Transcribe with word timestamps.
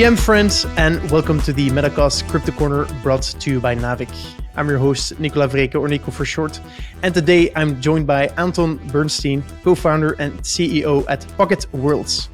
GM 0.00 0.18
friends, 0.18 0.64
and 0.78 0.98
welcome 1.10 1.38
to 1.42 1.52
the 1.52 1.68
Metacast 1.68 2.26
Crypto 2.30 2.52
Corner 2.52 2.86
brought 3.02 3.20
to 3.20 3.50
you 3.50 3.60
by 3.60 3.74
Naavik. 3.74 4.08
I'm 4.56 4.66
your 4.66 4.78
host, 4.78 5.20
Nicola 5.20 5.46
Vereecke, 5.46 5.74
or 5.74 5.86
Nico 5.88 6.10
for 6.10 6.24
short, 6.24 6.58
and 7.02 7.12
today 7.12 7.52
I'm 7.54 7.82
joined 7.82 8.06
by 8.06 8.28
Anton 8.38 8.78
Bernstein, 8.88 9.44
co 9.62 9.74
founder 9.74 10.12
and 10.12 10.40
CEO 10.40 11.04
at 11.10 11.26
Pocket 11.36 11.70
Worlds. 11.74 12.30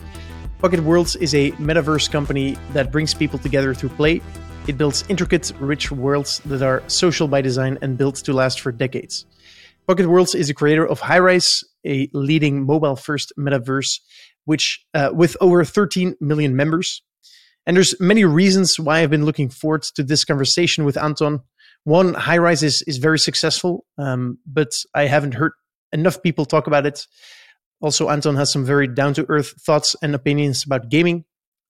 Pocket 0.60 0.78
Worlds 0.78 1.16
is 1.16 1.34
a 1.34 1.50
metaverse 1.58 2.08
company 2.08 2.56
that 2.72 2.92
brings 2.92 3.14
people 3.14 3.36
together 3.36 3.74
through 3.74 3.88
play. 3.88 4.22
It 4.68 4.78
builds 4.78 5.02
intricate, 5.08 5.50
rich 5.58 5.90
worlds 5.90 6.38
that 6.44 6.62
are 6.62 6.84
social 6.86 7.26
by 7.26 7.40
design 7.40 7.78
and 7.82 7.98
built 7.98 8.14
to 8.26 8.32
last 8.32 8.60
for 8.60 8.70
decades. 8.70 9.26
Pocket 9.88 10.06
Worlds 10.06 10.36
is 10.36 10.48
a 10.48 10.54
creator 10.54 10.86
of 10.86 11.00
Highrise, 11.00 11.64
a 11.84 12.08
leading 12.12 12.64
mobile 12.64 12.94
first 12.94 13.32
metaverse 13.36 13.98
which 14.44 14.86
uh, 14.94 15.10
with 15.12 15.36
over 15.40 15.64
13 15.64 16.14
million 16.20 16.56
members. 16.56 17.02
And 17.66 17.76
there's 17.76 17.98
many 18.00 18.24
reasons 18.24 18.78
why 18.78 19.00
I've 19.00 19.10
been 19.10 19.24
looking 19.24 19.48
forward 19.48 19.82
to 19.94 20.02
this 20.02 20.24
conversation 20.24 20.84
with 20.84 20.96
Anton. 20.96 21.40
One, 21.84 22.14
Highrise 22.14 22.62
is, 22.62 22.82
is 22.82 22.98
very 22.98 23.18
successful, 23.18 23.84
um, 23.98 24.38
but 24.46 24.70
I 24.94 25.06
haven't 25.06 25.34
heard 25.34 25.52
enough 25.92 26.22
people 26.22 26.44
talk 26.44 26.66
about 26.66 26.86
it. 26.86 27.06
Also, 27.80 28.08
Anton 28.08 28.36
has 28.36 28.52
some 28.52 28.64
very 28.64 28.88
down 28.88 29.14
to 29.14 29.26
earth 29.28 29.54
thoughts 29.64 29.94
and 30.02 30.14
opinions 30.14 30.64
about 30.64 30.88
gaming. 30.88 31.24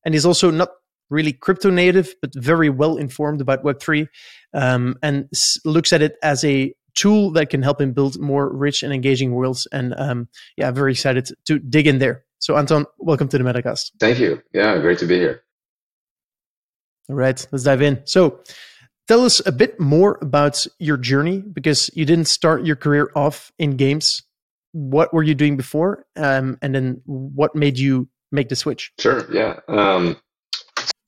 And 0.05 0.15
he's 0.15 0.27
also 0.27 0.51
not 0.51 0.69
really 1.11 1.33
crypto 1.33 1.71
native, 1.71 2.15
but 2.21 2.31
very 2.35 2.71
well 2.71 2.97
informed 2.97 3.41
about 3.41 3.65
Web3 3.65 4.09
um, 4.55 4.97
and 5.03 5.29
s- 5.33 5.59
looks 5.65 5.93
at 5.93 6.03
it 6.03 6.15
as 6.23 6.45
a 6.45 6.73
tool 6.95 7.31
that 7.33 7.51
can 7.51 7.63
help 7.63 7.81
him 7.81 7.93
build 7.93 8.19
more 8.21 8.55
rich 8.55 8.83
and 8.83 8.93
engaging 8.93 9.33
worlds. 9.33 9.67
And 9.73 9.95
um, 9.99 10.29
yeah, 10.57 10.71
very 10.71 10.93
excited 10.93 11.29
to 11.47 11.59
dig 11.59 11.87
in 11.87 11.99
there. 11.99 12.25
So, 12.39 12.57
Anton, 12.57 12.87
welcome 12.99 13.29
to 13.29 13.39
the 13.39 13.45
Metacast. 13.45 13.93
Thank 13.99 14.19
you. 14.19 14.43
Yeah, 14.53 14.79
great 14.79 14.99
to 14.99 15.07
be 15.07 15.19
here. 15.19 15.43
All 17.09 17.17
right, 17.17 17.47
let's 17.53 17.65
dive 17.65 17.83
in. 17.83 18.03
So, 18.05 18.41
tell 19.07 19.25
us 19.25 19.41
a 19.47 19.53
bit 19.53 19.79
more 19.79 20.19
about 20.21 20.67
your 20.79 20.97
journey 20.97 21.39
because 21.39 21.91
you 21.95 22.05
didn't 22.05 22.27
start 22.27 22.65
your 22.65 22.77
career 22.77 23.11
off 23.15 23.53
in 23.59 23.77
games. 23.77 24.23
What 24.73 25.15
were 25.15 25.23
you 25.23 25.35
doing 25.35 25.57
before? 25.57 26.05
Um, 26.17 26.59
and 26.61 26.75
then 26.75 27.01
what 27.07 27.55
made 27.55 27.79
you 27.79 28.09
make 28.33 28.49
the 28.49 28.57
switch? 28.57 28.93
Sure. 28.99 29.25
Yeah. 29.33 29.61
Um, 29.69 30.17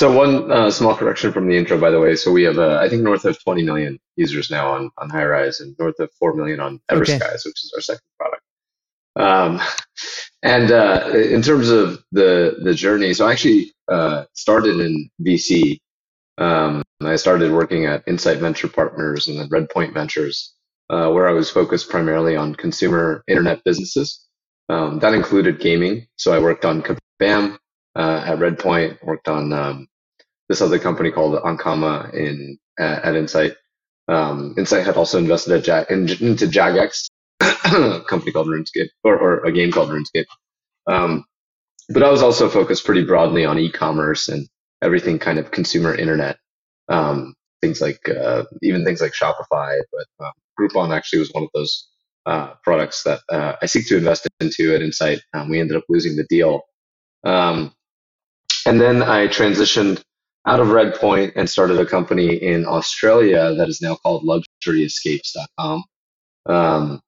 so 0.00 0.12
one 0.12 0.50
uh, 0.50 0.70
small 0.70 0.94
correction 0.94 1.32
from 1.32 1.48
the 1.48 1.56
intro, 1.56 1.78
by 1.78 1.90
the 1.90 2.00
way. 2.00 2.14
So 2.14 2.30
we 2.30 2.44
have, 2.44 2.58
uh, 2.58 2.78
I 2.80 2.88
think, 2.88 3.02
north 3.02 3.24
of 3.24 3.42
20 3.42 3.64
million 3.64 3.98
users 4.16 4.50
now 4.50 4.70
on 4.72 4.90
on 4.98 5.10
Highrise, 5.10 5.60
and 5.60 5.74
north 5.78 5.98
of 5.98 6.10
4 6.18 6.34
million 6.34 6.60
on 6.60 6.80
Everskies, 6.90 7.16
okay. 7.16 7.34
which 7.44 7.64
is 7.64 7.72
our 7.74 7.80
second 7.80 8.06
product. 8.18 8.42
Um, 9.16 9.60
and 10.44 10.70
uh, 10.70 11.10
in 11.12 11.42
terms 11.42 11.68
of 11.68 12.02
the 12.12 12.58
the 12.62 12.74
journey, 12.74 13.12
so 13.12 13.26
I 13.26 13.32
actually 13.32 13.72
uh, 13.88 14.24
started 14.34 14.78
in 14.78 15.10
VC 15.20 15.80
um, 16.38 16.82
I 17.02 17.16
started 17.16 17.52
working 17.52 17.86
at 17.86 18.04
Insight 18.06 18.38
Venture 18.38 18.68
Partners 18.68 19.28
and 19.28 19.38
then 19.38 19.48
Redpoint 19.48 19.92
Ventures, 19.92 20.54
uh, 20.88 21.10
where 21.10 21.28
I 21.28 21.32
was 21.32 21.50
focused 21.50 21.90
primarily 21.90 22.36
on 22.36 22.54
consumer 22.54 23.22
internet 23.28 23.62
businesses. 23.64 24.24
Um, 24.68 24.98
that 25.00 25.14
included 25.14 25.60
gaming. 25.60 26.06
So 26.16 26.32
I 26.32 26.38
worked 26.38 26.64
on 26.64 26.82
Kabam 26.82 27.58
uh, 27.96 28.22
at 28.24 28.38
Redpoint, 28.38 29.02
worked 29.02 29.28
on 29.28 29.52
um, 29.52 29.88
this 30.48 30.60
other 30.60 30.78
company 30.78 31.10
called 31.10 31.40
Ankama 31.42 32.12
in 32.14 32.58
at, 32.78 33.04
at 33.04 33.16
Insight. 33.16 33.56
Um, 34.08 34.54
Insight 34.56 34.86
had 34.86 34.96
also 34.96 35.18
invested 35.18 35.68
at 35.68 35.90
in, 35.90 36.08
into 36.08 36.46
Jagex, 36.46 37.08
a 37.40 38.00
company 38.08 38.32
called 38.32 38.48
RuneScape, 38.48 38.88
or, 39.04 39.18
or, 39.18 39.44
a 39.44 39.52
game 39.52 39.70
called 39.70 39.90
RuneScape. 39.90 40.24
Um, 40.86 41.24
but 41.90 42.02
I 42.02 42.10
was 42.10 42.22
also 42.22 42.48
focused 42.48 42.84
pretty 42.84 43.04
broadly 43.04 43.44
on 43.44 43.58
e-commerce 43.58 44.28
and 44.28 44.48
everything 44.82 45.18
kind 45.18 45.38
of 45.38 45.50
consumer 45.50 45.94
internet. 45.94 46.38
Um, 46.88 47.34
things 47.60 47.80
like 47.80 48.08
uh, 48.08 48.44
even 48.62 48.84
things 48.84 49.00
like 49.00 49.12
Shopify, 49.12 49.78
but 49.92 50.24
uh, 50.24 50.30
Groupon 50.58 50.94
actually 50.94 51.20
was 51.20 51.30
one 51.32 51.44
of 51.44 51.50
those 51.54 51.88
uh, 52.26 52.54
products 52.62 53.02
that 53.02 53.20
uh, 53.30 53.54
I 53.60 53.66
seek 53.66 53.86
to 53.88 53.96
invest 53.96 54.26
into 54.40 54.74
at 54.74 54.82
Insight. 54.82 55.20
Um, 55.34 55.48
we 55.48 55.60
ended 55.60 55.76
up 55.76 55.84
losing 55.88 56.16
the 56.16 56.26
deal, 56.28 56.62
um, 57.24 57.72
and 58.66 58.80
then 58.80 59.02
I 59.02 59.26
transitioned 59.28 60.02
out 60.46 60.60
of 60.60 60.68
Redpoint 60.68 61.32
and 61.36 61.48
started 61.48 61.78
a 61.78 61.86
company 61.86 62.36
in 62.36 62.64
Australia 62.66 63.54
that 63.54 63.68
is 63.68 63.82
now 63.82 63.96
called 63.96 64.24
LuxuryEscapes.com. 64.24 65.84
Um, 66.46 67.00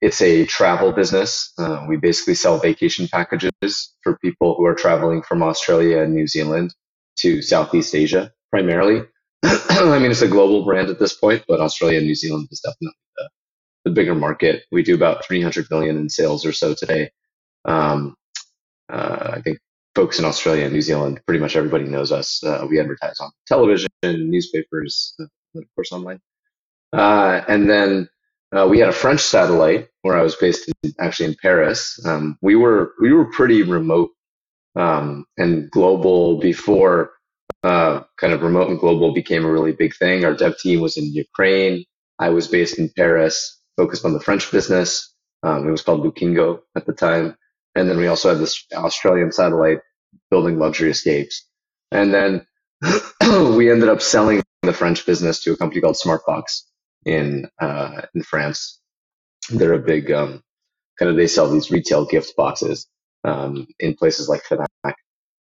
it's 0.00 0.22
a 0.22 0.46
travel 0.46 0.92
business. 0.92 1.52
Uh, 1.58 1.84
we 1.88 1.96
basically 1.96 2.34
sell 2.34 2.58
vacation 2.58 3.08
packages 3.08 3.94
for 4.02 4.16
people 4.18 4.54
who 4.56 4.64
are 4.64 4.74
traveling 4.74 5.22
from 5.22 5.42
Australia 5.42 6.02
and 6.02 6.14
New 6.14 6.26
Zealand 6.26 6.72
to 7.20 7.42
Southeast 7.42 7.94
Asia 7.94 8.32
primarily. 8.50 9.02
I 9.42 9.98
mean, 9.98 10.10
it's 10.10 10.22
a 10.22 10.28
global 10.28 10.64
brand 10.64 10.90
at 10.90 10.98
this 10.98 11.14
point, 11.14 11.44
but 11.48 11.60
Australia 11.60 11.98
and 11.98 12.06
New 12.06 12.14
Zealand 12.14 12.48
is 12.50 12.60
definitely 12.60 12.96
the, 13.16 13.28
the 13.86 13.90
bigger 13.92 14.14
market. 14.14 14.64
We 14.70 14.82
do 14.82 14.94
about 14.94 15.24
300 15.24 15.66
million 15.70 15.96
in 15.96 16.08
sales 16.08 16.44
or 16.44 16.52
so 16.52 16.74
today. 16.74 17.10
Um, 17.64 18.16
uh, 18.92 19.32
I 19.34 19.40
think 19.40 19.58
folks 19.94 20.18
in 20.18 20.24
Australia 20.24 20.64
and 20.64 20.72
New 20.72 20.82
Zealand, 20.82 21.20
pretty 21.26 21.40
much 21.40 21.56
everybody 21.56 21.84
knows 21.84 22.12
us. 22.12 22.42
Uh, 22.42 22.66
we 22.68 22.80
advertise 22.80 23.20
on 23.20 23.30
television, 23.46 23.88
newspapers, 24.02 25.14
uh, 25.20 25.24
of 25.56 25.64
course, 25.74 25.92
online. 25.92 26.20
Uh, 26.92 27.42
and 27.48 27.68
then 27.70 28.08
uh, 28.52 28.66
we 28.68 28.78
had 28.78 28.88
a 28.88 28.92
French 28.92 29.20
satellite 29.20 29.88
where 30.02 30.18
I 30.18 30.22
was 30.22 30.34
based 30.36 30.70
in, 30.82 30.92
actually 30.98 31.26
in 31.26 31.36
Paris. 31.40 32.00
Um, 32.04 32.36
we 32.42 32.56
were 32.56 32.94
we 33.00 33.12
were 33.12 33.26
pretty 33.26 33.62
remote 33.62 34.10
um, 34.80 35.26
and 35.36 35.70
global 35.70 36.38
before 36.40 37.12
uh, 37.62 38.00
kind 38.18 38.32
of 38.32 38.42
remote 38.42 38.70
and 38.70 38.80
global 38.80 39.12
became 39.12 39.44
a 39.44 39.52
really 39.52 39.72
big 39.72 39.94
thing. 39.94 40.24
Our 40.24 40.34
dev 40.34 40.58
team 40.58 40.80
was 40.80 40.96
in 40.96 41.04
Ukraine. 41.12 41.84
I 42.18 42.30
was 42.30 42.48
based 42.48 42.78
in 42.78 42.90
Paris, 42.96 43.60
focused 43.76 44.04
on 44.04 44.14
the 44.14 44.20
French 44.20 44.50
business. 44.50 45.14
Um, 45.42 45.68
it 45.68 45.70
was 45.70 45.82
called 45.82 46.02
Bookingo 46.02 46.60
at 46.76 46.86
the 46.86 46.94
time. 46.94 47.36
And 47.74 47.88
then 47.88 47.98
we 47.98 48.06
also 48.06 48.30
had 48.30 48.38
this 48.38 48.64
Australian 48.74 49.32
satellite 49.32 49.80
building 50.30 50.58
luxury 50.58 50.90
escapes. 50.90 51.46
And 51.92 52.14
then 52.14 52.46
we 53.56 53.70
ended 53.70 53.90
up 53.90 54.00
selling 54.00 54.42
the 54.62 54.72
French 54.72 55.04
business 55.04 55.42
to 55.44 55.52
a 55.52 55.56
company 55.56 55.80
called 55.82 55.96
Smartbox 55.96 56.62
in 57.04 57.48
uh, 57.60 58.02
in 58.14 58.22
France. 58.22 58.80
They're 59.50 59.74
a 59.74 59.78
big 59.78 60.10
um, 60.10 60.42
kind 60.98 61.10
of 61.10 61.16
they 61.16 61.26
sell 61.26 61.50
these 61.50 61.70
retail 61.70 62.06
gift 62.06 62.34
boxes 62.36 62.86
um, 63.24 63.66
in 63.78 63.94
places 63.94 64.28
like. 64.28 64.42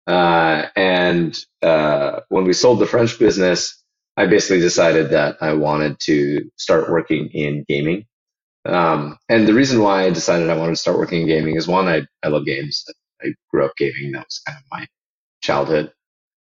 Uh, 0.06 0.67
and 0.77 1.37
uh, 1.62 2.21
when 2.28 2.44
we 2.44 2.53
sold 2.53 2.78
the 2.78 2.87
French 2.87 3.19
business, 3.19 3.83
I 4.17 4.27
basically 4.27 4.61
decided 4.61 5.11
that 5.11 5.37
I 5.41 5.53
wanted 5.55 5.99
to 6.00 6.50
start 6.56 6.91
working 6.91 7.28
in 7.33 7.65
gaming. 7.69 8.06
Um, 8.65 9.19
and 9.28 9.47
the 9.47 9.55
reason 9.55 9.81
why 9.83 10.05
I 10.05 10.11
decided 10.11 10.50
I 10.50 10.56
wanted 10.56 10.72
to 10.72 10.81
start 10.81 10.99
working 10.99 11.22
in 11.22 11.28
gaming 11.28 11.56
is 11.56 11.69
one, 11.69 11.89
I, 11.89 12.03
I 12.22 12.28
love 12.28 12.47
games. 12.47 12.84
I 13.22 13.28
grew 13.50 13.65
up 13.65 13.72
gaming. 13.77 14.12
That 14.12 14.27
was 14.27 14.41
kind 14.47 14.59
of 14.59 14.65
my 14.71 14.87
childhood. 15.43 15.93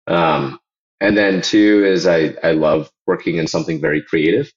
Um, 0.07 0.59
and 1.01 1.17
then 1.17 1.41
two 1.41 1.85
is 1.85 2.07
I, 2.07 2.35
I 2.43 2.53
love 2.53 2.91
working 3.07 3.37
in 3.37 3.47
something 3.47 3.81
very 3.81 4.03
creative. 4.03 4.51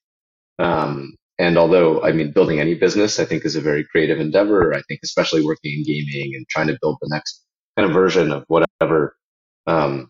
Um, 0.59 1.15
and 1.39 1.57
although, 1.57 2.03
I 2.03 2.11
mean, 2.11 2.31
building 2.31 2.59
any 2.59 2.75
business, 2.75 3.19
I 3.19 3.25
think 3.25 3.45
is 3.45 3.55
a 3.55 3.61
very 3.61 3.83
creative 3.85 4.19
endeavor. 4.19 4.73
I 4.73 4.81
think 4.87 5.01
especially 5.03 5.43
working 5.43 5.73
in 5.73 5.83
gaming 5.83 6.35
and 6.35 6.47
trying 6.49 6.67
to 6.67 6.77
build 6.81 6.97
the 7.01 7.09
next 7.11 7.43
kind 7.77 7.89
of 7.89 7.93
version 7.93 8.31
of 8.31 8.45
whatever 8.47 9.15
um, 9.67 10.09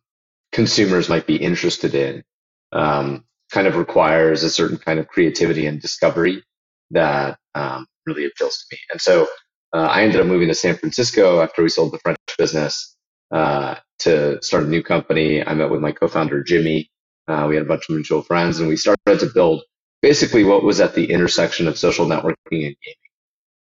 consumers 0.51 1.09
might 1.09 1.27
be 1.27 1.35
interested 1.35 1.95
in 1.95 2.23
um, 2.71 3.25
kind 3.51 3.67
of 3.67 3.75
requires 3.77 4.43
a 4.43 4.49
certain 4.49 4.77
kind 4.77 4.99
of 4.99 5.07
creativity 5.07 5.65
and 5.67 5.81
discovery 5.81 6.43
that 6.91 7.37
um, 7.55 7.85
really 8.05 8.25
appeals 8.25 8.57
to 8.57 8.65
me. 8.75 8.79
And 8.91 9.01
so 9.01 9.27
uh, 9.73 9.87
I 9.89 10.03
ended 10.03 10.21
up 10.21 10.27
moving 10.27 10.47
to 10.49 10.55
San 10.55 10.75
Francisco 10.75 11.41
after 11.41 11.63
we 11.63 11.69
sold 11.69 11.93
the 11.93 11.99
French 11.99 12.17
business 12.37 12.95
uh, 13.31 13.75
to 13.99 14.41
start 14.43 14.65
a 14.65 14.67
new 14.67 14.83
company. 14.83 15.45
I 15.45 15.53
met 15.53 15.69
with 15.71 15.81
my 15.81 15.91
co-founder 15.91 16.43
Jimmy. 16.43 16.89
Uh, 17.27 17.45
we 17.47 17.55
had 17.55 17.65
a 17.65 17.67
bunch 17.67 17.85
of 17.89 17.95
mutual 17.95 18.21
friends, 18.21 18.59
and 18.59 18.67
we 18.69 18.75
started 18.75 19.19
to 19.19 19.31
build 19.33 19.63
basically 20.01 20.43
what 20.43 20.63
was 20.63 20.81
at 20.81 20.93
the 20.93 21.09
intersection 21.11 21.67
of 21.67 21.77
social 21.77 22.05
networking 22.05 22.35
and 22.67 22.75
gaming. 22.83 23.09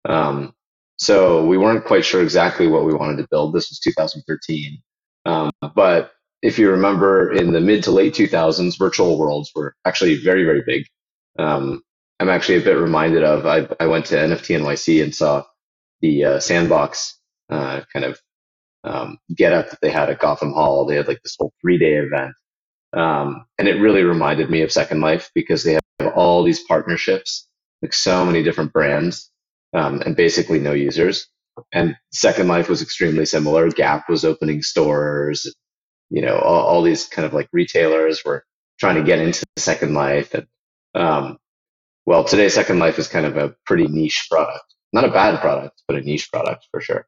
Um, 0.06 0.54
so 1.00 1.46
we 1.46 1.58
weren't 1.58 1.86
quite 1.86 2.06
sure 2.06 2.22
exactly 2.22 2.68
what 2.68 2.86
we 2.86 2.94
wanted 2.94 3.18
to 3.18 3.28
build. 3.32 3.54
This 3.54 3.70
was 3.70 3.80
2013. 3.80 4.78
Um, 5.26 5.52
but 5.76 6.12
if 6.42 6.60
you 6.60 6.70
remember 6.70 7.32
in 7.32 7.54
the 7.54 7.62
mid 7.62 7.84
to 7.84 7.92
late 7.92 8.14
2000s, 8.14 8.78
virtual 8.78 9.18
worlds 9.18 9.52
were 9.56 9.76
actually 9.86 10.22
very, 10.22 10.44
very 10.44 10.62
big. 10.66 10.86
Um, 11.38 11.82
I'm 12.20 12.30
actually 12.30 12.58
a 12.58 12.64
bit 12.64 12.78
reminded 12.78 13.24
of, 13.24 13.46
I, 13.46 13.68
I 13.80 13.88
went 13.88 14.06
to 14.08 14.16
NFT 14.16 14.60
NYC 14.60 15.02
and 15.02 15.16
saw 15.16 15.44
the 16.02 16.26
uh, 16.26 16.40
sandbox 16.40 17.18
uh, 17.50 17.82
kind 17.94 18.06
of 18.06 18.20
um, 18.84 19.18
get 19.36 19.54
up 19.54 19.70
that 19.70 19.80
they 19.82 19.92
had 19.92 20.10
at 20.10 20.20
Gotham 20.20 20.52
Hall. 20.52 20.86
They 20.86 20.96
had 20.96 21.08
like 21.08 21.22
this 21.24 21.36
whole 21.40 21.54
three 21.62 21.78
day 21.78 21.96
event. 21.96 22.34
Um, 22.92 23.46
and 23.58 23.68
it 23.68 23.80
really 23.80 24.04
reminded 24.04 24.50
me 24.50 24.64
of 24.64 24.72
Second 24.72 25.00
Life 25.00 25.32
because 25.34 25.64
they 25.64 25.74
have 25.74 26.14
all 26.16 26.44
these 26.44 26.64
partnerships, 26.64 27.48
like 27.82 27.94
so 27.94 28.26
many 28.26 28.44
different 28.44 28.74
brands, 28.74 29.32
um, 29.74 30.02
and 30.02 30.16
basically 30.16 30.60
no 30.60 30.74
users. 30.74 31.28
And 31.74 31.96
Second 32.12 32.48
Life 32.48 32.70
was 32.70 32.82
extremely 32.82 33.26
similar. 33.26 33.70
Gap 33.70 34.10
was 34.10 34.26
opening 34.26 34.62
stores. 34.62 35.54
you 36.10 36.22
know, 36.22 36.38
all, 36.38 36.66
all, 36.66 36.82
these 36.82 37.06
kind 37.06 37.26
of 37.26 37.34
like 37.34 37.50
retailers 37.52 38.24
were 38.26 38.44
trying 38.80 38.96
to 38.96 39.04
get 39.04 39.20
into 39.20 39.46
Second 39.58 39.94
Life. 39.94 40.34
And, 40.34 40.48
um, 40.96 41.38
well, 42.06 42.24
today 42.24 42.50
Second 42.50 42.80
Life 42.80 42.98
is 42.98 43.08
kind 43.08 43.26
of 43.26 43.38
a 43.38 43.56
pretty 43.66 43.88
niche 43.88 44.28
product. 44.32 44.64
Not 44.94 45.06
a 45.06 45.12
bad 45.12 45.40
product, 45.40 45.84
but 45.88 45.98
a 45.98 46.02
niche 46.02 46.32
product 46.32 46.68
for 46.72 46.82
sure. 46.82 47.06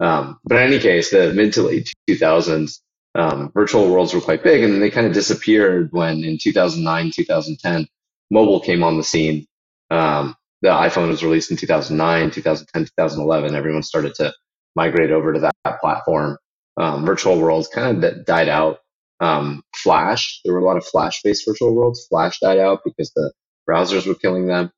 Um, 0.00 0.40
but 0.44 0.56
in 0.58 0.64
any 0.64 0.78
case, 0.80 1.10
the 1.10 1.32
mid 1.32 1.52
to 1.52 1.62
late 1.62 1.92
2000s, 2.10 2.80
um, 3.14 3.52
virtual 3.52 3.88
worlds 3.88 4.14
were 4.14 4.20
quite 4.20 4.42
big 4.42 4.64
and 4.64 4.72
then 4.72 4.80
they 4.80 4.90
kind 4.90 5.06
of 5.06 5.12
disappeared 5.12 5.90
when 5.92 6.24
in 6.24 6.38
2009, 6.42 7.12
2010, 7.14 7.86
mobile 8.30 8.58
came 8.60 8.82
on 8.82 8.96
the 8.96 9.04
scene. 9.04 9.46
Um, 9.90 10.34
the 10.62 10.68
iPhone 10.68 11.08
was 11.08 11.22
released 11.22 11.50
in 11.50 11.56
2009, 11.56 12.30
2010, 12.30 12.84
2011. 12.84 13.54
Everyone 13.54 13.82
started 13.82 14.14
to 14.14 14.32
migrate 14.76 15.10
over 15.10 15.32
to 15.32 15.40
that 15.40 15.80
platform. 15.80 16.38
Um, 16.76 17.04
virtual 17.04 17.38
worlds 17.38 17.68
kind 17.68 18.02
of 18.02 18.24
died 18.24 18.48
out. 18.48 18.78
Um, 19.20 19.62
Flash, 19.76 20.40
there 20.44 20.54
were 20.54 20.60
a 20.60 20.64
lot 20.64 20.76
of 20.76 20.86
Flash 20.86 21.20
based 21.22 21.44
virtual 21.46 21.74
worlds. 21.74 22.06
Flash 22.08 22.38
died 22.40 22.58
out 22.58 22.80
because 22.84 23.12
the 23.14 23.32
browsers 23.68 24.06
were 24.06 24.14
killing 24.14 24.46
them. 24.46 24.70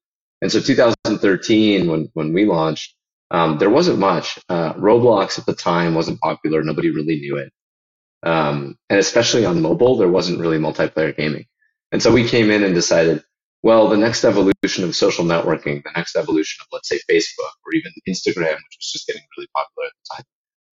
And 0.42 0.50
so 0.50 0.60
2013, 0.60 1.86
when, 1.88 2.08
when 2.14 2.32
we 2.32 2.44
launched, 2.44 2.94
um, 3.31 3.58
there 3.58 3.70
wasn't 3.70 3.98
much. 3.98 4.38
Uh, 4.48 4.75
Roblox 4.75 5.38
at 5.38 5.46
the 5.46 5.54
time 5.54 5.94
wasn't 5.94 6.20
popular. 6.20 6.62
Nobody 6.62 6.90
really 6.90 7.16
knew 7.20 7.36
it. 7.36 7.52
Um, 8.22 8.76
and 8.88 8.98
especially 8.98 9.44
on 9.44 9.60
mobile, 9.60 9.96
there 9.96 10.08
wasn't 10.08 10.40
really 10.40 10.58
multiplayer 10.58 11.16
gaming. 11.16 11.46
And 11.92 12.02
so 12.02 12.12
we 12.12 12.28
came 12.28 12.50
in 12.50 12.64
and 12.64 12.75
decided, 12.75 13.22
well, 13.64 13.88
the 13.88 13.96
next 13.96 14.25
evolution 14.26 14.84
of 14.84 14.94
social 14.94 15.25
networking, 15.25 15.82
the 15.82 15.93
next 15.96 16.16
evolution 16.16 16.61
of, 16.61 16.66
let's 16.70 16.87
say, 16.87 17.00
Facebook 17.11 17.55
or 17.64 17.72
even 17.72 17.93
Instagram, 18.06 18.56
which 18.56 18.76
was 18.78 18.90
just 18.93 19.06
getting 19.06 19.22
really 19.38 19.49
popular 19.56 19.87
at 19.87 19.93
the 20.02 20.16
time, 20.16 20.25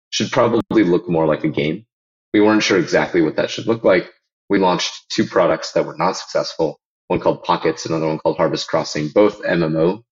should 0.10 0.30
probably 0.30 0.84
look 0.84 1.10
more 1.10 1.26
like 1.26 1.46
a 1.46 1.50
game. 1.50 1.86
We 2.34 2.42
weren't 2.42 2.64
sure 2.64 2.78
exactly 2.78 3.22
what 3.22 3.38
that 3.38 3.50
should 3.50 3.66
look 3.66 3.86
like. 3.86 4.12
We 4.50 4.60
launched 4.60 5.06
two 5.10 5.26
products 5.26 5.72
that 5.72 5.86
were 5.86 5.96
not 5.98 6.18
successful. 6.18 6.82
One 7.08 7.22
called 7.22 7.44
Pockets, 7.44 7.86
another 7.86 8.08
one 8.08 8.20
called 8.20 8.36
Harvest 8.36 8.68
Crossing, 8.68 9.08
both 9.16 9.42
MMO 9.42 10.04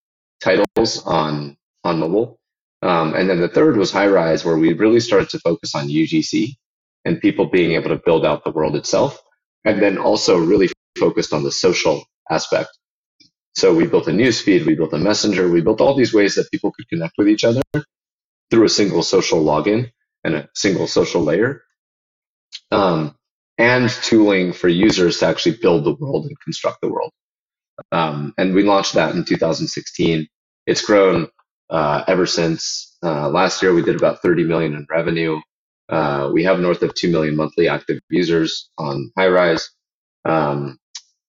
titles 0.42 1.04
on 1.06 1.58
on 1.84 2.00
mobile. 2.00 2.40
Um, 2.82 3.14
and 3.14 3.30
then 3.30 3.42
the 3.42 3.50
third 3.50 3.76
was 3.76 3.92
Highrise, 3.92 4.46
where 4.46 4.58
we 4.58 4.72
really 4.72 5.02
started 5.02 5.30
to 5.32 5.40
focus 5.40 5.76
on 5.76 5.90
UGC 5.90 6.56
and 7.04 7.20
people 7.20 7.46
being 7.50 7.74
able 7.74 7.90
to 7.90 8.02
build 8.06 8.26
out 8.26 8.46
the 8.46 8.52
world 8.52 8.78
itself. 8.78 9.22
And 9.66 9.82
then 9.82 9.98
also 9.98 10.38
really 10.38 10.70
focused 10.98 11.34
on 11.34 11.44
the 11.44 11.52
social 11.52 12.06
aspect. 12.30 12.70
So 13.56 13.74
we 13.76 13.88
built 13.88 14.08
a 14.08 14.12
newsfeed, 14.12 14.66
we 14.66 14.76
built 14.76 14.94
a 14.94 14.98
messenger, 15.00 15.50
we 15.50 15.62
built 15.62 15.82
all 15.82 15.96
these 15.96 16.14
ways 16.14 16.36
that 16.36 16.52
people 16.52 16.72
could 16.72 16.88
connect 16.90 17.16
with 17.18 17.30
each 17.30 17.44
other 17.44 17.62
through 18.52 18.66
a 18.66 18.70
single 18.70 19.04
social 19.04 19.44
login 19.44 19.92
and 20.24 20.36
a 20.36 20.50
single 20.56 20.88
social 20.88 21.24
layer. 21.24 21.64
Um, 22.72 23.16
and 23.60 23.90
tooling 23.90 24.54
for 24.54 24.70
users 24.70 25.20
to 25.20 25.28
actually 25.28 25.58
build 25.62 25.84
the 25.86 25.94
world 25.96 26.26
and 26.26 26.40
construct 26.42 26.82
the 26.82 26.90
world. 26.90 27.12
Um, 27.92 28.34
and 28.38 28.56
we 28.56 28.64
launched 28.64 28.94
that 28.94 29.16
in 29.16 29.26
2016. 29.26 30.28
It's 30.68 30.86
grown 30.86 31.30
uh, 31.70 32.06
ever 32.08 32.26
since. 32.26 32.98
Uh, 33.04 33.30
last 33.30 33.62
year, 33.62 33.74
we 33.74 33.84
did 33.84 33.98
about 33.98 34.22
30 34.22 34.46
million 34.46 34.76
in 34.76 34.88
revenue. 34.90 35.40
Uh, 35.90 36.32
we 36.34 36.44
have 36.46 36.60
north 36.60 36.84
of 36.84 36.96
2 36.96 37.12
million 37.12 37.36
monthly 37.36 37.68
active 37.68 38.00
users 38.10 38.70
on 38.78 39.12
Highrise. 39.20 39.64
Um, 40.26 40.79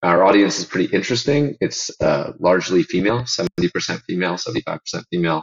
our 0.03 0.25
audience 0.25 0.59
is 0.59 0.65
pretty 0.65 0.95
interesting. 0.95 1.57
It's 1.61 1.91
uh, 2.01 2.33
largely 2.39 2.83
female, 2.83 3.21
70% 3.21 4.03
female, 4.03 4.35
75% 4.35 5.05
female. 5.11 5.43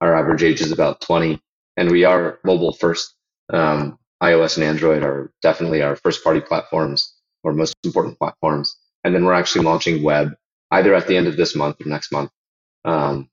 Our 0.00 0.14
average 0.14 0.42
age 0.42 0.60
is 0.60 0.72
about 0.72 1.00
20, 1.00 1.40
and 1.76 1.90
we 1.90 2.04
are 2.04 2.38
mobile 2.44 2.72
first. 2.72 3.14
Um, 3.52 3.98
iOS 4.22 4.56
and 4.56 4.64
Android 4.64 5.02
are 5.02 5.32
definitely 5.42 5.82
our 5.82 5.96
first 5.96 6.22
party 6.22 6.40
platforms 6.40 7.14
or 7.42 7.52
most 7.52 7.74
important 7.84 8.18
platforms. 8.18 8.76
And 9.04 9.14
then 9.14 9.24
we're 9.24 9.34
actually 9.34 9.64
launching 9.64 10.02
web 10.02 10.32
either 10.70 10.94
at 10.94 11.06
the 11.06 11.16
end 11.16 11.26
of 11.26 11.36
this 11.36 11.54
month 11.54 11.80
or 11.80 11.88
next 11.88 12.12
month, 12.12 12.30
um, 12.84 13.28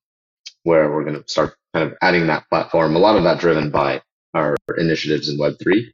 where 0.63 0.91
we're 0.91 1.03
going 1.03 1.21
to 1.21 1.31
start 1.31 1.55
kind 1.73 1.89
of 1.89 1.97
adding 2.01 2.27
that 2.27 2.47
platform. 2.49 2.95
A 2.95 2.99
lot 2.99 3.17
of 3.17 3.23
that 3.23 3.39
driven 3.39 3.71
by 3.71 4.01
our 4.33 4.55
initiatives 4.77 5.29
in 5.29 5.37
Web3. 5.37 5.85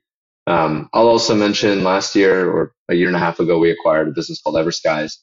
Um, 0.49 0.89
I'll 0.93 1.07
also 1.07 1.35
mention 1.35 1.83
last 1.83 2.15
year 2.15 2.49
or 2.49 2.73
a 2.89 2.95
year 2.95 3.07
and 3.07 3.15
a 3.15 3.19
half 3.19 3.39
ago, 3.39 3.59
we 3.59 3.69
acquired 3.69 4.07
a 4.07 4.11
business 4.11 4.41
called 4.41 4.55
Everskies. 4.55 5.17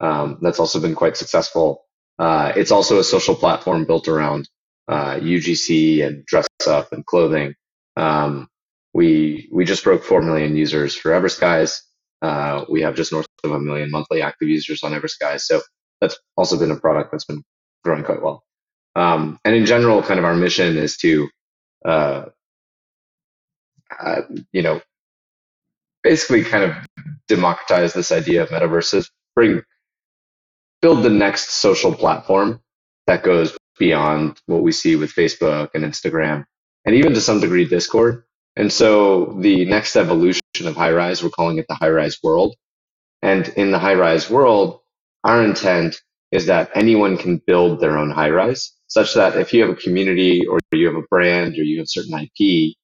Um, 0.00 0.38
that's 0.42 0.60
also 0.60 0.80
been 0.80 0.94
quite 0.94 1.16
successful. 1.16 1.86
Uh, 2.18 2.52
it's 2.56 2.70
also 2.70 2.98
a 2.98 3.04
social 3.04 3.34
platform 3.34 3.86
built 3.86 4.06
around 4.06 4.48
uh, 4.88 5.14
UGC 5.16 6.06
and 6.06 6.26
dress 6.26 6.46
up 6.68 6.92
and 6.92 7.06
clothing. 7.06 7.54
Um, 7.96 8.48
we 8.92 9.48
we 9.50 9.64
just 9.64 9.82
broke 9.82 10.04
four 10.04 10.20
million 10.22 10.56
users 10.56 10.94
for 10.94 11.10
Everskies. 11.10 11.80
Uh, 12.20 12.66
we 12.68 12.82
have 12.82 12.96
just 12.96 13.12
north 13.12 13.26
of 13.44 13.52
a 13.52 13.60
million 13.60 13.90
monthly 13.90 14.20
active 14.20 14.48
users 14.48 14.82
on 14.82 14.92
Everskies. 14.92 15.40
So 15.42 15.62
that's 16.02 16.18
also 16.36 16.58
been 16.58 16.70
a 16.70 16.80
product 16.80 17.12
that's 17.12 17.24
been 17.24 17.42
growing 17.82 18.04
quite 18.04 18.22
well. 18.22 18.44
Um, 18.94 19.38
and 19.44 19.54
in 19.54 19.64
general, 19.66 20.02
kind 20.02 20.18
of 20.18 20.24
our 20.26 20.34
mission 20.34 20.76
is 20.76 20.98
to 20.98 21.28
uh, 21.84 22.26
uh, 23.98 24.22
you 24.52 24.62
know, 24.62 24.80
basically 26.02 26.44
kind 26.44 26.64
of 26.64 26.74
democratize 27.28 27.92
this 27.92 28.12
idea 28.12 28.42
of 28.42 28.50
metaverses, 28.50 29.10
bring, 29.34 29.62
build 30.82 31.02
the 31.02 31.10
next 31.10 31.50
social 31.50 31.94
platform 31.94 32.60
that 33.06 33.22
goes 33.22 33.56
beyond 33.78 34.40
what 34.46 34.62
we 34.62 34.72
see 34.72 34.96
with 34.96 35.12
Facebook 35.12 35.70
and 35.74 35.84
Instagram, 35.84 36.44
and 36.84 36.94
even 36.94 37.14
to 37.14 37.20
some 37.20 37.40
degree 37.40 37.66
Discord. 37.66 38.24
And 38.56 38.72
so 38.72 39.36
the 39.40 39.64
next 39.66 39.96
evolution 39.96 40.42
of 40.64 40.74
Highrise, 40.74 41.22
we're 41.22 41.30
calling 41.30 41.58
it 41.58 41.66
the 41.68 41.74
Highrise 41.74 42.18
world. 42.22 42.56
And 43.22 43.48
in 43.50 43.70
the 43.70 43.78
Highrise 43.78 44.30
world, 44.30 44.80
our 45.24 45.44
intent 45.44 46.00
is 46.32 46.46
that 46.46 46.70
anyone 46.74 47.16
can 47.16 47.42
build 47.46 47.80
their 47.80 47.98
own 47.98 48.12
Highrise, 48.12 48.70
such 48.88 49.14
that 49.14 49.36
if 49.36 49.52
you 49.52 49.62
have 49.62 49.70
a 49.70 49.76
community 49.80 50.46
or 50.46 50.58
you 50.72 50.86
have 50.86 50.96
a 50.96 51.06
brand 51.10 51.54
or 51.58 51.62
you 51.64 51.78
have 51.78 51.88
certain 51.88 52.18
IP, 52.18 52.76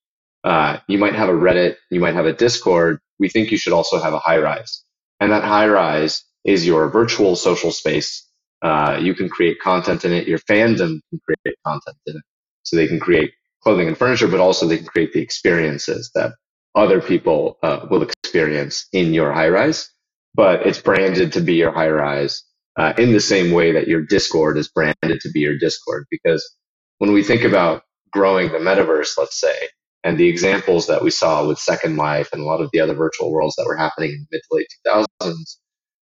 uh, 0.45 0.79
you 0.89 0.99
might 0.99 1.15
have 1.15 1.29
a 1.29 1.33
Reddit, 1.35 1.77
you 1.91 2.01
might 2.01 2.15
have 2.15 2.27
a 2.27 2.33
Discord. 2.33 3.01
We 3.19 3.29
think 3.29 3.51
you 3.51 3.59
should 3.59 3.73
also 3.73 4.01
have 4.01 4.15
a 4.15 4.19
high 4.19 4.39
rise. 4.39 4.85
And 5.21 5.33
that 5.33 5.45
high 5.45 5.69
rise 5.69 6.25
is 6.45 6.67
your 6.67 6.89
virtual 6.91 7.37
social 7.37 7.73
space. 7.73 8.27
Uh, 8.63 8.99
you 9.01 9.15
can 9.15 9.29
create 9.29 9.61
content 9.61 10.05
in 10.05 10.13
it. 10.13 10.29
Your 10.29 10.39
fandom 10.41 11.01
can 11.11 11.21
create 11.25 11.57
content 11.67 11.97
in 12.07 12.17
it. 12.17 12.23
So 12.65 12.77
they 12.77 12.89
can 12.89 13.01
create 13.01 13.33
clothing 13.63 13.89
and 13.89 13.99
furniture, 13.99 14.29
but 14.29 14.41
also 14.41 14.67
they 14.67 14.79
can 14.79 14.87
create 14.87 15.13
the 15.13 15.21
experiences 15.21 16.11
that 16.15 16.33
other 16.75 17.01
people 17.01 17.59
uh, 17.63 17.87
will 17.91 18.03
experience 18.03 18.87
in 18.93 19.15
your 19.15 19.33
high 19.33 19.49
rise. 19.51 19.91
But 20.35 20.67
it's 20.67 20.81
branded 20.81 21.35
to 21.35 21.41
be 21.43 21.57
your 21.57 21.73
Highrise 21.73 22.41
uh, 22.79 22.95
in 22.99 23.13
the 23.13 23.21
same 23.21 23.53
way 23.53 23.73
that 23.73 23.89
your 23.89 24.03
Discord 24.03 24.59
is 24.59 24.69
branded 24.69 25.21
to 25.23 25.31
be 25.33 25.41
your 25.41 25.59
Discord. 25.59 26.07
Because 26.11 26.57
when 26.99 27.13
we 27.13 27.23
think 27.25 27.45
about 27.45 27.83
growing 28.13 28.53
the 28.53 28.59
metaverse, 28.59 29.19
let's 29.19 29.41
say, 29.41 29.57
and 30.05 30.19
the 30.19 30.29
examples 30.29 30.87
that 30.89 31.03
we 31.03 31.11
saw 31.11 31.47
with 31.47 31.59
Second 31.59 31.97
Life 31.97 32.31
and 32.33 32.43
a 32.43 32.45
lot 32.47 32.61
of 32.61 32.71
the 32.73 32.81
other 32.81 32.95
virtual 32.95 33.33
worlds 33.33 33.57
that 33.57 33.67
were 33.67 33.77
happening 33.77 34.11
in 34.13 34.27
the 34.31 34.37
mid 34.37 34.43
to 34.43 34.57
late 34.57 35.07
2000s, 35.33 35.57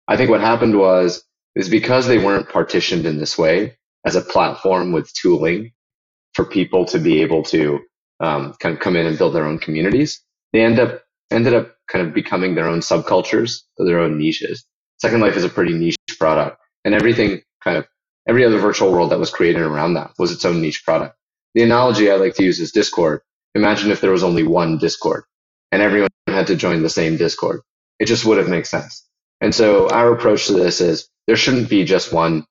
I 0.09 0.17
think 0.17 0.31
what 0.31 0.41
happened 0.41 0.79
was 0.79 1.25
is 1.57 1.69
because 1.69 2.07
they 2.07 2.19
weren't 2.19 2.49
partitioned 2.49 3.07
in 3.07 3.19
this 3.19 3.39
way 3.39 3.77
as 4.07 4.17
a 4.17 4.23
platform 4.23 4.93
with 4.93 5.13
tooling 5.15 5.65
for 6.35 6.47
people 6.47 6.87
to 6.87 7.01
be 7.01 7.23
able 7.23 7.45
to 7.45 7.81
um, 8.21 8.55
kind 8.61 8.75
of 8.77 8.81
come 8.83 8.97
in 8.97 9.07
and 9.07 9.19
build 9.19 9.35
their 9.35 9.47
own 9.47 9.59
communities, 9.61 10.23
they 10.55 10.63
end 10.63 10.81
up 10.81 11.03
ended 11.33 11.55
up 11.55 11.77
kind 11.89 12.07
of 12.07 12.15
becoming 12.15 12.57
their 12.57 12.69
own 12.69 12.81
subcultures 12.81 13.63
their 13.79 14.01
own 14.01 14.19
niches. 14.19 14.67
Second 14.99 15.23
Life 15.23 15.37
is 15.37 15.45
a 15.45 15.51
pretty 15.51 15.75
niche 15.75 15.97
product, 16.19 16.59
and 16.85 16.95
everything 16.95 17.43
kind 17.65 17.79
of 17.79 17.87
every 18.29 18.45
other 18.45 18.59
virtual 18.59 18.93
world 18.93 19.11
that 19.13 19.21
was 19.21 19.31
created 19.31 19.63
around 19.63 19.95
that 19.95 20.13
was 20.19 20.33
its 20.33 20.45
own 20.45 20.63
niche 20.63 20.85
product. 20.85 21.17
The 21.55 21.65
analogy 21.65 22.13
I 22.13 22.17
like 22.17 22.37
to 22.37 22.45
use 22.45 22.61
is 22.61 22.73
Discord 22.73 23.23
Imagine 23.55 23.91
if 23.91 24.01
there 24.01 24.11
was 24.11 24.23
only 24.23 24.43
one 24.43 24.79
Discord 24.79 25.25
and 25.71 25.83
everyone 25.83 26.09
had 26.27 26.47
to 26.49 26.57
join 26.57 26.83
the 26.83 26.91
same 26.91 27.17
Discord. 27.17 27.61
It 27.99 28.07
just 28.07 28.25
wouldn't 28.25 28.49
make 28.49 28.67
sense. 28.67 29.07
And 29.41 29.55
so 29.55 29.89
our 29.91 30.13
approach 30.13 30.47
to 30.47 30.55
this 30.55 30.81
is 30.81 31.09
there 31.27 31.37
shouldn't 31.37 31.69
be 31.69 31.85
just 31.85 32.13
one 32.13 32.45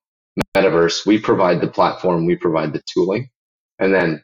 metaverse. 0.55 1.05
We 1.05 1.19
provide 1.19 1.61
the 1.61 1.67
platform, 1.67 2.25
we 2.25 2.35
provide 2.35 2.73
the 2.73 2.81
tooling. 2.93 3.29
And 3.79 3.93
then 3.93 4.23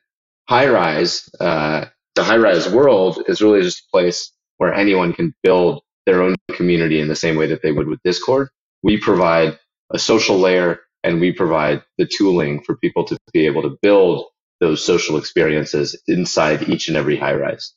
Highrise, 0.50 1.30
uh, 1.40 1.86
the 2.16 2.22
Highrise 2.22 2.72
world 2.72 3.24
is 3.28 3.42
really 3.42 3.62
just 3.62 3.80
a 3.80 3.92
place 3.92 4.32
where 4.58 4.74
anyone 4.74 5.14
can 5.14 5.34
build 5.44 5.82
their 6.06 6.22
own 6.22 6.36
community 6.54 7.00
in 7.00 7.08
the 7.08 7.16
same 7.16 7.36
way 7.36 7.48
that 7.48 7.62
they 7.62 7.72
would 7.72 7.88
with 7.88 8.00
Discord. 8.04 8.50
We 8.84 8.98
provide 8.98 9.60
a 9.92 10.00
social 10.00 10.38
layer 10.38 10.82
and 11.04 11.20
we 11.20 11.32
provide 11.32 11.84
the 11.98 12.06
tooling 12.06 12.62
for 12.64 12.78
people 12.78 13.04
to 13.06 13.18
be 13.34 13.46
able 13.46 13.62
to 13.64 13.78
build 13.82 14.26
those 14.60 14.84
social 14.86 15.18
experiences 15.18 16.02
inside 16.08 16.70
each 16.70 16.88
and 16.88 16.98
every 16.98 17.18
Highrise. 17.18 17.72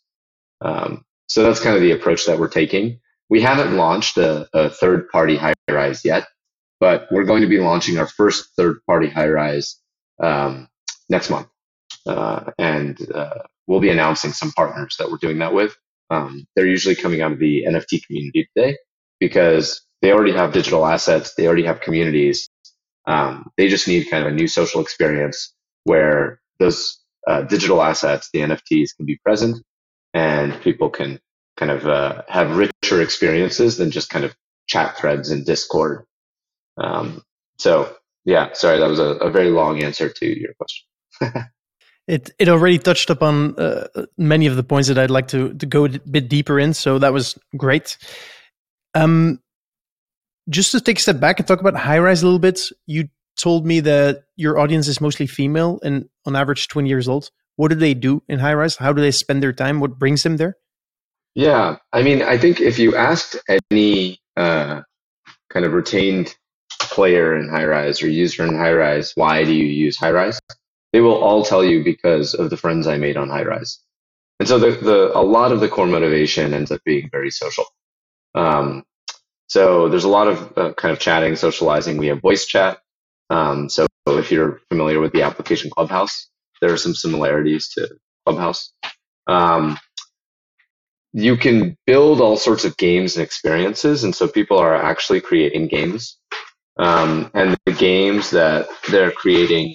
Um, 0.60 1.04
so 1.28 1.42
that's 1.42 1.60
kind 1.60 1.76
of 1.76 1.82
the 1.82 1.92
approach 1.92 2.26
that 2.26 2.38
we're 2.38 2.49
taking. 2.49 3.00
We 3.28 3.40
haven't 3.40 3.76
launched 3.76 4.16
a, 4.18 4.49
a 4.52 4.70
third 4.70 5.08
party 5.10 5.37
high 5.37 5.54
rise 5.70 6.04
yet, 6.04 6.26
but 6.80 7.06
we're 7.10 7.25
going 7.25 7.42
to 7.42 7.49
be 7.49 7.60
launching 7.60 7.99
our 7.99 8.08
first 8.08 8.50
third 8.56 8.78
party 8.87 9.08
Highrise 9.08 9.75
um, 10.22 10.68
next 11.08 11.30
month. 11.30 11.49
Uh, 12.06 12.50
and 12.58 12.99
uh, 13.12 13.42
we'll 13.66 13.80
be 13.80 13.90
announcing 13.90 14.32
some 14.32 14.52
partners 14.52 14.96
that 14.99 15.10
we're 15.10 15.18
doing 15.18 15.38
that 15.38 15.54
with 15.54 15.76
um, 16.10 16.46
they're 16.54 16.66
usually 16.66 16.96
coming 16.96 17.22
out 17.22 17.32
of 17.32 17.38
the 17.38 17.64
NFT 17.68 18.04
community 18.06 18.49
today 18.54 18.76
because 19.20 19.82
they 20.02 20.12
already 20.12 20.32
have 20.32 20.52
digital 20.52 20.84
assets, 20.87 21.34
they 21.37 21.46
already 21.46 21.64
have 21.64 21.80
communities. 21.80 22.49
Um, 23.06 23.50
they 23.56 23.68
just 23.68 23.88
need 23.88 24.10
kind 24.10 24.26
of 24.26 24.32
a 24.32 24.37
new 24.37 24.49
social 24.49 24.80
experience 24.80 25.54
where 25.84 26.40
those 26.60 27.00
uh, 27.26 27.42
digital 27.42 27.82
assets, 27.82 28.30
the 28.32 28.40
NFTs, 28.40 28.96
can 28.96 29.06
be 29.06 29.18
present 29.24 29.60
and 30.14 30.58
people 30.62 30.90
can 30.90 31.18
kind 31.56 31.72
of 31.72 31.86
uh, 31.86 32.22
have 32.28 32.56
richer 32.56 33.02
experiences 33.02 33.76
than 33.76 33.90
just 33.90 34.10
kind 34.10 34.24
of 34.24 34.34
chat 34.68 34.96
threads 34.96 35.30
in 35.30 35.44
Discord. 35.44 36.04
Um, 36.76 37.22
so 37.58 37.94
yeah, 38.24 38.52
sorry, 38.52 38.78
that 38.78 38.88
was 38.88 38.98
a, 38.98 39.16
a 39.16 39.30
very 39.30 39.50
long 39.50 39.82
answer 39.82 40.08
to 40.08 40.26
your 40.26 40.52
question. 40.54 40.86
it 42.06 42.30
it 42.38 42.48
already 42.48 42.78
touched 42.78 43.10
upon 43.10 43.58
uh, 43.58 43.88
many 44.16 44.46
of 44.46 44.56
the 44.56 44.62
points 44.62 44.88
that 44.88 44.98
I'd 44.98 45.10
like 45.10 45.28
to 45.28 45.54
to 45.54 45.66
go 45.66 45.84
a 45.86 45.88
bit 45.88 46.28
deeper 46.28 46.58
in. 46.58 46.74
So 46.74 46.98
that 46.98 47.12
was 47.12 47.38
great. 47.56 47.98
Um, 48.94 49.40
just 50.48 50.72
to 50.72 50.80
take 50.80 50.98
a 50.98 51.02
step 51.02 51.20
back 51.20 51.38
and 51.38 51.46
talk 51.46 51.60
about 51.60 51.76
high 51.76 51.98
rise 51.98 52.22
a 52.22 52.26
little 52.26 52.40
bit, 52.40 52.60
you 52.86 53.08
told 53.40 53.66
me 53.66 53.80
that 53.80 54.25
your 54.37 54.59
audience 54.59 54.88
is 54.88 55.00
mostly 55.00 55.26
female 55.26 55.80
and 55.82 56.09
on 56.26 56.37
average 56.37 56.68
20 56.68 56.88
years 56.88 57.09
old. 57.09 57.30
What 57.56 57.68
do 57.68 57.75
they 57.75 57.94
do 57.94 58.23
in 58.28 58.38
Highrise? 58.38 58.78
How 58.78 58.92
do 58.92 59.02
they 59.02 59.11
spend 59.11 59.42
their 59.42 59.52
time? 59.52 59.80
What 59.80 59.99
brings 59.99 60.23
them 60.23 60.37
there? 60.37 60.56
Yeah, 61.35 61.76
I 61.92 62.02
mean, 62.02 62.23
I 62.23 62.38
think 62.38 62.61
if 62.61 62.78
you 62.78 62.97
asked 62.97 63.37
any 63.70 64.18
uh, 64.37 64.82
kind 65.50 65.66
of 65.66 65.73
retained 65.73 66.35
player 66.80 67.37
in 67.37 67.49
Highrise 67.49 68.02
or 68.02 68.09
user 68.09 68.44
in 68.44 68.54
Highrise, 68.54 69.12
why 69.14 69.44
do 69.44 69.52
you 69.52 69.66
use 69.66 69.99
Highrise? 69.99 70.38
They 70.92 71.00
will 71.00 71.14
all 71.23 71.44
tell 71.44 71.64
you 71.64 71.85
because 71.85 72.35
of 72.35 72.50
the 72.50 72.56
friends 72.56 72.87
I 72.87 72.97
made 72.97 73.16
on 73.16 73.28
Highrise. 73.28 73.78
And 74.40 74.49
so 74.49 74.59
the, 74.59 74.70
the 74.70 75.16
a 75.16 75.23
lot 75.23 75.52
of 75.52 75.61
the 75.61 75.68
core 75.68 75.87
motivation 75.87 76.54
ends 76.54 76.73
up 76.73 76.80
being 76.85 77.11
very 77.12 77.30
social. 77.30 77.66
Um, 78.35 78.85
so 79.49 79.88
there's 79.88 80.04
a 80.04 80.09
lot 80.09 80.28
of 80.28 80.52
uh, 80.56 80.73
kind 80.75 80.92
of 80.92 80.99
chatting, 80.99 81.37
socializing. 81.37 81.99
We 81.99 82.06
have 82.06 82.20
voice 82.20 82.47
chat. 82.47 82.78
Um, 83.30 83.70
so 83.70 83.87
if 84.08 84.32
you're 84.32 84.60
familiar 84.70 85.00
with 85.00 85.12
the 85.12 85.22
application 85.22 85.70
Clubhouse, 85.70 86.28
there 86.62 86.72
are 86.72 86.78
some 86.78 86.94
similarities 86.94 87.70
to 87.70 87.88
Clubhouse. 88.26 88.72
Um, 89.28 89.78
you 91.12 91.37
can 91.37 91.76
build 91.87 92.20
all 92.20 92.37
sorts 92.38 92.64
of 92.64 92.76
games 92.78 93.16
and 93.16 93.25
experiences, 93.25 94.04
and 94.04 94.14
so 94.14 94.28
people 94.28 94.58
are 94.58 94.76
actually 94.76 95.20
creating 95.22 95.68
games. 95.68 96.18
Um, 96.78 97.30
and 97.34 97.56
the 97.66 97.72
games 97.72 98.30
that 98.30 98.68
they're 98.90 99.12
creating, 99.12 99.75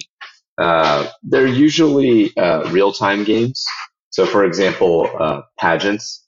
uh, 0.58 1.08
they're 1.22 1.46
usually 1.46 2.36
uh, 2.36 2.70
real-time 2.70 3.24
games. 3.24 3.64
So, 4.10 4.26
for 4.26 4.44
example, 4.44 5.10
uh, 5.18 5.42
pageants. 5.60 6.26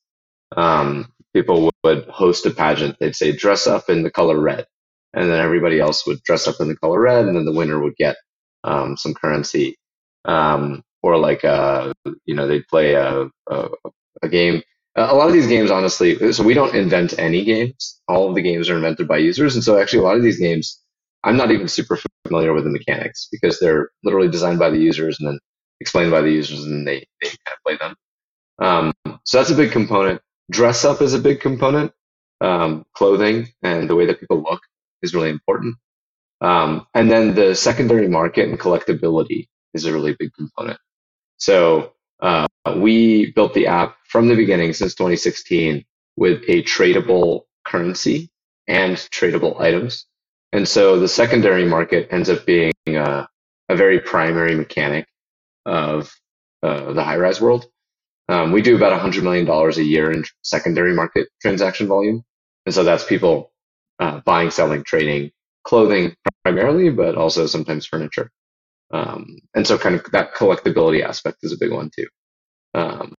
Um, 0.56 1.12
people 1.34 1.70
would 1.84 2.06
host 2.08 2.46
a 2.46 2.50
pageant. 2.50 2.98
They'd 3.00 3.16
say, 3.16 3.32
"Dress 3.32 3.66
up 3.66 3.90
in 3.90 4.02
the 4.02 4.10
color 4.10 4.40
red," 4.40 4.66
and 5.14 5.30
then 5.30 5.40
everybody 5.40 5.80
else 5.80 6.06
would 6.06 6.22
dress 6.22 6.46
up 6.46 6.56
in 6.60 6.68
the 6.68 6.76
color 6.76 7.00
red, 7.00 7.26
and 7.26 7.36
then 7.36 7.44
the 7.44 7.52
winner 7.52 7.80
would 7.80 7.96
get 7.96 8.16
um, 8.64 8.96
some 8.96 9.14
currency. 9.14 9.76
Um, 10.24 10.82
or 11.02 11.16
like, 11.16 11.44
uh, 11.44 11.92
you 12.26 12.34
know, 12.34 12.46
they'd 12.46 12.66
play 12.68 12.94
a, 12.94 13.28
a, 13.48 13.68
a 14.22 14.28
game 14.28 14.62
a 14.98 15.14
lot 15.14 15.28
of 15.28 15.32
these 15.32 15.46
games, 15.46 15.70
honestly, 15.70 16.32
so 16.32 16.42
we 16.42 16.54
don't 16.54 16.74
invent 16.74 17.18
any 17.18 17.44
games. 17.44 18.00
All 18.08 18.28
of 18.28 18.34
the 18.34 18.42
games 18.42 18.68
are 18.68 18.76
invented 18.76 19.06
by 19.06 19.18
users. 19.18 19.54
And 19.54 19.62
so 19.62 19.78
actually 19.78 20.00
a 20.00 20.02
lot 20.02 20.16
of 20.16 20.22
these 20.22 20.38
games, 20.38 20.80
I'm 21.24 21.36
not 21.36 21.50
even 21.50 21.68
super 21.68 21.98
familiar 22.26 22.52
with 22.52 22.64
the 22.64 22.70
mechanics 22.70 23.28
because 23.30 23.58
they're 23.58 23.90
literally 24.02 24.28
designed 24.28 24.58
by 24.58 24.70
the 24.70 24.78
users 24.78 25.18
and 25.20 25.28
then 25.28 25.38
explained 25.80 26.10
by 26.10 26.20
the 26.20 26.30
users 26.30 26.64
and 26.64 26.86
they, 26.86 27.06
they 27.22 27.28
kind 27.28 27.38
of 27.46 27.62
play 27.64 27.76
them. 27.76 27.96
Um, 28.60 29.18
so 29.24 29.38
that's 29.38 29.50
a 29.50 29.54
big 29.54 29.70
component. 29.70 30.20
Dress 30.50 30.84
up 30.84 31.00
is 31.00 31.14
a 31.14 31.18
big 31.18 31.40
component. 31.40 31.92
Um, 32.40 32.84
clothing 32.94 33.48
and 33.62 33.90
the 33.90 33.96
way 33.96 34.06
that 34.06 34.20
people 34.20 34.42
look 34.42 34.60
is 35.02 35.14
really 35.14 35.30
important. 35.30 35.76
Um, 36.40 36.86
and 36.94 37.10
then 37.10 37.34
the 37.34 37.54
secondary 37.54 38.08
market 38.08 38.48
and 38.48 38.58
collectability 38.58 39.48
is 39.74 39.84
a 39.84 39.92
really 39.92 40.14
big 40.18 40.32
component. 40.34 40.78
So 41.38 41.92
uh, 42.20 42.46
we 42.76 43.32
built 43.32 43.54
the 43.54 43.66
app 43.66 43.96
from 44.08 44.28
the 44.28 44.36
beginning 44.36 44.72
since 44.72 44.94
2016 44.94 45.84
with 46.16 46.42
a 46.48 46.62
tradable 46.62 47.42
currency 47.64 48.30
and 48.66 48.96
tradable 48.96 49.60
items. 49.60 50.06
And 50.52 50.66
so 50.66 50.98
the 50.98 51.08
secondary 51.08 51.64
market 51.64 52.08
ends 52.10 52.30
up 52.30 52.46
being 52.46 52.72
uh, 52.88 53.26
a 53.68 53.76
very 53.76 54.00
primary 54.00 54.54
mechanic 54.54 55.06
of 55.66 56.12
uh, 56.62 56.92
the 56.92 57.02
Highrise 57.02 57.40
world. 57.40 57.66
Um, 58.28 58.52
we 58.52 58.62
do 58.62 58.76
about 58.76 58.98
$100 59.00 59.22
million 59.22 59.48
a 59.48 59.82
year 59.82 60.10
in 60.10 60.24
secondary 60.42 60.94
market 60.94 61.28
transaction 61.40 61.86
volume. 61.86 62.24
And 62.66 62.74
so 62.74 62.84
that's 62.84 63.04
people 63.04 63.52
uh, 63.98 64.20
buying, 64.24 64.50
selling, 64.50 64.84
trading 64.84 65.30
clothing 65.64 66.14
primarily, 66.44 66.90
but 66.90 67.14
also 67.14 67.46
sometimes 67.46 67.86
furniture. 67.86 68.30
Um, 68.90 69.38
and 69.54 69.66
so 69.66 69.76
kind 69.76 69.94
of 69.94 70.04
that 70.12 70.34
collectability 70.34 71.04
aspect 71.04 71.38
is 71.42 71.52
a 71.52 71.58
big 71.58 71.72
one 71.72 71.90
too. 71.94 72.06
Um, 72.74 73.14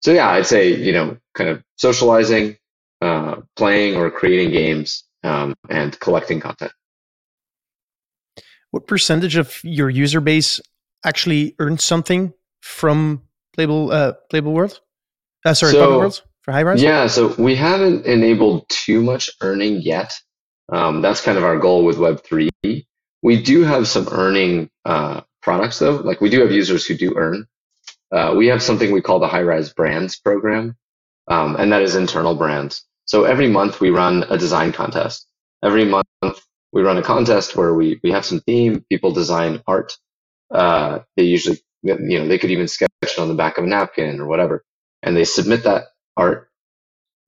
so 0.00 0.12
yeah, 0.12 0.30
I'd 0.30 0.46
say, 0.46 0.74
you 0.74 0.92
know, 0.92 1.18
kind 1.34 1.50
of 1.50 1.62
socializing, 1.76 2.56
uh, 3.02 3.36
playing 3.56 3.96
or 3.96 4.10
creating 4.10 4.52
games, 4.52 5.04
um, 5.22 5.54
and 5.68 5.98
collecting 6.00 6.40
content. 6.40 6.72
What 8.70 8.86
percentage 8.86 9.36
of 9.36 9.58
your 9.62 9.90
user 9.90 10.20
base 10.20 10.60
actually 11.04 11.54
earns 11.58 11.84
something 11.84 12.32
from 12.60 13.22
Playable, 13.54 13.90
uh, 13.90 14.12
Playable 14.30 14.52
World? 14.52 14.80
Uh, 15.44 15.54
sorry, 15.54 15.72
so, 15.72 15.80
Pocket 15.80 15.98
Worlds 15.98 16.22
for 16.48 16.52
Highrise? 16.54 16.80
Yeah, 16.80 17.06
so 17.08 17.34
we 17.38 17.54
haven't 17.54 18.06
enabled 18.06 18.68
too 18.68 19.02
much 19.02 19.30
earning 19.40 19.82
yet. 19.82 20.18
Um, 20.72 21.02
that's 21.02 21.20
kind 21.20 21.38
of 21.38 21.44
our 21.44 21.58
goal 21.58 21.84
with 21.84 21.96
Web3. 21.98 22.86
We 23.22 23.42
do 23.42 23.64
have 23.64 23.88
some 23.88 24.08
earning 24.10 24.70
uh, 24.84 25.22
products 25.42 25.78
though. 25.78 25.96
Like 25.96 26.20
we 26.20 26.30
do 26.30 26.40
have 26.40 26.52
users 26.52 26.86
who 26.86 26.96
do 26.96 27.14
earn. 27.16 27.46
Uh, 28.10 28.34
we 28.36 28.46
have 28.46 28.62
something 28.62 28.90
we 28.90 29.02
call 29.02 29.18
the 29.18 29.28
high 29.28 29.42
Highrise 29.42 29.74
Brands 29.74 30.18
program, 30.18 30.76
um, 31.26 31.56
and 31.56 31.72
that 31.72 31.82
is 31.82 31.94
internal 31.94 32.34
brands. 32.34 32.84
So 33.04 33.24
every 33.24 33.48
month 33.48 33.80
we 33.80 33.90
run 33.90 34.24
a 34.30 34.38
design 34.38 34.72
contest. 34.72 35.26
Every 35.62 35.84
month 35.84 36.06
we 36.72 36.82
run 36.82 36.96
a 36.96 37.02
contest 37.02 37.56
where 37.56 37.74
we, 37.74 38.00
we 38.02 38.12
have 38.12 38.24
some 38.24 38.40
theme, 38.40 38.84
people 38.88 39.12
design 39.12 39.62
art. 39.66 39.96
Uh, 40.50 41.00
they 41.16 41.24
usually, 41.24 41.58
you 41.82 42.18
know, 42.18 42.28
they 42.28 42.38
could 42.38 42.50
even 42.50 42.68
sketch 42.68 42.90
it 43.02 43.18
on 43.18 43.28
the 43.28 43.34
back 43.34 43.58
of 43.58 43.64
a 43.64 43.66
napkin 43.66 44.20
or 44.20 44.26
whatever, 44.26 44.64
and 45.02 45.14
they 45.14 45.24
submit 45.24 45.64
that 45.64 45.88
art. 46.18 46.50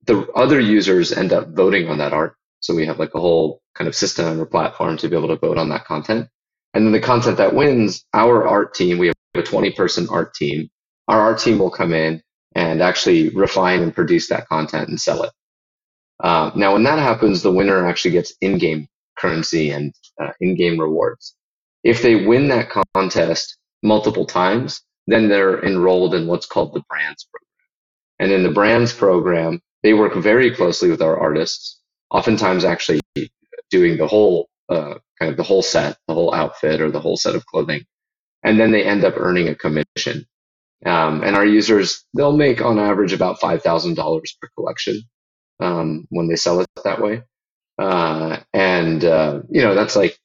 The 0.06 0.26
other 0.32 0.61
users 0.61 1.12
end 1.12 1.32
up 1.32 1.49
voting 1.50 1.88
on 1.88 1.99
that 1.99 2.12
art. 2.12 2.35
So 2.61 2.75
we 2.75 2.87
have 2.87 2.99
like 2.99 3.14
a 3.14 3.20
whole 3.20 3.62
kind 3.75 3.88
of 3.88 3.94
system 3.94 4.40
or 4.40 4.47
platform 4.47 4.97
to 4.99 5.09
be 5.09 5.16
able 5.16 5.28
to 5.28 5.37
vote 5.37 5.59
on 5.59 5.70
that 5.70 5.87
content. 5.87 6.28
And 6.75 6.85
then 6.85 6.92
the 6.92 7.00
content 7.00 7.38
that 7.38 7.54
wins, 7.54 8.04
our 8.12 8.47
art 8.47 8.75
team, 8.75 8.99
we 8.99 9.09
have 9.09 9.16
a 9.35 9.42
20 9.42 9.73
person 9.73 10.09
art 10.11 10.35
team. 10.35 10.68
Our 11.09 11.20
art 11.20 11.38
team 11.38 11.59
will 11.59 11.70
come 11.70 11.92
in 11.94 12.23
and 12.54 12.82
actually 12.82 13.30
refine 13.30 13.82
and 13.82 13.94
produce 13.94 14.28
that 14.28 14.49
content 14.49 14.88
and 14.88 15.00
sell 15.00 15.23
it. 15.23 15.32
Uh, 16.23 16.50
now, 16.54 16.75
when 16.75 16.82
that 16.85 16.99
happens, 16.99 17.42
the 17.42 17.52
winner 17.52 17.87
actually 17.87 18.11
gets 18.12 18.35
in-game 18.40 18.87
currency 19.18 19.70
and 19.70 19.94
uh, 20.23 20.32
in-game 20.40 20.78
rewards. 20.78 21.35
If 21.82 22.02
they 22.02 22.26
win 22.26 22.49
that 22.49 22.70
contest 22.94 23.56
multiple 23.82 24.26
times, 24.26 24.82
then 25.06 25.28
they're 25.28 25.64
enrolled 25.64 26.14
in 26.14 26.26
what's 26.26 26.47
called 26.47 26.75
the 26.75 26.82
brands 26.88 27.26
program. 27.32 27.50
And 28.21 28.33
in 28.33 28.45
the 28.45 28.53
brands 28.53 28.95
program, 28.95 29.62
they 29.85 29.95
work 29.95 30.17
very 30.17 30.55
closely 30.55 30.91
with 30.91 31.03
our 31.03 31.19
artists, 31.21 31.81
oftentimes 32.12 32.65
actually 32.67 33.03
doing 33.71 33.99
the 33.99 34.09
whole 34.09 34.49
uh, 34.71 34.97
kind 35.21 35.33
of 35.33 35.39
the 35.39 35.45
whole 35.45 35.62
set, 35.65 35.99
the 36.09 36.15
whole 36.15 36.35
outfit, 36.35 36.83
or 36.83 36.93
the 36.93 37.00
whole 37.00 37.19
set 37.19 37.37
of 37.37 37.47
clothing 37.47 37.83
and 38.45 38.61
then 38.61 38.73
they 38.73 38.85
end 38.85 39.05
up 39.05 39.17
earning 39.19 39.49
a 39.49 39.57
commission. 39.57 40.27
Um, 40.87 41.25
and 41.25 41.37
our 41.37 41.47
users, 41.47 42.05
they'll 42.17 42.37
make 42.37 42.62
on 42.62 42.81
average 42.81 43.12
about 43.12 43.41
$5,000 43.41 44.23
per 44.41 44.49
collection 44.57 45.03
um, 45.61 46.07
when 46.11 46.29
they 46.29 46.37
sell 46.37 46.61
it 46.61 46.69
that 46.85 47.03
way. 47.03 47.23
Uh, 47.79 48.39
and, 48.55 49.05
uh, 49.05 49.41
you 49.50 49.62
know, 49.62 49.75
that's 49.75 49.97
like 49.97 50.19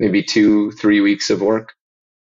maybe 0.00 0.22
two, 0.22 0.72
three 0.72 1.00
weeks 1.00 1.30
of 1.30 1.42
work 1.42 1.74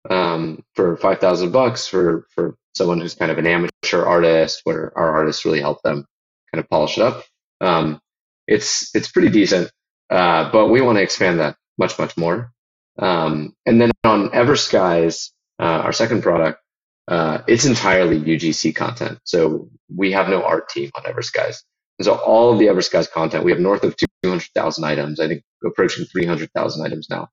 um, 0.09 0.63
for 0.75 0.97
5,000 0.97 1.51
bucks 1.51 1.87
for, 1.87 2.25
for 2.33 2.55
someone 2.75 2.99
who's 2.99 3.15
kind 3.15 3.31
of 3.31 3.37
an 3.37 3.47
amateur 3.47 4.05
artist 4.05 4.61
where 4.63 4.97
our 4.97 5.15
artists 5.15 5.45
really 5.45 5.61
help 5.61 5.81
them 5.83 6.05
kind 6.53 6.63
of 6.63 6.69
polish 6.69 6.97
it 6.97 7.03
up. 7.03 7.23
Um, 7.61 7.99
it's, 8.47 8.93
it's 8.95 9.11
pretty 9.11 9.29
decent, 9.29 9.71
uh, 10.09 10.51
but 10.51 10.67
we 10.67 10.81
want 10.81 10.97
to 10.97 11.03
expand 11.03 11.39
that 11.39 11.57
much, 11.77 11.97
much 11.99 12.15
more. 12.17 12.51
Um, 12.99 13.53
and 13.65 13.79
then 13.81 13.91
on 14.03 14.29
Everskies, 14.29 15.31
uh, 15.59 15.63
our 15.63 15.93
second 15.93 16.23
product, 16.23 16.61
uh, 17.07 17.39
it's 17.47 17.65
entirely 17.65 18.19
UGC 18.19 18.75
content. 18.75 19.19
So 19.23 19.69
we 19.93 20.11
have 20.11 20.29
no 20.29 20.43
art 20.43 20.69
team 20.69 20.91
on 20.95 21.03
Everskies. 21.03 21.57
And 21.99 22.05
so 22.05 22.15
all 22.15 22.53
of 22.53 22.59
the 22.59 22.67
Everskies 22.67 23.09
content, 23.09 23.43
we 23.43 23.51
have 23.51 23.59
north 23.59 23.83
of 23.83 23.95
200,000 24.23 24.83
items, 24.83 25.19
I 25.19 25.27
think 25.27 25.43
approaching 25.65 26.05
300,000 26.05 26.85
items 26.85 27.09
now. 27.09 27.29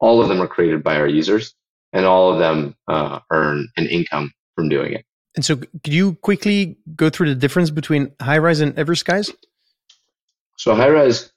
All 0.00 0.22
of 0.22 0.28
them 0.28 0.40
are 0.40 0.46
created 0.46 0.82
by 0.82 0.96
our 0.96 1.06
users 1.06 1.54
and 1.96 2.04
all 2.04 2.30
of 2.30 2.38
them 2.38 2.76
uh, 2.88 3.20
earn 3.32 3.68
an 3.78 3.86
income 3.86 4.30
from 4.54 4.68
doing 4.68 4.92
it. 4.92 5.06
And 5.34 5.44
so, 5.44 5.56
could 5.56 5.94
you 5.94 6.14
quickly 6.16 6.76
go 6.94 7.08
through 7.08 7.30
the 7.30 7.34
difference 7.34 7.70
between 7.70 8.08
Highrise 8.20 8.60
and 8.60 8.76
Everskies? 8.76 9.32
So, 10.58 10.74
Highrise 10.74 11.30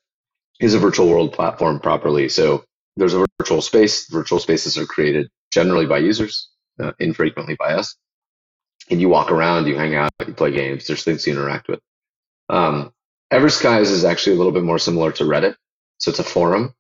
is 0.60 0.74
a 0.74 0.80
virtual 0.80 1.08
world 1.08 1.32
platform 1.32 1.80
properly. 1.80 2.28
So, 2.28 2.66
there's 2.98 3.14
a 3.14 3.26
virtual 3.40 3.62
space. 3.62 4.08
Virtual 4.10 4.40
spaces 4.40 4.78
are 4.78 4.86
created 4.86 5.30
generally 5.54 5.86
by 5.86 6.00
users, 6.00 6.50
uh, 6.82 6.92
infrequently 7.00 7.56
by 7.58 7.74
us. 7.74 7.96
And 8.90 9.00
you 9.00 9.08
walk 9.08 9.32
around, 9.32 9.68
you 9.68 9.78
hang 9.78 9.96
out, 9.96 10.12
you 10.28 10.34
play 10.34 10.52
games. 10.52 10.88
There's 10.88 11.04
things 11.04 11.26
you 11.26 11.34
interact 11.34 11.70
with. 11.70 11.80
Um, 12.50 12.92
Everskies 13.32 13.92
is 13.92 14.04
actually 14.04 14.36
a 14.36 14.40
little 14.40 14.52
bit 14.52 14.64
more 14.64 14.80
similar 14.80 15.14
to 15.14 15.24
Reddit. 15.24 15.56
So 16.00 16.10
it's 16.10 16.20
a 16.20 16.24
forum. 16.24 16.74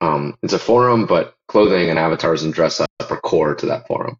Um, 0.00 0.36
it's 0.42 0.52
a 0.52 0.58
forum, 0.58 1.06
but 1.06 1.34
clothing 1.48 1.90
and 1.90 1.98
avatars 1.98 2.42
and 2.42 2.54
dress 2.54 2.80
up 2.80 2.90
are 3.10 3.20
core 3.20 3.54
to 3.56 3.66
that 3.66 3.86
forum. 3.86 4.18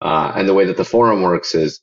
Uh, 0.00 0.32
and 0.36 0.48
the 0.48 0.54
way 0.54 0.66
that 0.66 0.76
the 0.76 0.84
forum 0.84 1.22
works 1.22 1.54
is 1.54 1.80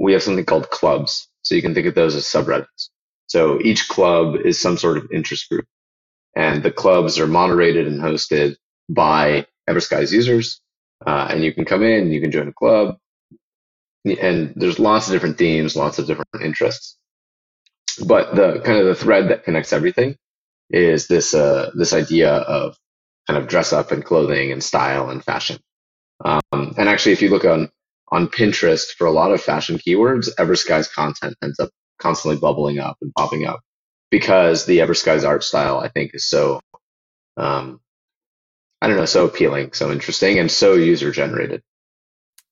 we 0.00 0.12
have 0.12 0.22
something 0.22 0.44
called 0.44 0.70
clubs. 0.70 1.28
So 1.42 1.54
you 1.54 1.62
can 1.62 1.74
think 1.74 1.86
of 1.86 1.94
those 1.94 2.14
as 2.14 2.24
subreddits. 2.24 2.90
So 3.26 3.60
each 3.62 3.88
club 3.88 4.36
is 4.36 4.60
some 4.60 4.76
sort 4.76 4.98
of 4.98 5.08
interest 5.12 5.48
group. 5.48 5.66
And 6.36 6.62
the 6.62 6.72
clubs 6.72 7.18
are 7.18 7.26
moderated 7.26 7.86
and 7.86 8.00
hosted 8.00 8.56
by 8.88 9.46
Everskies 9.68 10.12
users. 10.12 10.60
Uh, 11.06 11.28
and 11.30 11.44
you 11.44 11.52
can 11.52 11.64
come 11.64 11.82
in, 11.82 12.12
you 12.12 12.20
can 12.20 12.30
join 12.30 12.48
a 12.48 12.52
club. 12.52 12.96
And 14.04 14.52
there's 14.56 14.78
lots 14.78 15.06
of 15.08 15.12
different 15.12 15.38
themes, 15.38 15.76
lots 15.76 15.98
of 15.98 16.06
different 16.06 16.28
interests. 16.42 16.96
But 18.06 18.34
the 18.34 18.60
kind 18.64 18.78
of 18.78 18.86
the 18.86 18.94
thread 18.94 19.28
that 19.28 19.44
connects 19.44 19.72
everything 19.72 20.16
is 20.70 21.06
this 21.08 21.34
uh, 21.34 21.70
this 21.74 21.92
idea 21.92 22.32
of 22.32 22.76
kind 23.26 23.38
of 23.38 23.48
dress 23.48 23.72
up 23.72 23.92
and 23.92 24.04
clothing 24.04 24.52
and 24.52 24.62
style 24.62 25.10
and 25.10 25.24
fashion. 25.24 25.58
Um, 26.24 26.40
and 26.52 26.88
actually, 26.88 27.12
if 27.12 27.22
you 27.22 27.30
look 27.30 27.44
on 27.44 27.70
on 28.10 28.28
Pinterest 28.28 28.86
for 28.96 29.06
a 29.06 29.12
lot 29.12 29.32
of 29.32 29.40
fashion 29.40 29.78
keywords, 29.78 30.28
Everskies 30.38 30.92
content 30.92 31.34
ends 31.42 31.58
up 31.58 31.70
constantly 31.98 32.38
bubbling 32.38 32.78
up 32.78 32.96
and 33.00 33.12
popping 33.14 33.46
up 33.46 33.60
because 34.10 34.66
the 34.66 34.78
Everskies 34.78 35.26
art 35.26 35.42
style, 35.42 35.78
I 35.78 35.88
think, 35.88 36.10
is 36.14 36.28
so 36.28 36.60
um, 37.36 37.80
I 38.82 38.88
don't 38.88 38.96
know, 38.96 39.04
so 39.04 39.24
appealing, 39.24 39.72
so 39.72 39.92
interesting, 39.92 40.38
and 40.38 40.50
so 40.50 40.74
user 40.74 41.12
generated. 41.12 41.62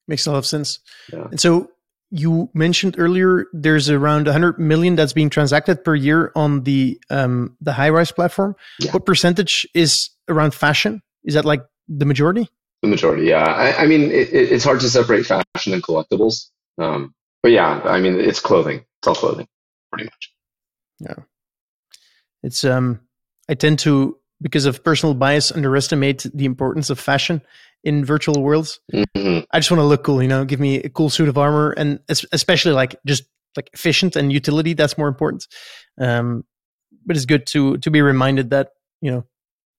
Makes 0.06 0.26
a 0.26 0.32
lot 0.32 0.38
of 0.38 0.46
sense. 0.46 0.78
Yeah. 1.12 1.26
And 1.30 1.40
so 1.40 1.70
you 2.10 2.50
mentioned 2.54 2.96
earlier 2.98 3.46
there's 3.52 3.90
around 3.90 4.26
100 4.26 4.58
million 4.58 4.96
that's 4.96 5.12
being 5.12 5.30
transacted 5.30 5.84
per 5.84 5.94
year 5.94 6.32
on 6.34 6.62
the 6.62 7.00
um, 7.10 7.56
the 7.60 7.72
Highrise 7.72 8.14
platform. 8.14 8.54
Yeah. 8.78 8.92
What 8.92 9.06
percentage 9.06 9.66
is 9.74 10.10
around 10.30 10.54
fashion? 10.54 11.02
Is 11.24 11.34
that 11.34 11.44
like 11.44 11.64
the 11.88 12.06
majority? 12.06 12.48
The 12.82 12.88
majority, 12.88 13.26
yeah. 13.26 13.44
I, 13.44 13.82
I 13.82 13.86
mean, 13.86 14.10
it, 14.10 14.32
it's 14.32 14.64
hard 14.64 14.80
to 14.80 14.88
separate 14.88 15.26
fashion 15.26 15.74
and 15.74 15.82
collectibles, 15.82 16.50
um, 16.78 17.14
but 17.42 17.52
yeah, 17.52 17.80
I 17.84 18.00
mean, 18.00 18.18
it's 18.18 18.40
clothing. 18.40 18.84
It's 19.00 19.08
all 19.08 19.14
clothing, 19.14 19.48
pretty 19.92 20.04
much. 20.04 20.32
Yeah, 21.00 21.24
it's 22.42 22.64
um. 22.64 23.00
I 23.48 23.54
tend 23.54 23.80
to, 23.80 24.16
because 24.40 24.64
of 24.64 24.84
personal 24.84 25.12
bias, 25.12 25.50
underestimate 25.50 26.24
the 26.32 26.44
importance 26.44 26.88
of 26.88 27.00
fashion 27.00 27.42
in 27.82 28.04
virtual 28.04 28.40
worlds. 28.40 28.78
Mm-hmm. 28.94 29.40
I 29.50 29.58
just 29.58 29.72
want 29.72 29.80
to 29.80 29.86
look 29.86 30.04
cool, 30.04 30.22
you 30.22 30.28
know, 30.28 30.44
give 30.44 30.60
me 30.60 30.76
a 30.76 30.88
cool 30.88 31.10
suit 31.10 31.28
of 31.28 31.36
armor 31.36 31.72
and 31.72 31.98
especially 32.08 32.70
like 32.70 32.94
just 33.04 33.24
like 33.56 33.68
efficient 33.72 34.14
and 34.14 34.32
utility. 34.32 34.74
That's 34.74 34.96
more 34.96 35.08
important. 35.08 35.48
Um, 36.00 36.44
but 37.04 37.16
it's 37.16 37.26
good 37.26 37.44
to, 37.48 37.78
to 37.78 37.90
be 37.90 38.02
reminded 38.02 38.50
that, 38.50 38.68
you 39.00 39.10
know, 39.10 39.24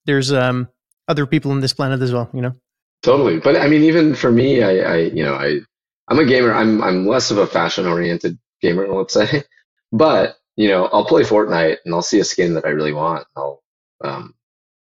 there's, 0.06 0.32
um, 0.32 0.68
other 1.08 1.26
people 1.26 1.52
on 1.52 1.60
this 1.60 1.74
planet 1.74 2.02
as 2.02 2.14
well, 2.14 2.30
you 2.34 2.42
know? 2.42 2.56
Totally. 3.04 3.40
But 3.40 3.56
I 3.56 3.68
mean, 3.68 3.84
even 3.84 4.16
for 4.16 4.32
me, 4.32 4.62
I, 4.64 4.78
I 4.78 4.98
you 4.98 5.24
know, 5.24 5.34
I, 5.34 5.60
I'm 6.08 6.20
a 6.20 6.26
gamer. 6.26 6.54
I'm, 6.54 6.82
I'm 6.84 7.08
less 7.08 7.32
of 7.32 7.38
a 7.38 7.48
fashion 7.48 7.86
oriented 7.86 8.38
gamer, 8.62 8.88
let's 8.88 9.14
say, 9.14 9.44
but 9.92 10.38
you 10.56 10.68
know, 10.68 10.86
I'll 10.86 11.06
play 11.06 11.24
Fortnite 11.24 11.78
and 11.86 11.94
I'll 11.94 12.02
see 12.02 12.20
a 12.20 12.24
skin 12.24 12.54
that 12.54 12.66
I 12.66 12.70
really 12.70 12.94
want. 12.94 13.26
I'll, 13.36 13.64
um, 14.04 14.36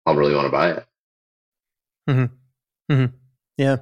I'll 0.07 0.17
really 0.17 0.35
want 0.35 0.47
to 0.47 0.51
buy 0.51 0.71
it. 0.73 0.87
Mm-hmm. 2.09 2.93
Mm-hmm. 2.93 3.17
Yeah. 3.57 3.77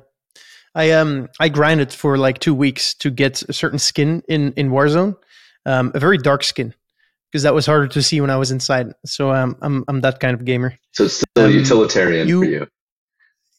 I 0.74 0.92
um 0.92 1.28
I 1.40 1.48
grinded 1.48 1.92
for 1.92 2.16
like 2.16 2.38
two 2.38 2.54
weeks 2.54 2.94
to 2.94 3.10
get 3.10 3.42
a 3.42 3.52
certain 3.52 3.78
skin 3.78 4.22
in 4.28 4.52
in 4.52 4.70
Warzone, 4.70 5.16
um, 5.66 5.90
a 5.94 5.98
very 5.98 6.18
dark 6.18 6.44
skin, 6.44 6.74
because 7.30 7.42
that 7.44 7.54
was 7.54 7.66
harder 7.66 7.88
to 7.88 8.02
see 8.02 8.20
when 8.20 8.30
I 8.30 8.36
was 8.36 8.50
inside. 8.50 8.92
So 9.06 9.32
um, 9.32 9.56
I'm 9.62 9.84
I'm 9.88 10.00
that 10.00 10.20
kind 10.20 10.34
of 10.34 10.44
gamer. 10.44 10.78
So 10.92 11.04
it's 11.04 11.14
still 11.14 11.46
um, 11.46 11.52
utilitarian 11.52 12.28
you, 12.28 12.40
for 12.40 12.44
you. 12.44 12.66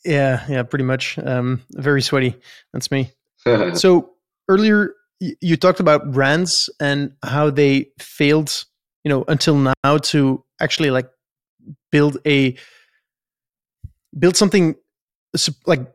Yeah, 0.03 0.43
yeah, 0.49 0.63
pretty 0.63 0.85
much. 0.85 1.17
Um, 1.19 1.61
very 1.71 2.01
sweaty. 2.01 2.35
That's 2.73 2.91
me. 2.91 3.11
so 3.73 4.11
earlier 4.49 4.93
you 5.19 5.55
talked 5.55 5.79
about 5.79 6.11
brands 6.11 6.69
and 6.79 7.13
how 7.23 7.51
they 7.51 7.91
failed, 7.99 8.65
you 9.03 9.09
know, 9.09 9.23
until 9.27 9.55
now 9.55 9.97
to 9.97 10.43
actually 10.59 10.89
like 10.89 11.09
build 11.91 12.17
a 12.25 12.57
build 14.17 14.35
something 14.35 14.75
like 15.65 15.93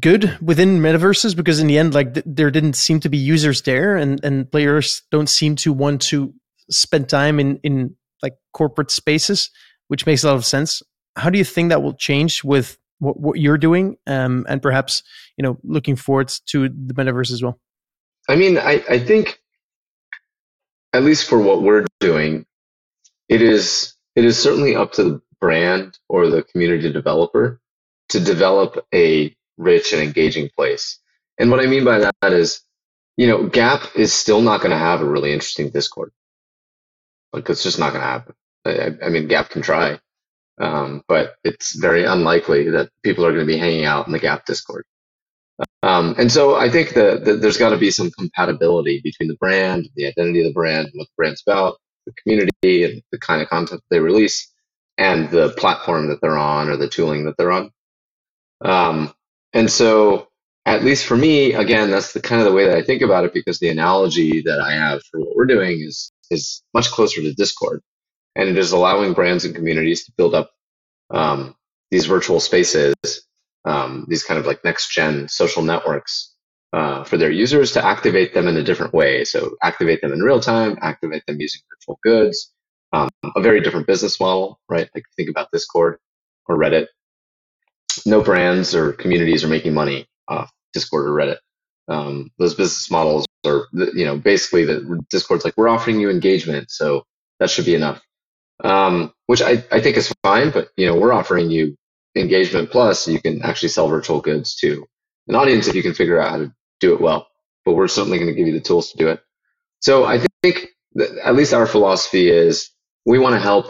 good 0.00 0.36
within 0.42 0.80
metaverses 0.80 1.36
because 1.36 1.60
in 1.60 1.66
the 1.66 1.78
end 1.78 1.94
like 1.94 2.14
th- 2.14 2.26
there 2.26 2.50
didn't 2.50 2.74
seem 2.74 3.00
to 3.00 3.08
be 3.08 3.16
users 3.16 3.62
there 3.62 3.96
and 3.96 4.22
and 4.24 4.50
players 4.50 5.02
don't 5.10 5.28
seem 5.28 5.56
to 5.56 5.72
want 5.72 6.00
to 6.00 6.34
spend 6.70 7.08
time 7.08 7.38
in 7.40 7.58
in 7.62 7.94
like 8.22 8.34
corporate 8.52 8.90
spaces 8.90 9.50
which 9.88 10.06
makes 10.06 10.24
a 10.24 10.28
lot 10.28 10.36
of 10.36 10.44
sense 10.44 10.82
how 11.16 11.30
do 11.30 11.38
you 11.38 11.44
think 11.44 11.68
that 11.68 11.82
will 11.82 11.94
change 11.94 12.42
with 12.42 12.78
what, 12.98 13.18
what 13.20 13.38
you're 13.38 13.58
doing 13.58 13.96
um, 14.06 14.46
and 14.48 14.62
perhaps 14.62 15.02
you 15.36 15.42
know 15.42 15.58
looking 15.62 15.96
forward 15.96 16.32
to 16.46 16.68
the 16.68 16.94
metaverse 16.94 17.32
as 17.32 17.42
well 17.42 17.58
i 18.28 18.36
mean 18.36 18.58
i 18.58 18.82
i 18.88 18.98
think 18.98 19.40
at 20.92 21.02
least 21.02 21.28
for 21.28 21.38
what 21.38 21.62
we're 21.62 21.84
doing 22.00 22.46
it 23.28 23.42
is 23.42 23.94
it 24.16 24.24
is 24.24 24.40
certainly 24.40 24.76
up 24.76 24.92
to 24.92 25.04
the 25.04 25.20
brand 25.40 25.98
or 26.08 26.28
the 26.28 26.42
community 26.42 26.90
developer 26.92 27.60
to 28.08 28.20
develop 28.20 28.86
a 28.94 29.34
rich 29.56 29.92
and 29.92 30.02
engaging 30.02 30.48
place. 30.56 30.98
And 31.38 31.50
what 31.50 31.60
I 31.60 31.66
mean 31.66 31.84
by 31.84 31.98
that 31.98 32.32
is, 32.32 32.60
you 33.16 33.26
know, 33.26 33.46
Gap 33.48 33.82
is 33.94 34.12
still 34.12 34.40
not 34.40 34.60
going 34.60 34.70
to 34.70 34.78
have 34.78 35.00
a 35.00 35.08
really 35.08 35.32
interesting 35.32 35.70
Discord. 35.70 36.12
Like 37.34 37.50
it's 37.50 37.64
just 37.64 37.80
not 37.80 37.92
going 37.92 38.02
to 38.02 38.06
happen. 38.06 38.34
I, 38.64 39.06
I, 39.06 39.08
mean, 39.08 39.26
Gap 39.26 39.50
can 39.50 39.60
try, 39.60 39.98
um, 40.60 41.02
but 41.08 41.34
it's 41.42 41.74
very 41.74 42.04
unlikely 42.04 42.70
that 42.70 42.90
people 43.02 43.26
are 43.26 43.32
going 43.32 43.46
to 43.46 43.52
be 43.52 43.58
hanging 43.58 43.84
out 43.84 44.06
in 44.06 44.12
the 44.12 44.20
Gap 44.20 44.46
Discord. 44.46 44.84
Um, 45.82 46.14
and 46.16 46.30
so 46.30 46.54
I 46.54 46.70
think 46.70 46.94
that, 46.94 47.24
that 47.24 47.40
there's 47.40 47.58
got 47.58 47.70
to 47.70 47.76
be 47.76 47.90
some 47.90 48.10
compatibility 48.12 49.00
between 49.02 49.28
the 49.28 49.36
brand, 49.36 49.88
the 49.96 50.06
identity 50.06 50.40
of 50.40 50.46
the 50.46 50.52
brand, 50.52 50.90
what 50.94 51.06
the 51.06 51.14
brand's 51.16 51.42
about, 51.46 51.78
the 52.06 52.12
community, 52.22 52.84
and 52.84 53.02
the 53.10 53.18
kind 53.18 53.42
of 53.42 53.48
content 53.48 53.82
they 53.90 54.00
release, 54.00 54.52
and 54.96 55.28
the 55.30 55.50
platform 55.50 56.08
that 56.08 56.20
they're 56.20 56.38
on 56.38 56.68
or 56.68 56.76
the 56.76 56.88
tooling 56.88 57.24
that 57.24 57.36
they're 57.36 57.52
on. 57.52 57.70
Um, 58.64 59.12
and 59.52 59.70
so, 59.70 60.28
at 60.66 60.84
least 60.84 61.04
for 61.04 61.16
me, 61.16 61.52
again, 61.52 61.90
that's 61.90 62.12
the 62.12 62.20
kind 62.20 62.40
of 62.40 62.46
the 62.46 62.54
way 62.54 62.66
that 62.66 62.78
I 62.78 62.82
think 62.82 63.02
about 63.02 63.24
it 63.24 63.34
because 63.34 63.58
the 63.58 63.68
analogy 63.68 64.40
that 64.42 64.60
I 64.60 64.72
have 64.72 65.02
for 65.10 65.20
what 65.20 65.36
we're 65.36 65.46
doing 65.46 65.80
is 65.80 66.10
is 66.30 66.62
much 66.74 66.90
closer 66.90 67.22
to 67.22 67.34
Discord, 67.34 67.82
and 68.36 68.48
it 68.48 68.58
is 68.58 68.72
allowing 68.72 69.14
brands 69.14 69.44
and 69.44 69.54
communities 69.54 70.04
to 70.06 70.12
build 70.16 70.34
up 70.34 70.50
um, 71.10 71.54
these 71.90 72.06
virtual 72.06 72.40
spaces, 72.40 72.94
um, 73.64 74.06
these 74.08 74.24
kind 74.24 74.40
of 74.40 74.46
like 74.46 74.64
next 74.64 74.90
gen 74.92 75.28
social 75.28 75.62
networks 75.62 76.34
uh, 76.72 77.04
for 77.04 77.16
their 77.16 77.30
users 77.30 77.72
to 77.72 77.84
activate 77.84 78.34
them 78.34 78.48
in 78.48 78.56
a 78.56 78.62
different 78.64 78.94
way. 78.94 79.24
So 79.24 79.56
activate 79.62 80.00
them 80.02 80.12
in 80.12 80.20
real 80.20 80.40
time, 80.40 80.78
activate 80.82 81.24
them 81.26 81.40
using 81.40 81.62
virtual 81.70 81.98
goods, 82.02 82.52
um, 82.92 83.10
a 83.36 83.40
very 83.40 83.60
different 83.60 83.86
business 83.86 84.20
model, 84.20 84.60
right? 84.68 84.88
Like 84.94 85.04
think 85.16 85.30
about 85.30 85.48
Discord 85.52 85.98
or 86.48 86.58
Reddit 86.58 86.86
no 88.06 88.22
brands 88.22 88.74
or 88.74 88.92
communities 88.92 89.44
are 89.44 89.48
making 89.48 89.74
money 89.74 90.06
off 90.28 90.50
Discord 90.72 91.06
or 91.06 91.12
Reddit. 91.12 91.38
Um, 91.88 92.30
those 92.38 92.54
business 92.54 92.90
models 92.90 93.26
are, 93.46 93.66
you 93.72 94.04
know, 94.04 94.16
basically 94.16 94.64
the 94.64 95.00
Discord's 95.10 95.44
like, 95.44 95.56
we're 95.56 95.68
offering 95.68 96.00
you 96.00 96.10
engagement, 96.10 96.70
so 96.70 97.04
that 97.40 97.50
should 97.50 97.66
be 97.66 97.74
enough. 97.74 98.00
Um, 98.62 99.12
which 99.26 99.42
I, 99.42 99.64
I 99.70 99.80
think 99.80 99.96
is 99.96 100.12
fine, 100.22 100.50
but 100.50 100.68
you 100.76 100.86
know, 100.86 100.96
we're 100.96 101.12
offering 101.12 101.50
you 101.50 101.76
engagement 102.16 102.70
plus 102.70 103.08
you 103.08 103.20
can 103.20 103.42
actually 103.42 103.68
sell 103.68 103.88
virtual 103.88 104.20
goods 104.20 104.54
to 104.56 104.86
an 105.26 105.34
audience 105.34 105.66
if 105.66 105.74
you 105.74 105.82
can 105.82 105.94
figure 105.94 106.20
out 106.20 106.30
how 106.30 106.36
to 106.38 106.54
do 106.80 106.94
it 106.94 107.00
well. 107.00 107.26
But 107.64 107.74
we're 107.74 107.88
certainly 107.88 108.18
going 108.18 108.28
to 108.28 108.34
give 108.34 108.46
you 108.46 108.52
the 108.52 108.60
tools 108.60 108.92
to 108.92 108.98
do 108.98 109.08
it. 109.08 109.20
So 109.80 110.04
I 110.04 110.24
think 110.42 110.68
at 111.24 111.34
least 111.34 111.52
our 111.52 111.66
philosophy 111.66 112.30
is 112.30 112.70
we 113.04 113.18
want 113.18 113.34
to 113.34 113.40
help 113.40 113.66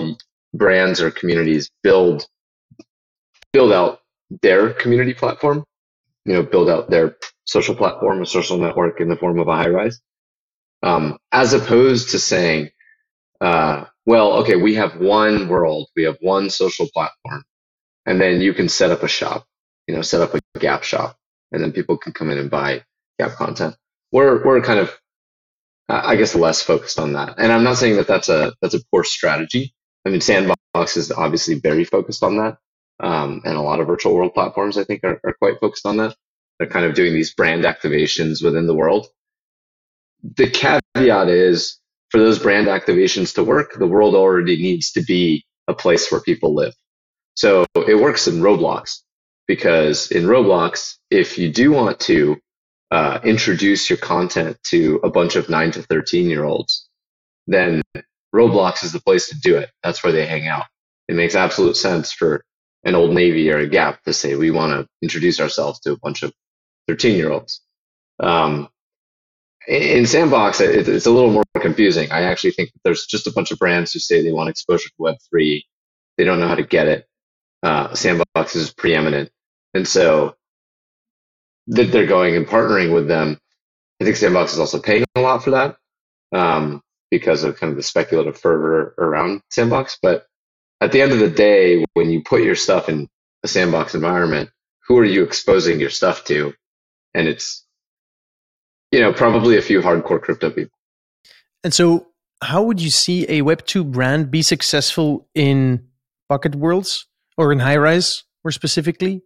brands 0.53 1.01
or 1.01 1.11
communities 1.11 1.71
build 1.83 2.27
build 3.53 3.73
out 3.73 4.01
their 4.43 4.73
community 4.73 5.15
platform, 5.15 5.65
you 6.25 6.35
know, 6.35 6.43
build 6.43 6.69
out 6.69 6.91
their 6.91 7.17
social 7.45 7.75
platform, 7.77 8.23
a 8.23 8.27
social 8.27 8.59
network 8.59 9.01
in 9.01 9.09
the 9.09 9.17
form 9.17 9.39
of 9.41 9.49
a 9.49 9.53
Highrise, 9.53 9.97
um, 10.83 11.19
as 11.33 11.55
opposed 11.55 12.11
to 12.11 12.21
saying, 12.21 12.71
uh, 13.41 13.87
well, 14.07 14.35
okay, 14.43 14.57
we 14.57 14.75
have 14.77 15.01
one 15.01 15.49
world, 15.49 15.89
we 15.97 16.05
have 16.05 16.19
one 16.21 16.51
social 16.51 16.89
platform, 16.93 17.45
and 18.07 18.21
then 18.21 18.41
you 18.41 18.55
can 18.55 18.69
set 18.69 18.91
up 18.91 19.03
a 19.05 19.09
shop, 19.09 19.47
you 19.89 19.95
know, 19.95 20.03
set 20.03 20.23
up 20.23 20.35
a 20.35 20.41
Gap 20.61 20.85
shop, 20.85 21.17
and 21.53 21.63
then 21.63 21.73
people 21.73 21.99
can 21.99 22.13
come 22.13 22.31
in 22.31 22.39
and 22.39 22.51
buy 22.51 22.85
Gap 23.19 23.33
content. 23.33 23.77
we're 24.13 24.45
we're 24.45 24.61
kind 24.63 24.81
of 24.81 24.91
I 25.89 26.17
guess 26.17 26.35
less 26.35 26.63
focused 26.63 26.99
on 26.99 27.15
that. 27.15 27.37
And 27.39 27.53
I'm 27.53 27.65
not 27.65 27.79
saying 27.79 27.97
that 27.99 28.09
that's 28.09 28.31
a 28.31 28.55
that's 28.63 28.75
a 28.75 28.85
poor 28.93 29.05
strategy. 29.05 29.75
I 30.07 30.11
mean, 30.11 30.23
Sandbox 30.23 30.97
is 30.97 31.13
obviously 31.13 31.57
very 31.61 31.85
focused 31.85 32.25
on 32.25 32.39
that, 32.39 32.59
um, 33.01 33.43
and 33.45 33.57
a 33.57 33.63
lot 33.63 33.81
of 33.81 33.89
virtual 33.89 34.15
world 34.17 34.35
platforms 34.35 34.79
I 34.79 34.85
think 34.85 35.05
are, 35.05 35.21
are 35.25 35.35
quite 35.41 35.61
focused 35.61 35.87
on 35.87 35.99
that. 35.99 36.17
They're 36.59 36.69
kind 36.69 36.87
of 36.87 36.95
doing 36.95 37.13
these 37.15 37.35
brand 37.35 37.65
activations 37.65 38.43
within 38.43 38.67
the 38.67 38.75
world. 38.75 39.07
The 40.23 40.49
caveat 40.49 41.29
is 41.29 41.79
for 42.11 42.19
those 42.19 42.39
brand 42.39 42.69
activations 42.69 43.35
to 43.35 43.45
work, 43.45 43.75
the 43.75 43.87
world 43.87 44.15
already 44.15 44.57
needs 44.57 44.93
to 44.93 45.03
be 45.03 45.45
a 45.69 45.75
place 45.75 46.11
where 46.11 46.21
people 46.21 46.55
live. 46.55 46.75
So 47.35 47.67
it 47.75 48.01
works 48.01 48.29
in 48.29 48.37
Roblox 48.41 49.01
because 49.47 50.11
in 50.11 50.25
Roblox, 50.25 50.97
if 51.11 51.39
you 51.39 51.53
do 51.53 51.73
want 51.73 52.01
to 52.01 52.37
uh, 52.91 53.19
introduce 53.25 53.91
your 53.91 53.97
content 53.97 54.57
to 54.69 55.01
a 55.03 55.11
bunch 55.11 55.37
of 55.37 55.49
nine 55.49 55.73
to 55.73 55.83
13 55.83 56.31
year 56.31 56.45
olds, 56.45 56.89
then 57.47 57.83
Roblox 58.35 58.85
is 58.85 58.93
the 58.93 59.01
place 59.01 59.29
to 59.29 59.41
do 59.41 59.57
it. 59.57 59.71
That's 59.83 60.03
where 60.05 60.13
they 60.13 60.27
hang 60.27 60.47
out. 60.47 60.67
It 61.09 61.17
makes 61.17 61.35
absolute 61.35 61.77
sense 61.77 62.13
for 62.13 62.45
an 62.85 62.95
Old 62.95 63.13
Navy 63.13 63.51
or 63.51 63.59
a 63.59 63.67
Gap 63.67 64.03
to 64.05 64.13
say, 64.13 64.37
we 64.37 64.51
want 64.51 64.73
to 64.73 64.89
introduce 65.03 65.41
ourselves 65.41 65.81
to 65.81 65.93
a 65.93 65.99
bunch 65.99 66.23
of 66.23 66.33
13 66.89 67.17
year 67.17 67.31
olds. 67.31 67.61
Um, 68.21 68.69
in 69.67 70.07
Sandbox, 70.07 70.61
it's 70.61 71.07
a 71.07 71.11
little 71.11 71.31
more 71.31 71.45
confusing. 71.59 72.11
I 72.13 72.23
actually 72.23 72.51
think 72.51 72.71
there's 72.85 73.07
just 73.07 73.27
a 73.27 73.33
bunch 73.33 73.51
of 73.51 73.59
brands 73.59 73.93
who 73.93 73.99
say 73.99 74.23
they 74.23 74.33
want 74.33 74.51
exposure 74.51 74.91
to 74.91 74.95
Web3. 75.01 75.63
They 76.19 76.25
don't 76.25 76.39
know 76.39 76.49
how 76.49 76.55
to 76.55 76.63
get 76.63 76.87
it. 76.87 77.07
Uh, 77.63 77.95
Sandbox 77.95 78.57
is 78.57 78.73
preeminent. 78.73 79.31
And 79.73 79.89
so 79.89 80.37
that 81.69 81.91
they're 81.93 82.07
going 82.07 82.37
and 82.37 82.47
partnering 82.47 82.93
with 82.93 83.09
them. 83.09 83.39
I 84.01 84.05
think 84.05 84.17
Sandbox 84.17 84.53
is 84.53 84.59
also 84.59 84.81
paying 84.81 85.05
a 85.15 85.21
lot 85.21 85.43
for 85.43 85.53
that 85.53 85.77
um, 86.33 86.83
because 87.11 87.45
of 87.45 87.59
kind 87.59 87.71
of 87.71 87.77
the 87.77 87.83
speculative 87.83 88.39
fervor 88.39 88.95
around 88.99 89.41
Sandbox. 89.51 89.99
But 90.03 90.27
at 90.81 90.93
the 90.93 91.01
end 91.01 91.13
of 91.13 91.21
the 91.21 91.31
day, 91.31 91.85
when 91.95 92.11
you 92.11 92.23
put 92.23 92.43
your 92.43 92.57
stuff 92.57 92.89
in 92.89 93.09
a 93.43 93.49
Sandbox 93.49 93.95
environment, 93.95 94.51
who 94.87 94.99
are 94.99 95.05
you 95.05 95.23
exposing 95.25 95.81
your 95.81 95.91
stuff 95.91 96.25
to? 96.25 96.53
And 97.15 97.29
it's, 97.29 97.65
you 98.91 99.01
know, 99.01 99.13
probably 99.13 99.57
a 99.57 99.63
few 99.63 99.81
hardcore 99.81 100.21
crypto 100.21 100.51
people. 100.51 100.77
And 101.63 101.73
so, 101.73 102.09
how 102.43 102.63
would 102.63 102.81
you 102.81 102.91
see 102.91 103.25
a 103.25 103.43
Web2 103.43 103.91
brand 103.91 104.31
be 104.31 104.43
successful 104.43 105.29
in 105.35 105.87
Pocket 106.29 106.55
Worlds 106.55 107.07
or 107.39 107.53
in 107.53 107.61
high 107.61 107.77
rise, 107.77 108.25
more 108.45 108.53
specifically? 108.53 109.23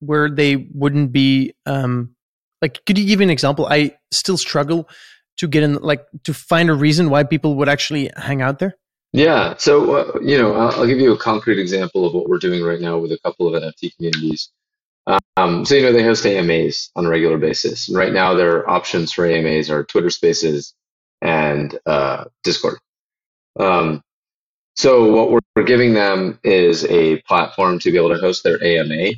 where 0.00 0.28
they 0.28 0.56
wouldn't 0.56 1.12
be 1.12 1.54
um 1.66 2.14
like 2.60 2.84
could 2.84 2.98
you 2.98 3.06
give 3.06 3.20
an 3.20 3.30
example 3.30 3.66
i 3.70 3.94
still 4.10 4.36
struggle 4.36 4.88
to 5.36 5.46
get 5.46 5.62
in 5.62 5.74
like 5.74 6.04
to 6.24 6.34
find 6.34 6.68
a 6.68 6.74
reason 6.74 7.10
why 7.10 7.22
people 7.22 7.54
would 7.54 7.68
actually 7.68 8.10
hang 8.16 8.42
out 8.42 8.58
there 8.58 8.76
yeah 9.12 9.54
so 9.58 9.94
uh, 9.94 10.18
you 10.20 10.36
know 10.36 10.54
I'll, 10.54 10.80
I'll, 10.80 10.86
give 10.86 10.98
you 10.98 11.12
a 11.12 11.18
concrete 11.18 11.58
example 11.58 12.06
of 12.06 12.14
what 12.14 12.28
we're 12.28 12.38
doing 12.38 12.62
right 12.62 12.80
now 12.80 12.98
with 12.98 13.12
a 13.12 13.18
couple 13.18 13.54
of 13.54 13.62
nft 13.62 13.96
communities 13.96 14.50
um, 15.36 15.64
so 15.64 15.74
you 15.74 15.82
know 15.82 15.92
they 15.92 16.02
host 16.02 16.26
amas 16.26 16.90
on 16.96 17.06
a 17.06 17.08
regular 17.08 17.38
basis 17.38 17.88
and 17.88 17.96
right 17.96 18.12
now 18.12 18.34
their 18.34 18.68
options 18.68 19.12
for 19.12 19.26
amas 19.26 19.70
are 19.70 19.84
twitter 19.84 20.10
spaces 20.10 20.74
and 21.22 21.78
uh, 21.86 22.24
discord 22.44 22.78
um, 23.58 24.02
so 24.76 25.12
what 25.12 25.30
we're, 25.30 25.40
giving 25.66 25.92
them 25.92 26.38
is 26.42 26.86
a 26.86 27.20
platform 27.22 27.78
to 27.80 27.92
be 27.92 27.98
able 27.98 28.08
to 28.08 28.20
host 28.20 28.42
their 28.44 28.62
ama 28.64 29.12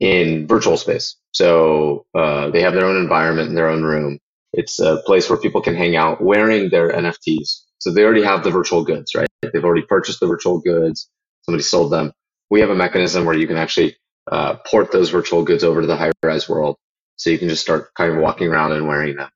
in 0.00 0.46
virtual 0.46 0.76
space. 0.76 1.16
So 1.32 2.06
uh, 2.14 2.50
they 2.50 2.60
have 2.62 2.74
their 2.74 2.86
own 2.86 2.96
environment 2.96 3.48
in 3.48 3.54
their 3.54 3.68
own 3.68 3.82
room. 3.84 4.18
It's 4.52 4.80
a 4.80 4.98
place 5.06 5.30
where 5.30 5.38
people 5.38 5.62
can 5.62 5.76
hang 5.76 5.96
out 5.96 6.20
wearing 6.20 6.70
their 6.70 6.90
NFTs. 6.90 7.62
So 7.78 7.92
they 7.92 8.02
already 8.02 8.24
have 8.24 8.42
the 8.42 8.50
virtual 8.50 8.84
goods, 8.84 9.14
right? 9.14 9.28
They've 9.42 9.64
already 9.64 9.86
purchased 9.86 10.20
the 10.20 10.26
virtual 10.26 10.60
goods. 10.60 11.08
Somebody 11.42 11.62
sold 11.62 11.92
them. 11.92 12.12
We 12.50 12.60
have 12.60 12.70
a 12.70 12.74
mechanism 12.74 13.24
where 13.24 13.36
you 13.36 13.46
can 13.46 13.56
actually 13.56 13.96
uh, 14.30 14.56
port 14.66 14.92
those 14.92 15.10
virtual 15.10 15.44
goods 15.44 15.64
over 15.64 15.80
to 15.80 15.86
the 15.86 15.96
Highrise 15.96 16.48
world. 16.48 16.76
So 17.16 17.30
you 17.30 17.38
can 17.38 17.48
just 17.48 17.62
start 17.62 17.94
kind 17.94 18.12
of 18.12 18.18
walking 18.18 18.48
around 18.48 18.72
and 18.72 18.88
wearing 18.88 19.16
them. 19.16 19.30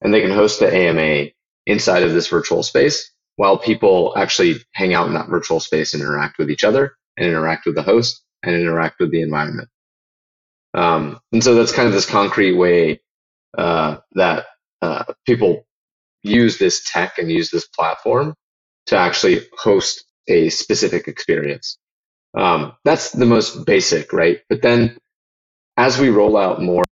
And 0.00 0.12
they 0.12 0.20
can 0.20 0.30
host 0.30 0.60
the 0.60 0.74
AMA 0.74 1.30
inside 1.66 2.02
of 2.02 2.12
this 2.12 2.28
virtual 2.28 2.62
space 2.62 3.10
while 3.36 3.58
people 3.58 4.14
actually 4.16 4.56
hang 4.72 4.94
out 4.94 5.06
in 5.08 5.14
that 5.14 5.28
virtual 5.28 5.60
space 5.60 5.94
and 5.94 6.02
interact 6.02 6.38
with 6.38 6.50
each 6.50 6.64
other 6.64 6.96
and 7.16 7.26
interact 7.26 7.66
with 7.66 7.74
the 7.74 7.82
host 7.82 8.22
and 8.42 8.54
interact 8.54 9.00
with 9.00 9.10
the 9.10 9.22
environment. 9.22 9.68
Um, 10.74 11.20
and 11.32 11.42
so 11.42 11.54
that's 11.54 11.72
kind 11.72 11.88
of 11.88 11.94
this 11.94 12.06
concrete 12.06 12.54
way 12.54 13.00
uh, 13.56 13.98
that 14.12 14.46
uh, 14.82 15.04
people 15.26 15.66
use 16.22 16.58
this 16.58 16.84
tech 16.90 17.18
and 17.18 17.30
use 17.30 17.50
this 17.50 17.66
platform 17.68 18.34
to 18.86 18.96
actually 18.96 19.40
host 19.58 20.04
a 20.28 20.48
specific 20.50 21.08
experience. 21.08 21.78
Um, 22.36 22.74
that's 22.84 23.12
the 23.12 23.26
most 23.26 23.66
basic, 23.66 24.12
right? 24.14 24.40
But 24.50 24.62
then 24.62 24.98
as 25.78 26.00
we 26.00 26.10
roll 26.10 26.38
out 26.38 26.62
more 26.62 26.84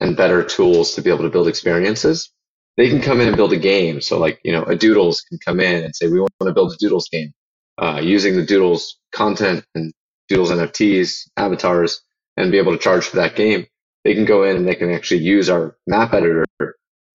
and 0.00 0.16
better 0.16 0.44
tools 0.44 0.96
to 0.96 1.02
be 1.02 1.10
able 1.10 1.24
to 1.24 1.30
build 1.30 1.48
experiences, 1.48 2.32
they 2.78 2.90
can 2.90 3.02
come 3.02 3.20
in 3.20 3.28
and 3.28 3.36
build 3.36 3.54
a 3.54 3.58
game. 3.58 4.02
So 4.02 4.18
like, 4.18 4.40
you 4.44 4.52
know, 4.52 4.64
a 4.64 4.76
Doodles 4.76 5.22
can 5.22 5.38
come 5.44 5.60
in 5.60 5.84
and 5.84 5.96
say, 5.96 6.08
we 6.08 6.20
want 6.20 6.32
to 6.42 6.54
build 6.54 6.72
a 6.72 6.76
Doodles 6.78 7.10
game 7.12 7.34
uh, 7.78 8.00
using 8.02 8.36
the 8.36 8.46
Doodles 8.46 8.98
content 9.14 9.66
and 9.76 9.92
Doodles 10.28 10.52
NFTs, 10.52 11.28
avatars 11.36 12.02
and 12.38 12.52
be 12.52 12.58
able 12.58 12.72
to 12.72 12.78
charge 12.78 13.06
for 13.06 13.18
that 13.18 13.36
game, 13.36 13.66
they 14.04 14.14
can 14.14 14.24
go 14.26 14.44
in 14.44 14.56
and 14.56 14.68
they 14.68 14.76
can 14.76 14.92
actually 14.92 15.22
use 15.22 15.50
our 15.50 15.76
map 15.88 16.14
editor 16.14 16.46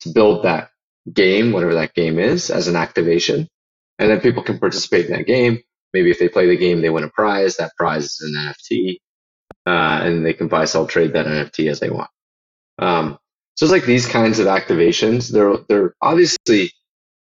to 0.02 0.10
build 0.14 0.46
that 0.46 0.72
game, 1.14 1.54
whatever 1.54 1.76
that 1.76 1.96
game 1.96 2.20
is, 2.20 2.52
as 2.52 2.68
an 2.70 2.78
activation. 2.78 3.50
And 4.00 4.12
then 4.12 4.22
people 4.22 4.44
can 4.44 4.60
participate 4.60 5.08
in 5.08 5.14
that 5.14 5.28
game. 5.28 5.64
Maybe 5.98 6.12
if 6.12 6.20
they 6.20 6.30
play 6.30 6.48
the 6.48 6.58
game, 6.58 6.82
they 6.82 6.90
win 6.90 7.04
a 7.04 7.10
prize. 7.10 7.58
That 7.58 7.76
prize 7.76 8.06
is 8.06 8.22
an 8.22 8.54
NFT. 8.54 8.98
Uh, 9.66 10.02
and 10.04 10.26
they 10.26 10.34
can 10.34 10.48
buy, 10.48 10.66
sell, 10.66 10.88
trade 10.88 11.14
that 11.14 11.26
NFT 11.26 11.70
as 11.70 11.80
they 11.80 11.90
want. 11.90 12.10
Um, 12.80 13.18
so 13.56 13.66
it's 13.66 13.72
like 13.72 13.86
these 13.86 14.08
kinds 14.08 14.40
of 14.40 14.48
activations. 14.48 15.32
They're, 15.32 15.58
they're 15.68 15.96
obviously 16.02 16.72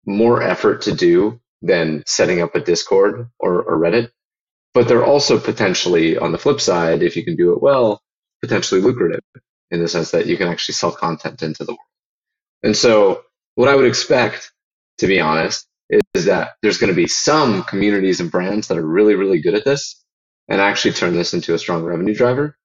more 0.04 0.42
effort 0.42 0.82
to 0.82 0.94
do 0.94 1.40
than 1.62 2.02
setting 2.06 2.42
up 2.42 2.54
a 2.54 2.60
Discord 2.60 3.30
or, 3.38 3.62
or 3.62 3.78
Reddit 3.78 4.10
but 4.76 4.88
they're 4.88 5.06
also 5.06 5.40
potentially 5.40 6.18
on 6.18 6.32
the 6.32 6.38
flip 6.38 6.60
side, 6.60 7.02
if 7.02 7.16
you 7.16 7.24
can 7.24 7.34
do 7.34 7.54
it 7.54 7.62
well, 7.62 8.02
potentially 8.42 8.82
lucrative 8.82 9.22
in 9.70 9.80
the 9.80 9.88
sense 9.88 10.10
that 10.10 10.26
you 10.26 10.36
can 10.36 10.48
actually 10.48 10.74
sell 10.74 10.92
content 10.92 11.42
into 11.42 11.64
the 11.64 11.72
world. 11.72 11.80
And 12.62 12.76
so 12.76 13.22
what 13.54 13.70
I 13.70 13.74
would 13.74 13.86
expect, 13.86 14.52
to 14.98 15.06
be 15.06 15.18
honest, 15.18 15.66
is 15.90 16.24
that 16.24 16.52
there's 16.62 16.78
going 16.78 16.92
to 16.92 16.96
be 16.96 17.06
some 17.06 17.62
communities 17.64 18.20
and 18.20 18.30
brands 18.30 18.68
that 18.68 18.78
are 18.78 18.86
really, 18.86 19.14
really 19.14 19.40
good 19.40 19.54
at 19.54 19.64
this 19.64 20.02
and 20.48 20.60
actually 20.60 20.92
turn 20.92 21.14
this 21.14 21.34
into 21.34 21.54
a 21.54 21.58
strong 21.58 21.84
revenue 21.84 22.14
driver. 22.14 22.56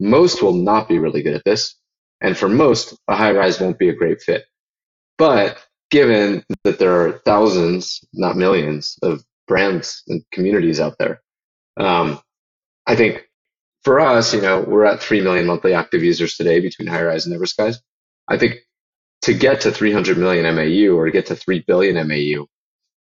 Most 0.00 0.42
will 0.42 0.52
not 0.54 0.88
be 0.88 0.98
really 0.98 1.22
good 1.22 1.34
at 1.34 1.44
this. 1.44 1.74
And 2.20 2.36
for 2.36 2.48
most, 2.48 2.94
a 3.08 3.14
Highrise 3.14 3.60
won't 3.60 3.78
be 3.78 3.88
a 3.88 3.94
great 3.94 4.20
fit. 4.20 4.44
But 5.18 5.58
given 5.90 6.44
that 6.64 6.78
there 6.78 7.06
are 7.06 7.20
thousands, 7.24 8.04
not 8.12 8.36
millions, 8.36 8.98
of 9.02 9.22
brands 9.46 10.02
and 10.08 10.22
communities 10.32 10.80
out 10.80 10.96
there, 10.98 11.22
um, 11.78 12.20
I 12.86 12.96
think 12.96 13.26
for 13.84 14.00
us, 14.00 14.34
you 14.34 14.40
know, 14.40 14.60
we're 14.60 14.84
at 14.84 15.00
3 15.00 15.20
million 15.20 15.46
monthly 15.46 15.74
active 15.74 16.02
users 16.02 16.36
today 16.36 16.60
between 16.60 16.88
Highrise 16.88 17.26
and 17.26 17.34
Everskies. 17.34 17.76
I 18.28 18.38
think 18.38 18.56
to 19.22 19.34
get 19.34 19.60
to 19.62 19.70
300 19.70 20.18
million 20.18 20.54
MAU 20.54 20.94
or 20.94 21.06
to 21.06 21.12
get 21.12 21.26
to 21.26 21.36
3 21.36 21.64
billion 21.66 21.96
MAU, 22.08 22.46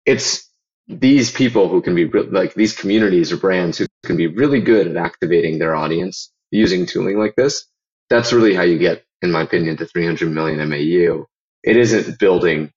it's 0.06 0.48
these 0.86 1.30
people 1.30 1.68
who 1.68 1.80
can 1.80 1.94
be 1.94 2.04
re- 2.04 2.28
like 2.30 2.54
these 2.54 2.76
communities 2.76 3.32
or 3.32 3.36
brands 3.36 3.78
who 3.78 3.86
can 4.04 4.16
be 4.16 4.26
really 4.26 4.60
good 4.60 4.86
at 4.86 4.96
activating 4.96 5.58
their 5.58 5.74
audience 5.74 6.30
using 6.50 6.86
tooling 6.86 7.18
like 7.18 7.34
this. 7.36 7.66
That's 8.10 8.32
really 8.32 8.54
how 8.54 8.62
you 8.62 8.78
get, 8.78 9.04
in 9.22 9.32
my 9.32 9.42
opinion, 9.42 9.76
to 9.78 9.86
300 9.86 10.30
million 10.30 10.68
MAU. 10.68 11.24
It 11.62 11.76
isn't 11.76 12.18
building 12.18 12.70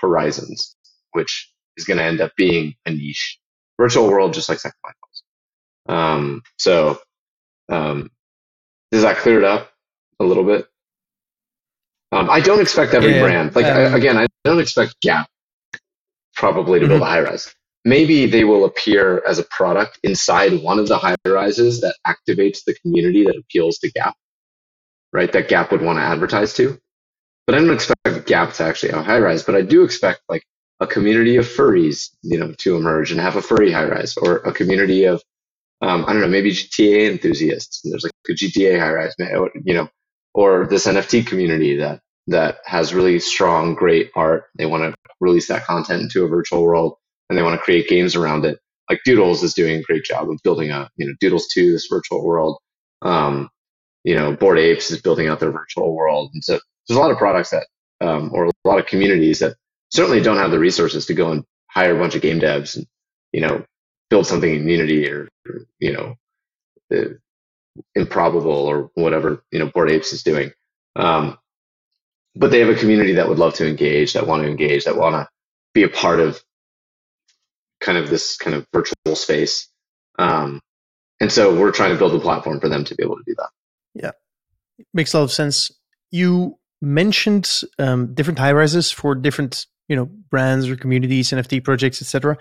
horizons, 0.00 0.74
which 1.12 1.52
is 1.76 1.84
going 1.84 1.98
to 1.98 2.04
end 2.04 2.20
up 2.20 2.32
being 2.36 2.74
a 2.86 2.90
niche 2.90 3.38
virtual 3.78 4.08
world, 4.08 4.32
just 4.32 4.48
like 4.48 4.58
Second 4.58 4.78
Life. 4.84 4.94
Um, 5.86 6.42
so, 6.58 6.98
um, 7.68 8.10
does 8.90 9.02
that 9.02 9.18
clear 9.18 9.38
it 9.38 9.44
up 9.44 9.70
a 10.18 10.24
little 10.24 10.44
bit? 10.44 10.66
Um, 12.10 12.30
I 12.30 12.40
don't 12.40 12.60
expect 12.60 12.94
every 12.94 13.16
yeah, 13.16 13.20
brand. 13.22 13.54
Like 13.54 13.66
um, 13.66 13.76
I, 13.76 13.96
again, 13.96 14.16
I 14.16 14.28
don't 14.44 14.60
expect 14.60 15.00
Gap 15.02 15.28
probably 16.34 16.80
to 16.80 16.86
mm-hmm. 16.86 16.98
build 16.98 17.02
a 17.02 17.06
Highrise. 17.06 17.54
Maybe 17.84 18.26
they 18.26 18.44
will 18.44 18.64
appear 18.64 19.22
as 19.26 19.38
a 19.38 19.44
product 19.44 19.98
inside 20.02 20.62
one 20.62 20.78
of 20.78 20.88
the 20.88 20.96
high 20.96 21.16
rises 21.26 21.80
that 21.82 21.96
activates 22.06 22.64
the 22.64 22.74
community 22.82 23.24
that 23.24 23.36
appeals 23.36 23.78
to 23.78 23.90
Gap, 23.90 24.14
right? 25.12 25.30
That 25.32 25.48
Gap 25.48 25.70
would 25.70 25.82
want 25.82 25.98
to 25.98 26.02
advertise 26.02 26.54
to. 26.54 26.78
But 27.46 27.56
I 27.56 27.58
don't 27.58 27.74
expect 27.74 28.26
Gap 28.26 28.54
to 28.54 28.64
actually 28.64 28.92
have 28.92 29.00
a 29.00 29.04
high 29.04 29.18
rise, 29.18 29.42
But 29.42 29.54
I 29.54 29.62
do 29.62 29.84
expect 29.84 30.22
like 30.30 30.44
a 30.80 30.86
community 30.86 31.36
of 31.36 31.46
furries, 31.46 32.08
you 32.22 32.38
know, 32.38 32.54
to 32.58 32.76
emerge 32.76 33.10
and 33.10 33.20
have 33.20 33.36
a 33.36 33.42
furry 33.42 33.70
high 33.70 33.86
rise 33.86 34.16
or 34.16 34.36
a 34.38 34.52
community 34.52 35.04
of 35.04 35.22
um, 35.82 36.04
I 36.06 36.12
don't 36.12 36.22
know, 36.22 36.28
maybe 36.28 36.50
GTA 36.50 37.10
enthusiasts. 37.10 37.84
And 37.84 37.92
there's 37.92 38.04
like 38.04 38.12
a 38.28 38.32
GTA 38.32 38.78
high 38.78 38.92
rise, 38.92 39.14
you 39.64 39.74
know, 39.74 39.88
or 40.32 40.66
this 40.66 40.86
NFT 40.86 41.26
community 41.26 41.76
that 41.76 42.00
that 42.26 42.58
has 42.64 42.94
really 42.94 43.18
strong, 43.18 43.74
great 43.74 44.10
art. 44.14 44.44
They 44.56 44.66
want 44.66 44.82
to 44.84 44.94
release 45.20 45.48
that 45.48 45.64
content 45.64 46.02
into 46.02 46.24
a 46.24 46.28
virtual 46.28 46.62
world 46.62 46.96
and 47.28 47.38
they 47.38 47.42
want 47.42 47.58
to 47.58 47.64
create 47.64 47.88
games 47.88 48.16
around 48.16 48.44
it. 48.44 48.58
Like 48.90 49.00
Doodles 49.04 49.42
is 49.42 49.54
doing 49.54 49.78
a 49.78 49.82
great 49.82 50.04
job 50.04 50.30
of 50.30 50.38
building 50.44 50.70
a, 50.70 50.90
you 50.96 51.06
know, 51.06 51.14
Doodles 51.20 51.48
2, 51.48 51.72
this 51.72 51.86
virtual 51.90 52.24
world. 52.24 52.58
Um, 53.02 53.50
you 54.04 54.14
know, 54.14 54.34
Bored 54.34 54.58
Apes 54.58 54.90
is 54.90 55.00
building 55.00 55.28
out 55.28 55.40
their 55.40 55.50
virtual 55.50 55.94
world. 55.94 56.30
And 56.34 56.44
so 56.44 56.58
there's 56.86 56.96
a 56.96 57.00
lot 57.00 57.10
of 57.10 57.16
products 57.16 57.50
that, 57.50 57.66
um, 58.00 58.30
or 58.34 58.46
a 58.46 58.52
lot 58.64 58.78
of 58.78 58.86
communities 58.86 59.38
that 59.38 59.56
certainly 59.90 60.20
don't 60.20 60.36
have 60.36 60.50
the 60.50 60.58
resources 60.58 61.06
to 61.06 61.14
go 61.14 61.32
and 61.32 61.44
hire 61.70 61.96
a 61.96 61.98
bunch 61.98 62.14
of 62.14 62.22
game 62.22 62.40
devs 62.40 62.76
and, 62.76 62.86
you 63.32 63.40
know, 63.40 63.64
build 64.10 64.26
something 64.26 64.54
in 64.54 64.68
Unity 64.68 65.08
or, 65.08 65.28
you 65.78 65.92
know, 65.92 66.14
the 66.90 67.18
improbable 67.94 68.52
or 68.52 68.90
whatever, 68.94 69.42
you 69.50 69.58
know, 69.58 69.66
Bored 69.66 69.90
Apes 69.90 70.12
is 70.12 70.22
doing. 70.22 70.52
Um, 70.96 71.38
but 72.34 72.50
they 72.50 72.60
have 72.60 72.68
a 72.68 72.74
community 72.74 73.14
that 73.14 73.28
would 73.28 73.38
love 73.38 73.54
to 73.54 73.68
engage, 73.68 74.12
that 74.14 74.26
want 74.26 74.42
to 74.42 74.48
engage, 74.48 74.84
that 74.84 74.96
want 74.96 75.14
to 75.14 75.28
be 75.72 75.82
a 75.82 75.88
part 75.88 76.20
of 76.20 76.42
kind 77.80 77.98
of 77.98 78.10
this 78.10 78.36
kind 78.36 78.56
of 78.56 78.66
virtual 78.72 79.14
space. 79.14 79.68
Um, 80.18 80.60
and 81.20 81.30
so 81.30 81.58
we're 81.58 81.70
trying 81.70 81.90
to 81.90 81.98
build 81.98 82.14
a 82.14 82.20
platform 82.20 82.60
for 82.60 82.68
them 82.68 82.84
to 82.84 82.94
be 82.94 83.04
able 83.04 83.16
to 83.16 83.22
do 83.26 83.34
that. 83.36 83.48
Yeah, 83.94 84.10
makes 84.92 85.14
a 85.14 85.18
lot 85.18 85.24
of 85.24 85.32
sense. 85.32 85.70
You 86.10 86.58
mentioned 86.80 87.60
um, 87.78 88.14
different 88.14 88.38
high 88.38 88.52
rises 88.52 88.90
for 88.90 89.14
different 89.14 89.66
you 89.88 89.96
know 89.96 90.06
brands 90.06 90.68
or 90.68 90.76
communities, 90.76 91.30
NFT 91.30 91.62
projects, 91.62 92.02
etc. 92.02 92.36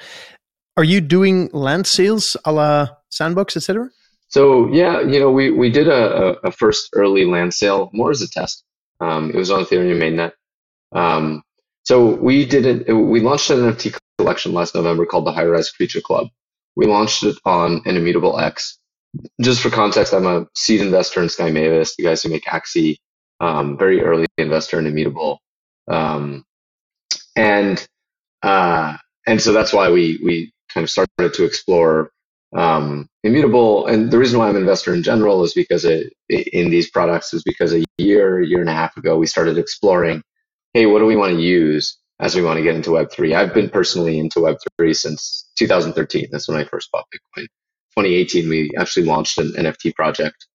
Are 0.76 0.84
you 0.84 1.02
doing 1.02 1.50
land 1.54 1.86
sales 1.86 2.36
a 2.46 2.52
la 2.52 2.90
Sandbox, 3.10 3.56
etc.? 3.56 3.90
So 4.30 4.68
yeah, 4.74 5.02
you 5.02 5.20
know, 5.20 5.32
we 5.32 5.52
we 5.52 5.70
did 5.70 5.88
a, 5.88 6.36
a 6.44 6.52
first 6.52 6.90
early 6.94 7.26
land 7.26 7.54
sale 7.54 7.92
more 7.94 8.10
as 8.10 8.22
a 8.22 8.30
test. 8.30 8.64
Um, 9.00 9.30
it 9.32 9.36
was 9.36 9.52
on 9.52 9.66
Ethereum 9.66 9.98
mainnet. 9.98 10.32
Um, 10.94 11.44
so 11.84 12.16
we 12.16 12.46
did 12.46 12.66
it. 12.66 12.94
We 12.94 13.20
launched 13.20 13.50
an 13.50 13.60
NFT 13.60 13.98
collection 14.18 14.54
last 14.54 14.76
November 14.76 15.06
called 15.06 15.26
the 15.26 15.32
High 15.32 15.46
Rise 15.46 15.70
Creature 15.70 16.02
Club. 16.02 16.28
We 16.76 16.86
launched 16.86 17.24
it 17.24 17.38
on 17.46 17.82
an 17.86 17.98
Immutable 17.98 18.40
X. 18.40 18.80
Just 19.42 19.62
for 19.62 19.70
context, 19.70 20.14
I'm 20.14 20.26
a 20.26 20.48
seed 20.56 20.82
investor 20.82 21.22
in 21.22 21.30
Sky 21.30 21.52
Mavis, 21.52 21.96
the 21.96 22.04
guys 22.04 22.24
who 22.24 22.30
make 22.30 22.46
Axie, 22.46 22.98
um, 23.40 23.78
very 23.78 24.02
early 24.02 24.26
investor 24.38 24.80
in 24.80 24.88
Immutable. 24.88 25.40
Um, 25.88 26.46
and, 27.36 27.86
uh, 28.42 28.98
and 29.28 29.42
so 29.42 29.52
that's 29.52 29.74
why 29.74 29.92
we, 29.92 30.20
we 30.24 30.54
kind 30.70 30.84
of 30.84 30.90
started 30.90 31.34
to 31.36 31.46
explore, 31.46 32.12
um, 32.56 33.08
Immutable. 33.24 33.88
And 33.88 34.12
the 34.12 34.18
reason 34.18 34.38
why 34.38 34.50
I'm 34.50 34.56
an 34.56 34.62
investor 34.62 34.94
in 34.94 35.02
general 35.02 35.44
is 35.44 35.54
because 35.54 35.86
it, 35.86 36.14
in 36.30 36.70
these 36.70 36.90
products 36.92 37.34
is 37.34 37.42
because 37.44 37.74
a 37.74 37.84
year, 37.98 38.42
year 38.42 38.60
and 38.60 38.70
a 38.70 38.74
half 38.74 38.98
ago, 38.98 39.18
we 39.18 39.28
started 39.28 39.58
exploring, 39.58 40.22
hey, 40.74 40.88
what 40.88 41.00
do 41.00 41.06
we 41.06 41.16
want 41.16 41.34
to 41.34 41.42
use 41.42 41.98
as 42.20 42.36
we 42.36 42.42
want 42.42 42.58
to 42.58 42.64
get 42.64 42.76
into 42.76 42.92
Web3. 42.92 43.36
I've 43.36 43.54
been 43.54 43.70
personally 43.70 44.20
into 44.20 44.40
Web3 44.40 44.96
since 44.96 45.50
2013. 45.58 46.28
That's 46.32 46.48
when 46.48 46.58
I 46.58 46.64
first 46.64 46.92
bought 46.92 47.06
Bitcoin. 47.14 47.48
2018, 47.98 48.50
we 48.50 48.72
actually 48.78 49.06
launched 49.06 49.38
an 49.38 49.52
NFT 49.54 49.94
project. 49.94 50.48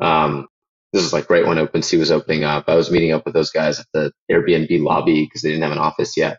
Um, 0.00 0.46
this 0.92 1.02
is 1.02 1.12
like 1.12 1.28
right 1.28 1.46
when 1.46 1.58
OpenSea 1.58 1.98
was 1.98 2.10
opening 2.10 2.44
up. 2.44 2.64
I 2.68 2.74
was 2.74 2.90
meeting 2.90 3.12
up 3.12 3.24
with 3.24 3.34
those 3.34 3.50
guys 3.50 3.80
at 3.80 3.86
the 3.92 4.12
Airbnb 4.30 4.82
lobby 4.82 5.24
because 5.24 5.42
they 5.42 5.50
didn't 5.50 5.64
have 5.64 5.72
an 5.72 5.78
office 5.78 6.16
yet. 6.16 6.38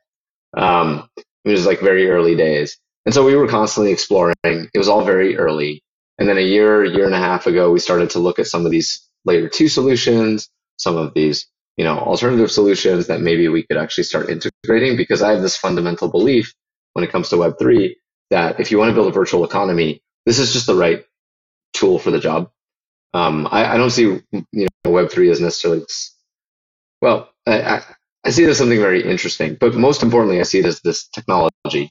Um, 0.55 1.07
it 1.45 1.51
was 1.51 1.65
like 1.65 1.79
very 1.79 2.09
early 2.09 2.35
days. 2.35 2.77
And 3.07 3.13
so 3.13 3.23
we 3.23 3.37
were 3.37 3.47
constantly 3.47 3.93
exploring. 3.93 4.35
It 4.43 4.77
was 4.77 4.89
all 4.89 5.05
very 5.05 5.37
early. 5.37 5.81
And 6.19 6.27
then 6.27 6.37
a 6.37 6.41
year, 6.41 6.83
year 6.83 7.05
and 7.05 7.15
a 7.15 7.19
half 7.19 7.47
ago, 7.47 7.71
we 7.71 7.79
started 7.79 8.09
to 8.11 8.19
look 8.19 8.37
at 8.37 8.47
some 8.47 8.65
of 8.65 8.71
these 8.71 9.07
layer 9.23 9.47
two 9.47 9.69
solutions, 9.69 10.49
some 10.75 10.97
of 10.97 11.13
these 11.13 11.47
you 11.77 11.85
know, 11.85 11.97
alternative 11.97 12.51
solutions 12.51 13.07
that 13.07 13.21
maybe 13.21 13.47
we 13.47 13.63
could 13.63 13.77
actually 13.77 14.03
start 14.03 14.29
integrating 14.29 14.97
because 14.97 15.21
I 15.21 15.31
have 15.31 15.41
this 15.41 15.55
fundamental 15.55 16.09
belief 16.09 16.53
when 16.93 17.05
it 17.05 17.11
comes 17.11 17.29
to 17.29 17.37
Web3 17.37 17.93
that 18.31 18.59
if 18.59 18.71
you 18.71 18.77
want 18.77 18.89
to 18.89 18.93
build 18.93 19.07
a 19.07 19.11
virtual 19.11 19.45
economy, 19.45 20.01
this 20.25 20.37
is 20.37 20.51
just 20.51 20.67
the 20.67 20.75
right 20.75 21.05
tool 21.71 21.99
for 21.99 22.11
the 22.11 22.19
job. 22.19 22.49
Um, 23.13 23.47
I, 23.49 23.75
I, 23.75 23.77
don't 23.77 23.89
see 23.89 24.01
you 24.01 24.43
know 24.53 24.67
Web3 24.85 25.31
as 25.31 25.39
necessarily 25.39 25.85
well. 27.01 27.29
I, 27.45 27.83
I, 28.25 28.31
see 28.31 28.43
it 28.43 28.49
as 28.49 28.57
something 28.57 28.79
very 28.79 29.09
interesting, 29.09 29.55
but 29.55 29.75
most 29.75 30.03
importantly, 30.03 30.41
I 30.41 30.43
see 30.43 30.59
it 30.59 30.65
as 30.65 30.81
this 30.81 31.07
technology 31.07 31.89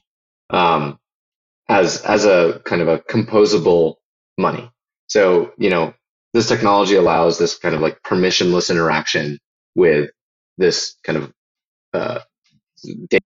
um, 0.51 0.99
as 1.69 2.01
as 2.03 2.25
a 2.25 2.61
kind 2.65 2.81
of 2.81 2.87
a 2.87 2.99
composable 2.99 3.95
money. 4.37 4.69
So 5.07 5.53
you 5.57 5.69
know, 5.69 5.93
this 6.33 6.47
technology 6.49 6.95
allows 6.95 7.37
this 7.39 7.57
kind 7.57 7.75
of 7.75 7.81
like 7.81 8.01
permissionless 8.03 8.69
interaction 8.71 9.39
with 9.75 10.11
this 10.57 10.97
kind 11.05 11.17
of 11.19 11.33
uh, 11.93 12.19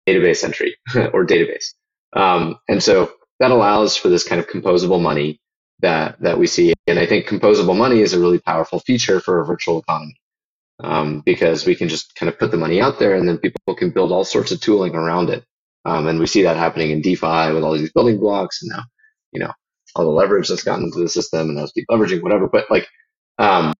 database 0.07 0.43
entry 0.43 0.77
or 1.13 1.25
database. 1.25 1.73
Um, 2.13 2.59
and 2.67 2.81
so 2.83 3.11
that 3.39 3.51
allows 3.51 3.97
for 3.97 4.09
this 4.09 4.27
kind 4.27 4.39
of 4.41 4.47
composable 4.47 5.01
money 5.01 5.39
that, 5.81 6.19
that 6.21 6.39
we 6.39 6.47
see. 6.47 6.73
And 6.87 6.99
I 6.99 7.05
think 7.05 7.27
composable 7.27 7.77
money 7.77 8.01
is 8.01 8.13
a 8.13 8.19
really 8.19 8.39
powerful 8.39 8.79
feature 8.79 9.19
for 9.19 9.41
a 9.41 9.45
virtual 9.45 9.79
economy. 9.79 10.15
Um, 10.83 11.21
because 11.25 11.65
we 11.65 11.75
can 11.75 11.89
just 11.89 12.15
kind 12.15 12.29
of 12.29 12.39
put 12.39 12.51
the 12.51 12.57
money 12.57 12.81
out 12.81 12.99
there 12.99 13.15
and 13.15 13.27
then 13.27 13.37
people 13.37 13.75
can 13.75 13.91
build 13.91 14.11
all 14.11 14.25
sorts 14.25 14.51
of 14.51 14.61
tooling 14.61 14.95
around 14.95 15.29
it. 15.29 15.43
Um, 15.89 16.07
and 16.07 16.19
we 16.19 16.27
see 16.27 16.43
that 16.43 16.57
happening 16.57 16.91
in 16.91 17.01
DeFi 17.01 17.53
with 17.53 17.63
all 17.63 17.77
these 17.77 17.91
building 17.91 18.19
blocks 18.19 18.61
and 18.61 18.71
now, 18.71 18.83
you 19.31 19.39
know, 19.39 19.51
all 19.95 20.05
the 20.05 20.11
leverage 20.11 20.47
that's 20.49 20.63
gotten 20.63 20.85
into 20.85 20.99
the 20.99 21.09
system 21.09 21.49
and 21.49 21.57
those 21.57 21.73
leveraging 21.89 22.21
whatever. 22.21 22.47
But 22.47 22.69
like, 22.69 22.87
um, 23.39 23.73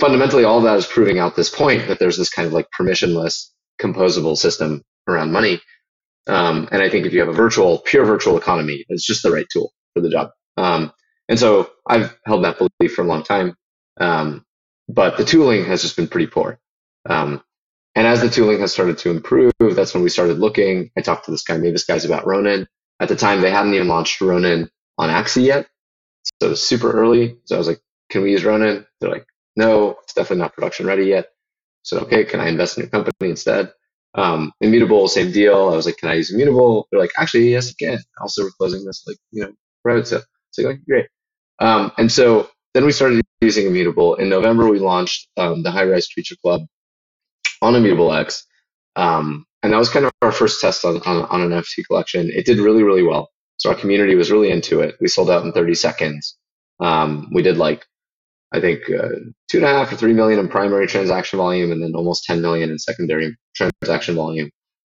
fundamentally 0.00 0.44
all 0.44 0.62
that 0.62 0.78
is 0.78 0.86
proving 0.86 1.20
out 1.20 1.36
this 1.36 1.50
point 1.50 1.88
that 1.88 2.00
there's 2.00 2.18
this 2.18 2.30
kind 2.30 2.46
of 2.46 2.52
like 2.52 2.66
permissionless 2.78 3.50
composable 3.80 4.36
system 4.36 4.82
around 5.08 5.32
money. 5.32 5.60
Um, 6.26 6.68
and 6.72 6.82
I 6.82 6.90
think 6.90 7.06
if 7.06 7.12
you 7.12 7.20
have 7.20 7.28
a 7.28 7.34
virtual, 7.34 7.78
pure 7.78 8.04
virtual 8.04 8.36
economy, 8.36 8.84
it's 8.88 9.06
just 9.06 9.22
the 9.22 9.30
right 9.32 9.46
tool 9.52 9.72
for 9.94 10.00
the 10.00 10.10
job. 10.10 10.30
Um, 10.56 10.92
and 11.28 11.38
so 11.38 11.70
I've 11.88 12.16
held 12.26 12.44
that 12.44 12.58
belief 12.58 12.94
for 12.94 13.02
a 13.02 13.08
long 13.08 13.22
time. 13.22 13.54
Um, 14.00 14.44
but 14.88 15.16
the 15.18 15.24
tooling 15.24 15.64
has 15.66 15.82
just 15.82 15.96
been 15.96 16.08
pretty 16.08 16.28
poor. 16.28 16.58
Um, 17.08 17.42
and 17.94 18.06
as 18.06 18.20
the 18.20 18.30
tooling 18.30 18.60
has 18.60 18.72
started 18.72 18.98
to 18.98 19.10
improve, 19.10 19.52
that's 19.60 19.94
when 19.94 20.02
we 20.02 20.08
started 20.08 20.38
looking. 20.38 20.90
I 20.96 21.02
talked 21.02 21.26
to 21.26 21.30
this 21.30 21.44
guy, 21.44 21.56
Mavis 21.58 21.84
guys 21.84 22.04
about 22.04 22.26
Ronin. 22.26 22.66
At 23.00 23.08
the 23.08 23.16
time, 23.16 23.40
they 23.40 23.50
hadn't 23.50 23.74
even 23.74 23.88
launched 23.88 24.20
Ronin 24.20 24.70
on 24.98 25.10
Axie 25.10 25.44
yet. 25.44 25.68
So 26.24 26.46
it 26.46 26.50
was 26.50 26.66
super 26.66 26.90
early. 26.90 27.38
So 27.44 27.56
I 27.56 27.58
was 27.58 27.68
like, 27.68 27.80
can 28.10 28.22
we 28.22 28.32
use 28.32 28.44
Ronin? 28.44 28.86
They're 29.00 29.10
like, 29.10 29.26
no, 29.56 29.96
it's 30.02 30.14
definitely 30.14 30.42
not 30.42 30.54
production 30.54 30.86
ready 30.86 31.04
yet. 31.04 31.28
So 31.82 31.98
okay, 32.00 32.24
can 32.24 32.40
I 32.40 32.48
invest 32.48 32.78
in 32.78 32.84
your 32.84 32.90
company 32.90 33.30
instead? 33.30 33.72
Um, 34.14 34.52
immutable, 34.60 35.08
same 35.08 35.32
deal. 35.32 35.68
I 35.68 35.76
was 35.76 35.86
like, 35.86 35.96
can 35.96 36.10
I 36.10 36.14
use 36.14 36.32
immutable? 36.32 36.86
They're 36.90 37.00
like, 37.00 37.12
actually, 37.16 37.50
yes, 37.50 37.68
you 37.68 37.86
can. 37.86 37.98
Also, 38.20 38.44
we're 38.44 38.50
closing 38.50 38.84
this 38.84 39.04
like 39.06 39.16
you 39.32 39.42
know 39.42 39.52
private 39.82 40.06
sale. 40.06 40.22
So 40.52 40.62
like, 40.62 40.84
great. 40.86 41.06
Um, 41.58 41.92
and 41.98 42.10
so 42.10 42.50
then 42.74 42.84
we 42.84 42.92
started 42.92 43.22
using 43.40 43.66
immutable. 43.66 44.14
In 44.16 44.28
November, 44.28 44.68
we 44.68 44.78
launched 44.78 45.28
um, 45.36 45.62
the 45.62 45.70
High 45.70 45.84
Rise 45.84 46.08
Creature 46.08 46.36
Club 46.42 46.62
on 47.60 47.74
Immutable 47.74 48.12
X. 48.12 48.46
Um, 48.96 49.46
and 49.62 49.72
that 49.72 49.78
was 49.78 49.88
kind 49.88 50.04
of 50.04 50.12
our 50.22 50.32
first 50.32 50.60
test 50.60 50.84
on, 50.84 50.96
on, 51.06 51.24
on, 51.26 51.40
an 51.40 51.50
NFT 51.50 51.86
collection. 51.86 52.30
It 52.32 52.44
did 52.44 52.58
really, 52.58 52.82
really 52.82 53.02
well. 53.02 53.30
So 53.58 53.70
our 53.70 53.76
community 53.76 54.16
was 54.16 54.30
really 54.30 54.50
into 54.50 54.80
it. 54.80 54.96
We 55.00 55.08
sold 55.08 55.30
out 55.30 55.44
in 55.44 55.52
30 55.52 55.74
seconds. 55.74 56.36
Um, 56.80 57.30
we 57.32 57.42
did 57.42 57.56
like 57.56 57.86
I 58.52 58.60
think 58.60 58.82
uh, 58.90 59.08
two 59.50 59.58
and 59.58 59.64
a 59.64 59.68
half 59.68 59.92
or 59.92 59.96
three 59.96 60.12
million 60.12 60.38
in 60.38 60.48
primary 60.48 60.86
transaction 60.86 61.38
volume, 61.38 61.72
and 61.72 61.82
then 61.82 61.94
almost 61.94 62.24
10 62.24 62.42
million 62.42 62.70
in 62.70 62.78
secondary 62.78 63.34
transaction 63.56 64.14
volume. 64.14 64.50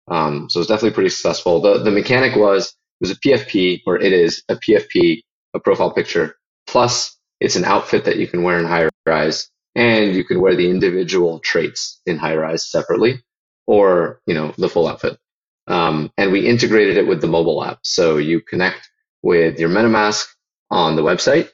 Um, 0.10 0.48
so 0.50 0.60
it's 0.60 0.70
definitely 0.70 0.94
pretty 0.94 1.10
successful. 1.10 1.60
The 1.60 1.80
the 1.80 1.92
mechanic 1.92 2.36
was 2.36 2.68
it 2.68 3.08
was 3.08 3.12
a 3.12 3.20
PFP, 3.20 3.82
or 3.88 3.98
it 4.00 4.14
is 4.14 4.44
a 4.48 4.56
PFP, 4.56 5.22
a 5.56 5.60
profile 5.60 5.92
picture. 5.92 6.36
Plus, 6.68 7.18
it's 7.40 7.56
an 7.56 7.66
outfit 7.66 8.06
that 8.06 8.18
you 8.18 8.28
can 8.28 8.44
wear 8.44 8.60
in 8.60 8.66
higher 8.66 8.90
rise, 9.06 9.50
and 9.78 10.16
you 10.16 10.26
can 10.26 10.42
wear 10.42 10.58
the 10.58 10.70
individual 10.72 11.40
traits 11.42 12.02
in 12.08 12.18
high 12.18 12.36
rise 12.38 12.70
separately, 12.70 13.24
or 13.68 14.22
you 14.28 14.36
know 14.36 14.54
the 14.60 14.70
full 14.70 14.90
outfit. 14.90 15.20
Um, 15.68 16.12
and 16.18 16.34
we 16.34 16.48
integrated 16.48 16.98
it 16.98 17.08
with 17.08 17.22
the 17.22 17.28
mobile 17.30 17.64
app, 17.64 17.80
so 17.84 18.18
you 18.18 18.42
connect 18.42 18.92
with 19.24 19.60
your 19.62 19.70
MetaMask 19.70 20.28
on 20.72 20.98
the 20.98 21.04
website 21.04 21.50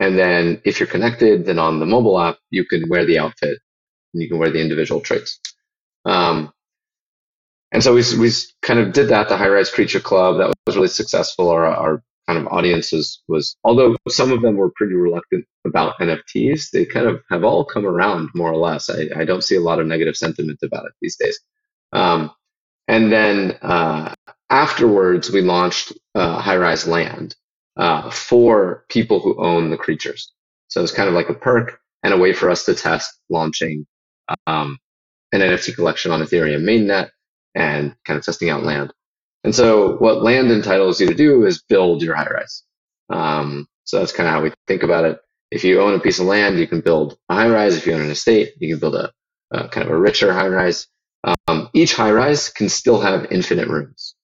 and 0.00 0.18
then 0.18 0.60
if 0.64 0.78
you're 0.78 0.86
connected, 0.88 1.46
then 1.46 1.58
on 1.58 1.80
the 1.80 1.86
mobile 1.86 2.20
app, 2.20 2.38
you 2.50 2.64
can 2.64 2.88
wear 2.88 3.06
the 3.06 3.18
outfit 3.18 3.58
and 4.12 4.22
you 4.22 4.28
can 4.28 4.38
wear 4.38 4.50
the 4.50 4.60
individual 4.60 5.00
traits. 5.00 5.40
Um, 6.04 6.52
and 7.72 7.82
so 7.82 7.94
we, 7.94 8.02
we 8.18 8.30
kind 8.62 8.80
of 8.80 8.92
did 8.92 9.08
that, 9.08 9.28
the 9.28 9.36
high 9.36 9.48
rise 9.48 9.70
creature 9.70 10.00
club. 10.00 10.38
That 10.38 10.54
was 10.66 10.76
really 10.76 10.88
successful. 10.88 11.50
Our, 11.50 11.66
our 11.66 12.02
kind 12.28 12.38
of 12.38 12.46
audiences 12.48 13.22
was, 13.28 13.56
although 13.64 13.96
some 14.08 14.32
of 14.32 14.42
them 14.42 14.56
were 14.56 14.70
pretty 14.76 14.94
reluctant 14.94 15.44
about 15.66 15.98
NFTs, 16.00 16.70
they 16.70 16.84
kind 16.84 17.06
of 17.06 17.22
have 17.30 17.44
all 17.44 17.64
come 17.64 17.86
around 17.86 18.30
more 18.34 18.50
or 18.52 18.56
less. 18.56 18.90
I, 18.90 19.08
I 19.16 19.24
don't 19.24 19.44
see 19.44 19.56
a 19.56 19.60
lot 19.60 19.80
of 19.80 19.86
negative 19.86 20.16
sentiment 20.16 20.60
about 20.62 20.86
it 20.86 20.92
these 21.02 21.16
days. 21.16 21.38
Um, 21.92 22.32
and 22.88 23.12
then 23.12 23.52
uh, 23.62 24.14
afterwards, 24.50 25.30
we 25.30 25.42
launched 25.42 25.92
uh, 26.14 26.40
High 26.40 26.56
Rise 26.56 26.86
Land, 26.86 27.36
uh, 27.76 28.10
for 28.10 28.84
people 28.88 29.20
who 29.20 29.42
own 29.42 29.70
the 29.70 29.76
creatures. 29.76 30.32
So 30.68 30.82
it's 30.82 30.92
kind 30.92 31.08
of 31.08 31.14
like 31.14 31.28
a 31.30 31.34
perk 31.34 31.80
and 32.02 32.14
a 32.14 32.18
way 32.18 32.32
for 32.32 32.50
us 32.50 32.64
to 32.66 32.74
test 32.74 33.18
launching 33.30 33.86
um, 34.46 34.78
an 35.32 35.40
NFT 35.40 35.74
collection 35.74 36.12
on 36.12 36.20
Ethereum 36.22 36.62
mainnet 36.62 37.10
and 37.54 37.94
kind 38.04 38.18
of 38.18 38.24
testing 38.24 38.50
out 38.50 38.64
land. 38.64 38.92
And 39.46 39.54
so 39.54 39.96
what 39.98 40.24
land 40.24 40.50
entitles 40.50 41.00
you 41.00 41.06
to 41.06 41.14
do 41.14 41.46
is 41.46 41.62
build 41.62 42.02
your 42.02 42.16
high 42.16 42.26
rise. 42.26 42.64
Um, 43.10 43.68
so 43.84 44.00
that's 44.00 44.10
kind 44.10 44.28
of 44.28 44.34
how 44.34 44.42
we 44.42 44.50
think 44.66 44.82
about 44.82 45.04
it. 45.04 45.20
If 45.52 45.62
you 45.62 45.80
own 45.80 45.94
a 45.94 46.00
piece 46.00 46.18
of 46.18 46.26
land, 46.26 46.58
you 46.58 46.66
can 46.66 46.80
build 46.80 47.16
a 47.28 47.34
high 47.36 47.48
rise. 47.48 47.76
If 47.76 47.86
you 47.86 47.92
own 47.92 48.00
an 48.00 48.10
estate, 48.10 48.54
you 48.58 48.74
can 48.74 48.80
build 48.80 48.96
a, 48.96 49.12
a 49.52 49.68
kind 49.68 49.86
of 49.86 49.92
a 49.92 49.98
richer 49.98 50.32
high 50.32 50.48
rise. 50.48 50.88
Um, 51.46 51.70
each 51.74 51.94
high 51.94 52.10
rise 52.10 52.48
can 52.48 52.68
still 52.68 53.00
have 53.00 53.30
infinite 53.30 53.68
rooms. 53.68 54.16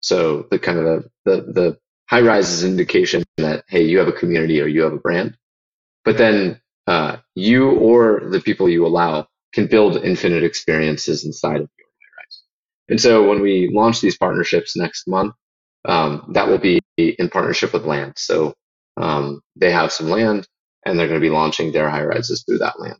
So 0.00 0.46
the 0.50 0.58
kind 0.58 0.78
of 0.78 0.86
the, 0.86 1.10
the, 1.26 1.52
the 1.52 1.78
high 2.08 2.22
rise 2.22 2.48
is 2.48 2.62
an 2.62 2.70
indication 2.70 3.24
that, 3.36 3.62
hey, 3.68 3.84
you 3.84 3.98
have 3.98 4.08
a 4.08 4.12
community 4.12 4.62
or 4.62 4.68
you 4.68 4.84
have 4.84 4.94
a 4.94 4.98
brand. 4.98 5.36
But 6.02 6.16
then 6.16 6.62
uh, 6.86 7.18
you 7.34 7.72
or 7.72 8.22
the 8.30 8.40
people 8.40 8.70
you 8.70 8.86
allow 8.86 9.28
can 9.52 9.66
build 9.66 9.98
infinite 9.98 10.44
experiences 10.44 11.26
inside 11.26 11.56
of 11.56 11.68
rise. 11.78 11.85
And 12.88 13.00
so 13.00 13.28
when 13.28 13.40
we 13.40 13.70
launch 13.72 14.00
these 14.00 14.16
partnerships 14.16 14.76
next 14.76 15.08
month, 15.08 15.34
um, 15.86 16.30
that 16.34 16.48
will 16.48 16.58
be 16.58 16.80
in 16.96 17.28
partnership 17.28 17.72
with 17.72 17.84
land. 17.84 18.14
So 18.16 18.54
um, 18.96 19.40
they 19.56 19.70
have 19.70 19.92
some 19.92 20.08
land 20.08 20.46
and 20.84 20.98
they're 20.98 21.08
going 21.08 21.20
to 21.20 21.24
be 21.24 21.30
launching 21.30 21.72
their 21.72 21.90
high 21.90 22.04
rises 22.04 22.44
through 22.44 22.58
that 22.58 22.80
land. 22.80 22.98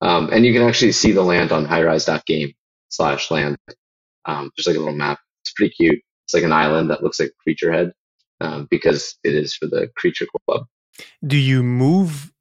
Um, 0.00 0.30
and 0.32 0.44
you 0.44 0.52
can 0.52 0.62
actually 0.62 0.92
see 0.92 1.12
the 1.12 1.22
land 1.22 1.52
on 1.52 1.66
highrise.game 1.66 2.52
slash 2.88 3.30
land. 3.30 3.56
Um, 4.24 4.50
there's 4.56 4.66
like 4.66 4.76
a 4.76 4.80
little 4.80 4.94
map. 4.94 5.18
It's 5.42 5.52
pretty 5.52 5.74
cute. 5.74 6.00
It's 6.24 6.34
like 6.34 6.42
an 6.42 6.52
island 6.52 6.90
that 6.90 7.02
looks 7.02 7.20
like 7.20 7.32
Creature 7.42 7.72
Head 7.72 7.92
um, 8.40 8.68
because 8.70 9.16
it 9.24 9.34
is 9.34 9.54
for 9.54 9.66
the 9.66 9.88
Creature 9.96 10.26
Club. 10.46 10.66
Do 11.24 11.36
you 11.36 11.62
move? 11.62 12.32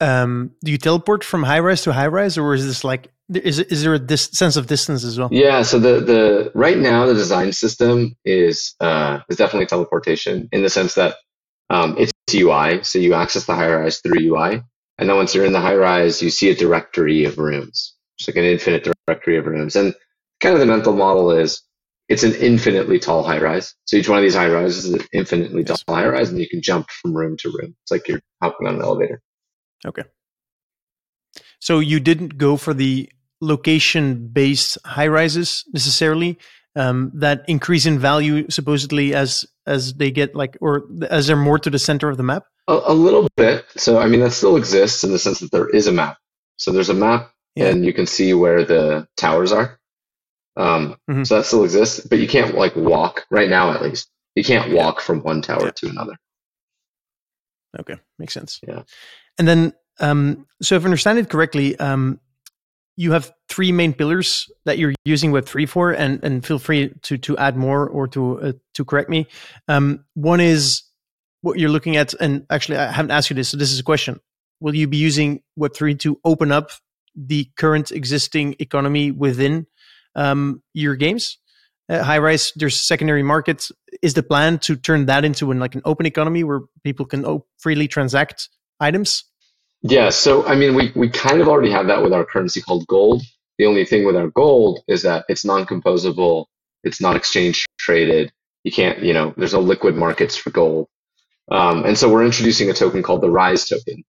Um, 0.00 0.52
do 0.62 0.70
you 0.70 0.78
teleport 0.78 1.24
from 1.24 1.42
high 1.42 1.58
rise 1.58 1.82
to 1.82 1.92
high 1.92 2.06
rise, 2.06 2.38
or 2.38 2.54
is 2.54 2.66
this 2.66 2.84
like 2.84 3.10
is 3.34 3.58
is 3.58 3.82
there 3.82 3.94
a 3.94 3.98
dis- 3.98 4.30
sense 4.32 4.56
of 4.56 4.66
distance 4.66 5.04
as 5.04 5.18
well? 5.18 5.28
Yeah. 5.30 5.62
So 5.62 5.78
the 5.78 6.00
the 6.00 6.52
right 6.54 6.78
now 6.78 7.06
the 7.06 7.14
design 7.14 7.52
system 7.52 8.16
is 8.24 8.74
uh, 8.80 9.20
is 9.28 9.36
definitely 9.36 9.66
teleportation 9.66 10.48
in 10.52 10.62
the 10.62 10.70
sense 10.70 10.94
that 10.94 11.16
um, 11.70 11.96
it's 11.98 12.12
UI. 12.32 12.82
So 12.84 12.98
you 12.98 13.14
access 13.14 13.44
the 13.44 13.54
high 13.54 13.70
rise 13.74 13.98
through 13.98 14.20
UI, 14.20 14.62
and 14.98 15.08
then 15.08 15.16
once 15.16 15.34
you're 15.34 15.44
in 15.44 15.52
the 15.52 15.60
high 15.60 15.76
rise, 15.76 16.22
you 16.22 16.30
see 16.30 16.50
a 16.50 16.54
directory 16.54 17.24
of 17.24 17.38
rooms, 17.38 17.94
just 18.18 18.28
like 18.28 18.36
an 18.36 18.50
infinite 18.50 18.88
directory 19.06 19.36
of 19.36 19.46
rooms. 19.46 19.76
And 19.76 19.94
kind 20.40 20.54
of 20.54 20.60
the 20.60 20.66
mental 20.66 20.94
model 20.94 21.30
is 21.30 21.62
it's 22.08 22.22
an 22.22 22.34
infinitely 22.34 22.98
tall 22.98 23.22
high 23.22 23.40
rise. 23.40 23.74
So 23.84 23.96
each 23.96 24.08
one 24.08 24.18
of 24.18 24.22
these 24.22 24.34
high 24.34 24.48
rises 24.48 24.86
is 24.86 24.94
an 24.94 25.02
infinitely 25.12 25.64
tall 25.64 25.76
high 25.88 26.06
rise, 26.06 26.30
and 26.30 26.38
you 26.38 26.48
can 26.48 26.62
jump 26.62 26.88
from 26.90 27.14
room 27.14 27.36
to 27.40 27.50
room. 27.50 27.76
It's 27.82 27.90
like 27.90 28.08
you're 28.08 28.22
hopping 28.42 28.66
on 28.66 28.76
an 28.76 28.82
elevator. 28.82 29.20
Okay. 29.86 30.04
So 31.60 31.80
you 31.80 32.00
didn't 32.00 32.38
go 32.38 32.56
for 32.56 32.74
the 32.74 33.10
location 33.40 34.28
based 34.28 34.78
high 34.84 35.06
rises 35.06 35.64
necessarily 35.72 36.38
um, 36.76 37.10
that 37.14 37.44
increase 37.48 37.86
in 37.86 37.98
value 37.98 38.48
supposedly 38.50 39.14
as 39.14 39.46
as 39.66 39.94
they 39.94 40.10
get 40.10 40.34
like 40.34 40.56
or 40.60 40.84
as 41.10 41.26
they're 41.26 41.36
more 41.36 41.58
to 41.58 41.70
the 41.70 41.78
center 41.78 42.08
of 42.08 42.16
the 42.16 42.22
map? 42.22 42.44
A, 42.68 42.80
a 42.86 42.94
little 42.94 43.28
bit. 43.36 43.64
So 43.76 43.98
i 43.98 44.06
mean 44.06 44.20
that 44.20 44.32
still 44.32 44.56
exists 44.56 45.04
in 45.04 45.12
the 45.12 45.18
sense 45.18 45.40
that 45.40 45.50
there 45.50 45.68
is 45.68 45.86
a 45.86 45.92
map. 45.92 46.18
So 46.56 46.72
there's 46.72 46.88
a 46.88 46.94
map 46.94 47.32
yeah. 47.54 47.66
and 47.66 47.84
you 47.84 47.92
can 47.92 48.06
see 48.06 48.34
where 48.34 48.64
the 48.64 49.08
towers 49.16 49.52
are. 49.52 49.78
Um, 50.56 50.96
mm-hmm. 51.08 51.22
so 51.22 51.36
that 51.36 51.46
still 51.46 51.62
exists 51.62 52.04
but 52.04 52.18
you 52.18 52.26
can't 52.26 52.56
like 52.56 52.74
walk 52.74 53.26
right 53.30 53.48
now 53.48 53.70
at 53.70 53.80
least 53.80 54.10
you 54.34 54.42
can't 54.42 54.72
walk 54.72 55.00
from 55.00 55.22
one 55.22 55.40
tower 55.40 55.66
yeah. 55.66 55.70
to 55.76 55.88
another. 55.88 56.16
Okay. 57.78 57.94
Makes 58.18 58.34
sense. 58.34 58.60
Yeah 58.66 58.82
and 59.38 59.46
then 59.48 59.72
um, 60.00 60.46
so 60.62 60.76
if 60.76 60.82
i 60.82 60.84
understand 60.84 61.18
it 61.18 61.28
correctly 61.28 61.78
um, 61.78 62.20
you 62.98 63.12
have 63.12 63.32
three 63.48 63.70
main 63.70 63.92
pillars 63.92 64.50
that 64.64 64.76
you're 64.76 64.92
using 65.04 65.30
Web3 65.30 65.68
for, 65.68 65.92
and, 65.92 66.22
and 66.24 66.44
feel 66.44 66.58
free 66.58 66.92
to, 67.02 67.16
to 67.18 67.38
add 67.38 67.56
more 67.56 67.88
or 67.88 68.08
to, 68.08 68.40
uh, 68.40 68.52
to 68.74 68.84
correct 68.84 69.08
me. 69.08 69.28
Um, 69.68 70.04
one 70.14 70.40
is 70.40 70.82
what 71.42 71.60
you're 71.60 71.70
looking 71.70 71.96
at, 71.96 72.12
and 72.14 72.44
actually, 72.50 72.76
I 72.76 72.90
haven't 72.90 73.12
asked 73.12 73.30
you 73.30 73.36
this, 73.36 73.50
so 73.50 73.56
this 73.56 73.70
is 73.70 73.78
a 73.78 73.84
question. 73.84 74.18
Will 74.58 74.74
you 74.74 74.88
be 74.88 74.96
using 74.96 75.42
Web3 75.56 75.96
to 76.00 76.18
open 76.24 76.50
up 76.50 76.72
the 77.14 77.48
current 77.56 77.92
existing 77.92 78.56
economy 78.58 79.12
within 79.12 79.68
um, 80.16 80.60
your 80.74 80.96
games? 80.96 81.38
Uh, 81.88 82.02
Highrise, 82.02 82.50
there's 82.56 82.84
secondary 82.84 83.22
markets. 83.22 83.70
Is 84.02 84.14
the 84.14 84.24
plan 84.24 84.58
to 84.60 84.74
turn 84.74 85.06
that 85.06 85.24
into 85.24 85.52
an, 85.52 85.60
like 85.60 85.76
an 85.76 85.82
open 85.84 86.04
economy 86.04 86.42
where 86.42 86.62
people 86.82 87.06
can 87.06 87.24
op- 87.24 87.46
freely 87.58 87.86
transact 87.86 88.48
items? 88.80 89.24
Yeah, 89.82 90.10
so 90.10 90.46
I 90.46 90.56
mean, 90.56 90.74
we, 90.74 90.92
we 90.96 91.08
kind 91.08 91.40
of 91.40 91.48
already 91.48 91.70
have 91.70 91.86
that 91.86 92.02
with 92.02 92.12
our 92.12 92.24
currency 92.24 92.60
called 92.60 92.86
gold. 92.86 93.22
The 93.58 93.66
only 93.66 93.84
thing 93.84 94.04
with 94.04 94.16
our 94.16 94.28
gold 94.28 94.80
is 94.88 95.02
that 95.02 95.24
it's 95.28 95.44
non-composable, 95.44 96.46
it's 96.84 97.00
not 97.00 97.16
exchange 97.16 97.66
traded. 97.78 98.32
You 98.64 98.72
can't, 98.72 99.00
you 99.00 99.14
know, 99.14 99.34
there's 99.36 99.54
no 99.54 99.60
liquid 99.60 99.94
markets 99.94 100.36
for 100.36 100.50
gold. 100.50 100.88
Um, 101.50 101.84
and 101.84 101.96
so 101.96 102.12
we're 102.12 102.24
introducing 102.24 102.70
a 102.70 102.74
token 102.74 103.02
called 103.02 103.22
the 103.22 103.30
Rise 103.30 103.66
token. 103.66 104.04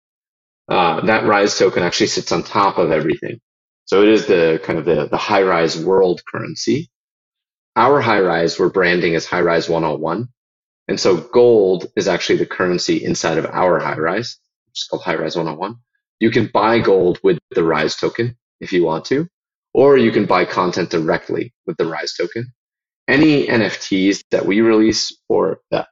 Uh, 0.67 1.01
that 1.01 1.25
Rise 1.25 1.57
token 1.57 1.83
actually 1.83 2.07
sits 2.07 2.31
on 2.31 2.43
top 2.43 2.77
of 2.77 2.91
everything. 2.91 3.39
So 3.85 4.03
it 4.03 4.09
is 4.09 4.27
the 4.27 4.61
kind 4.63 4.77
of 4.77 4.85
the, 4.85 5.07
the 5.07 5.17
high 5.17 5.41
rise 5.41 5.83
world 5.83 6.21
currency. 6.31 6.89
Our 7.75 8.01
high 8.01 8.19
rise 8.19 8.59
we're 8.59 8.69
branding 8.69 9.15
as 9.15 9.25
high 9.25 9.41
rise 9.41 9.67
101. 9.67 10.27
And 10.87 10.99
so 10.99 11.17
gold 11.17 11.87
is 11.95 12.07
actually 12.07 12.37
the 12.37 12.45
currency 12.45 13.03
inside 13.03 13.37
of 13.37 13.45
our 13.45 13.79
high 13.79 13.97
rise 13.97 14.37
which 14.69 14.81
is 14.81 14.87
called 14.89 15.03
High 15.03 15.15
Rise 15.15 15.35
101. 15.35 15.75
You 16.19 16.31
can 16.31 16.49
buy 16.53 16.79
gold 16.79 17.19
with 17.23 17.39
the 17.51 17.63
Rise 17.63 17.95
token 17.95 18.37
if 18.59 18.73
you 18.73 18.83
want 18.83 19.05
to, 19.05 19.27
or 19.73 19.97
you 19.97 20.11
can 20.11 20.25
buy 20.25 20.45
content 20.45 20.89
directly 20.91 21.53
with 21.65 21.77
the 21.77 21.85
Rise 21.85 22.13
token. 22.13 22.53
Any 23.07 23.47
NFTs 23.47 24.23
that 24.31 24.45
we 24.45 24.61
release 24.61 25.17
or 25.29 25.61
that 25.71 25.87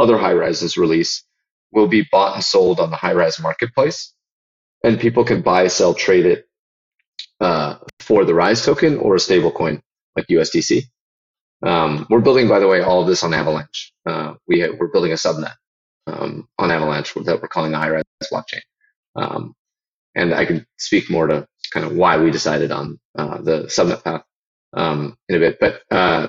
other 0.00 0.18
high 0.18 0.34
rises 0.34 0.76
release 0.76 1.24
will 1.72 1.88
be 1.88 2.06
bought 2.10 2.34
and 2.34 2.44
sold 2.44 2.80
on 2.80 2.90
the 2.90 2.96
high 2.96 3.12
rise 3.12 3.40
marketplace, 3.40 4.14
and 4.84 5.00
people 5.00 5.24
can 5.24 5.42
buy, 5.42 5.68
sell, 5.68 5.94
trade 5.94 6.26
it 6.26 6.46
uh, 7.40 7.76
for 8.00 8.24
the 8.24 8.34
Rise 8.34 8.64
token 8.64 8.98
or 8.98 9.14
a 9.14 9.18
stablecoin 9.18 9.80
like 10.16 10.26
USDC. 10.28 10.84
Um, 11.62 12.06
we're 12.10 12.20
building, 12.20 12.48
by 12.48 12.60
the 12.60 12.68
way, 12.68 12.80
all 12.82 13.02
of 13.02 13.08
this 13.08 13.24
on 13.24 13.34
Avalanche. 13.34 13.92
Uh, 14.06 14.34
we 14.46 14.68
we're 14.70 14.88
building 14.92 15.12
a 15.12 15.16
subnet 15.16 15.54
um, 16.08 16.48
on 16.58 16.70
Avalanche 16.70 17.14
that 17.14 17.40
we're 17.42 17.48
calling 17.48 17.72
the 17.72 17.78
high 17.78 17.90
rise 17.90 18.04
blockchain. 18.32 18.62
Um, 19.16 19.54
and 20.14 20.34
I 20.34 20.44
can 20.46 20.66
speak 20.78 21.10
more 21.10 21.26
to 21.26 21.46
kind 21.72 21.86
of 21.86 21.92
why 21.92 22.18
we 22.18 22.30
decided 22.30 22.72
on 22.72 22.98
uh, 23.16 23.40
the 23.42 23.64
subnet 23.64 24.02
path 24.04 24.22
um, 24.74 25.16
in 25.28 25.36
a 25.36 25.38
bit. 25.38 25.58
But 25.60 25.82
uh, 25.90 26.28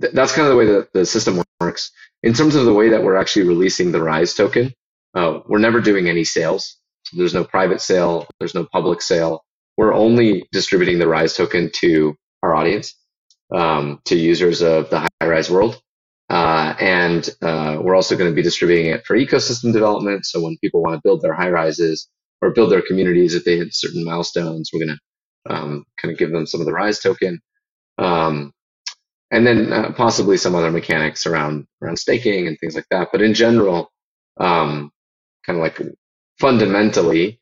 th- 0.00 0.12
that's 0.12 0.32
kind 0.32 0.46
of 0.46 0.52
the 0.52 0.58
way 0.58 0.66
that 0.66 0.92
the 0.92 1.06
system 1.06 1.42
works. 1.60 1.90
In 2.22 2.34
terms 2.34 2.54
of 2.54 2.64
the 2.64 2.74
way 2.74 2.90
that 2.90 3.02
we're 3.02 3.16
actually 3.16 3.46
releasing 3.46 3.92
the 3.92 4.02
Rise 4.02 4.34
token, 4.34 4.72
uh, 5.14 5.40
we're 5.46 5.58
never 5.58 5.80
doing 5.80 6.08
any 6.08 6.24
sales. 6.24 6.78
There's 7.12 7.34
no 7.34 7.44
private 7.44 7.80
sale. 7.80 8.26
There's 8.38 8.54
no 8.54 8.66
public 8.72 9.02
sale. 9.02 9.44
We're 9.76 9.94
only 9.94 10.46
distributing 10.52 10.98
the 10.98 11.08
Rise 11.08 11.34
token 11.34 11.70
to 11.76 12.16
our 12.42 12.54
audience, 12.54 12.94
um, 13.54 14.00
to 14.06 14.16
users 14.16 14.62
of 14.62 14.90
the 14.90 15.08
Highrise 15.22 15.50
world. 15.50 15.80
Uh, 16.30 16.74
and 16.78 17.30
uh, 17.42 17.78
we're 17.80 17.96
also 17.96 18.16
going 18.16 18.30
to 18.30 18.34
be 18.34 18.42
distributing 18.42 18.86
it 18.86 19.06
for 19.06 19.16
ecosystem 19.16 19.72
development. 19.72 20.26
So 20.26 20.42
when 20.42 20.58
people 20.58 20.82
want 20.82 20.96
to 20.96 21.00
build 21.02 21.22
their 21.22 21.34
high 21.34 21.50
rises 21.50 22.08
or 22.42 22.50
build 22.50 22.70
their 22.70 22.82
communities, 22.82 23.34
if 23.34 23.44
they 23.44 23.56
hit 23.56 23.74
certain 23.74 24.04
milestones, 24.04 24.70
we're 24.72 24.84
going 24.84 24.98
to 24.98 25.54
um, 25.54 25.84
kind 26.00 26.12
of 26.12 26.18
give 26.18 26.30
them 26.30 26.46
some 26.46 26.60
of 26.60 26.66
the 26.66 26.72
rise 26.72 27.00
token. 27.00 27.40
Um, 27.96 28.52
and 29.30 29.46
then 29.46 29.72
uh, 29.72 29.92
possibly 29.92 30.36
some 30.36 30.54
other 30.54 30.70
mechanics 30.70 31.26
around 31.26 31.66
around 31.82 31.98
staking 31.98 32.46
and 32.46 32.58
things 32.58 32.74
like 32.74 32.86
that. 32.90 33.08
But 33.12 33.22
in 33.22 33.34
general, 33.34 33.90
um, 34.38 34.90
kind 35.44 35.58
of 35.58 35.62
like 35.62 35.80
fundamentally, 36.38 37.40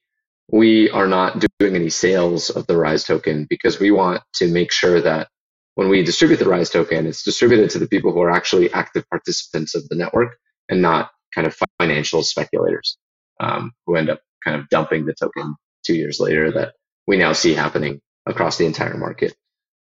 we 0.50 0.90
are 0.90 1.06
not 1.06 1.44
doing 1.58 1.76
any 1.76 1.90
sales 1.90 2.50
of 2.50 2.66
the 2.66 2.76
Rise 2.76 3.04
token 3.04 3.46
because 3.48 3.78
we 3.80 3.90
want 3.90 4.22
to 4.36 4.48
make 4.48 4.72
sure 4.72 5.00
that 5.00 5.28
when 5.76 5.90
we 5.90 6.02
distribute 6.02 6.38
the 6.38 6.48
Rise 6.48 6.70
token, 6.70 7.06
it's 7.06 7.22
distributed 7.22 7.70
to 7.70 7.78
the 7.78 7.86
people 7.86 8.12
who 8.12 8.20
are 8.22 8.30
actually 8.30 8.72
active 8.72 9.08
participants 9.10 9.74
of 9.76 9.88
the 9.88 9.96
network 9.96 10.36
and 10.70 10.82
not 10.82 11.10
kind 11.34 11.46
of 11.46 11.56
financial 11.78 12.22
speculators 12.22 12.98
um, 13.40 13.72
who 13.86 13.96
end 13.96 14.10
up 14.10 14.20
kind 14.42 14.58
of 14.60 14.68
dumping 14.70 15.06
the 15.06 15.14
token 15.14 15.54
two 15.84 15.94
years 15.94 16.18
later 16.18 16.50
that 16.50 16.72
we 17.06 17.18
now 17.18 17.34
see 17.34 17.54
happening 17.54 18.00
across 18.26 18.58
the 18.58 18.66
entire 18.66 18.96
market. 18.96 19.36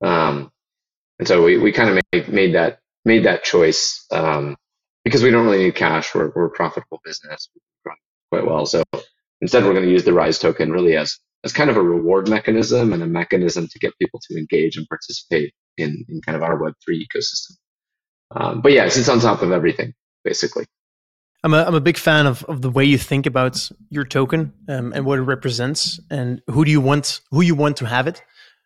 Um, 0.05 0.51
and 1.19 1.27
so 1.27 1.43
we, 1.43 1.59
we 1.59 1.73
kind 1.73 1.91
of 1.91 2.03
made, 2.13 2.29
made 2.29 2.55
that 2.55 2.81
made 3.07 3.25
that 3.25 3.43
choice 3.43 4.05
um, 4.13 4.57
because 5.05 5.23
we 5.23 5.31
don't 5.31 5.47
really 5.47 5.65
need 5.65 5.75
cash. 5.75 6.15
We're, 6.15 6.31
we're 6.37 6.47
a 6.47 6.51
profitable 6.51 7.01
business, 7.05 7.49
we're 7.85 7.95
quite 8.31 8.47
well. 8.47 8.67
So 8.67 8.83
instead, 9.41 9.65
we're 9.65 9.73
going 9.73 9.87
to 9.87 9.91
use 9.91 10.05
the 10.05 10.13
Rise 10.13 10.39
token 10.39 10.71
really 10.71 10.97
as 10.97 11.19
as 11.45 11.53
kind 11.53 11.71
of 11.71 11.77
a 11.79 11.83
reward 11.83 12.29
mechanism 12.29 12.93
and 12.93 13.03
a 13.03 13.07
mechanism 13.07 13.69
to 13.69 13.79
get 13.79 13.99
people 13.99 14.21
to 14.29 14.39
engage 14.39 14.77
and 14.77 14.87
participate 14.89 15.55
in, 15.79 16.05
in 16.09 16.21
kind 16.21 16.37
of 16.37 16.43
our 16.43 16.59
Web3 16.59 17.03
ecosystem. 17.07 17.53
Um, 18.31 18.61
but 18.61 18.73
yeah, 18.73 18.85
it 18.85 18.91
sits 18.91 19.09
on 19.09 19.21
top 19.21 19.43
of 19.43 19.53
everything, 19.53 19.95
basically. 20.25 20.67
I'm 21.45 21.55
a, 21.55 21.63
I'm 21.63 21.75
a 21.75 21.81
big 21.81 21.97
fan 21.97 22.27
of, 22.27 22.45
of 22.45 22.63
the 22.63 22.71
way 22.71 22.85
you 22.85 22.99
think 22.99 23.27
about 23.27 23.71
your 23.91 24.05
token 24.05 24.53
um, 24.69 24.93
and 24.93 25.05
what 25.05 25.19
it 25.19 25.23
represents 25.23 26.01
and 26.11 26.43
who 26.49 26.65
do 26.65 26.71
you 26.71 26.81
want 26.81 27.21
who 27.31 27.43
you 27.43 27.55
want 27.55 27.77
to 27.79 27.87
have 27.87 28.07
it. 28.09 28.23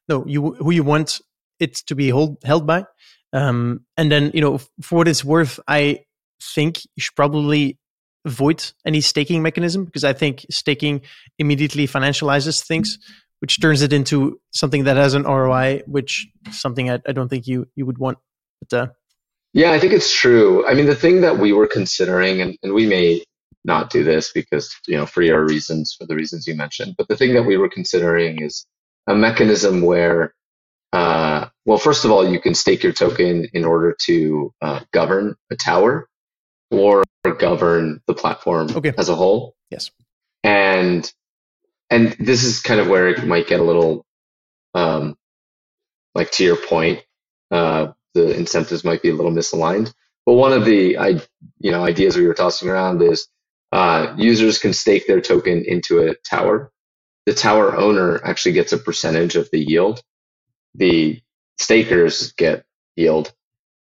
no, 0.08 0.24
you 0.26 0.54
who 0.54 0.70
you 0.70 0.82
want 0.82 1.20
it 1.60 1.74
to 1.74 1.94
be 1.94 2.08
hold, 2.08 2.38
held 2.44 2.66
by. 2.66 2.84
Um, 3.32 3.84
and 3.96 4.10
then 4.10 4.30
you 4.34 4.40
know, 4.40 4.58
for 4.80 4.96
what 4.96 5.08
it's 5.08 5.24
worth, 5.24 5.60
I 5.68 6.04
think 6.42 6.84
you 6.96 7.00
should 7.00 7.14
probably 7.14 7.78
avoid 8.24 8.72
any 8.86 9.00
staking 9.00 9.42
mechanism 9.42 9.84
because 9.84 10.04
I 10.04 10.12
think 10.12 10.46
staking 10.50 11.02
immediately 11.38 11.86
financializes 11.86 12.64
things, 12.66 12.98
which 13.42 13.60
turns 13.60 13.82
it 13.82 13.92
into 13.92 14.40
something 14.52 14.84
that 14.84 14.96
has 14.96 15.14
an 15.14 15.24
ROI, 15.24 15.82
which 15.86 16.28
something 16.52 16.88
I, 16.88 17.00
I 17.06 17.10
don't 17.10 17.28
think 17.28 17.48
you 17.48 17.66
you 17.74 17.84
would 17.84 17.98
want. 17.98 18.18
But 18.60 18.72
uh, 18.72 18.86
yeah, 19.52 19.72
I 19.72 19.80
think 19.80 19.92
it's 19.92 20.14
true. 20.14 20.64
I 20.64 20.74
mean, 20.74 20.86
the 20.86 20.94
thing 20.94 21.22
that 21.22 21.38
we 21.38 21.52
were 21.52 21.66
considering, 21.66 22.40
and, 22.40 22.56
and 22.62 22.72
we 22.72 22.86
may 22.86 23.24
not 23.64 23.90
do 23.90 24.04
this 24.04 24.32
because, 24.32 24.72
you 24.86 24.96
know, 24.96 25.06
for 25.06 25.22
your 25.22 25.44
reasons, 25.44 25.92
for 25.98 26.06
the 26.06 26.14
reasons 26.14 26.46
you 26.46 26.54
mentioned, 26.54 26.94
but 26.96 27.08
the 27.08 27.16
thing 27.16 27.34
that 27.34 27.42
we 27.42 27.56
were 27.56 27.68
considering 27.68 28.40
is 28.40 28.64
a 29.08 29.14
mechanism 29.14 29.82
where, 29.82 30.34
uh, 30.92 31.48
well, 31.66 31.78
first 31.78 32.04
of 32.04 32.12
all, 32.12 32.26
you 32.26 32.40
can 32.40 32.54
stake 32.54 32.84
your 32.84 32.92
token 32.92 33.48
in 33.52 33.64
order 33.64 33.96
to 34.04 34.54
uh, 34.62 34.80
govern 34.92 35.34
a 35.50 35.56
tower 35.56 36.08
or 36.70 37.02
govern 37.38 38.00
the 38.06 38.14
platform 38.14 38.68
okay. 38.76 38.92
as 38.96 39.08
a 39.08 39.16
whole. 39.16 39.56
Yes. 39.68 39.90
And 40.44 41.12
and 41.92 42.12
this 42.20 42.44
is 42.44 42.60
kind 42.62 42.80
of 42.80 42.88
where 42.88 43.08
it 43.10 43.26
might 43.26 43.48
get 43.48 43.60
a 43.60 43.64
little 43.64 44.06
um, 44.74 45.16
like 46.16 46.32
to 46.32 46.44
your 46.44 46.56
point, 46.58 47.02
uh, 47.52 47.88
the 48.14 48.36
incentives 48.36 48.84
might 48.84 49.02
be 49.02 49.10
a 49.10 49.14
little 49.14 49.32
misaligned. 49.32 49.94
But 50.26 50.34
one 50.34 50.54
of 50.54 50.66
the 50.66 50.98
I, 50.98 51.08
you 51.60 51.72
know 51.72 51.84
ideas 51.84 52.16
we 52.16 52.28
were 52.28 52.34
tossing 52.34 52.70
around 52.70 53.02
is 53.02 53.28
uh, 53.72 54.14
users 54.18 54.60
can 54.60 54.74
stake 54.74 55.08
their 55.08 55.22
token 55.22 55.64
into 55.66 56.00
a 56.08 56.16
tower. 56.16 56.72
The 57.26 57.34
tower 57.34 57.76
owner 57.76 58.20
actually 58.24 58.54
gets 58.54 58.72
a 58.72 58.78
percentage 58.78 59.36
of 59.36 59.50
the 59.52 59.60
yield. 59.60 60.02
The 60.76 61.20
stakers 61.58 62.32
get 62.32 62.64
yield, 62.96 63.32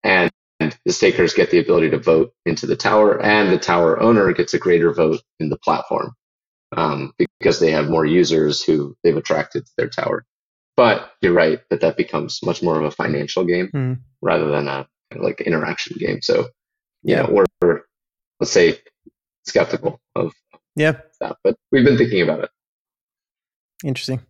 and 0.03 0.31
the 0.59 0.93
stakers 0.93 1.33
get 1.33 1.51
the 1.51 1.59
ability 1.59 1.91
to 1.91 1.99
vote 1.99 2.33
into 2.45 2.67
the 2.67 2.77
tower, 2.77 3.21
and 3.21 3.51
the 3.51 3.59
tower 3.59 4.01
owner 4.01 4.33
gets 4.33 4.53
a 4.55 4.59
greater 4.59 4.93
vote 4.93 5.21
in 5.39 5.49
the 5.49 5.57
platform 5.57 6.13
um, 6.75 7.13
because 7.39 7.59
they 7.59 7.71
have 7.71 7.89
more 7.89 8.05
users 8.05 8.61
who 8.61 8.95
they've 9.03 9.17
attracted 9.17 9.65
to 9.65 9.71
their 9.77 9.89
tower. 9.89 10.25
But 10.75 11.11
you're 11.21 11.33
right 11.33 11.59
that 11.69 11.81
that 11.81 11.97
becomes 11.97 12.39
much 12.43 12.61
more 12.61 12.77
of 12.77 12.85
a 12.85 12.91
financial 12.91 13.45
game 13.45 13.69
mm. 13.73 13.99
rather 14.21 14.49
than 14.51 14.67
a 14.67 14.87
like 15.15 15.41
interaction 15.41 15.97
game. 15.97 16.21
So 16.21 16.49
yeah, 17.03 17.25
we're, 17.29 17.45
we're 17.61 17.81
let's 18.39 18.51
say 18.51 18.79
skeptical 19.45 19.99
of 20.15 20.33
yeah 20.75 20.99
that, 21.19 21.37
but 21.43 21.55
we've 21.71 21.85
been 21.85 21.97
thinking 21.97 22.21
about 22.21 22.43
it. 22.43 22.49
Interesting. 23.83 24.21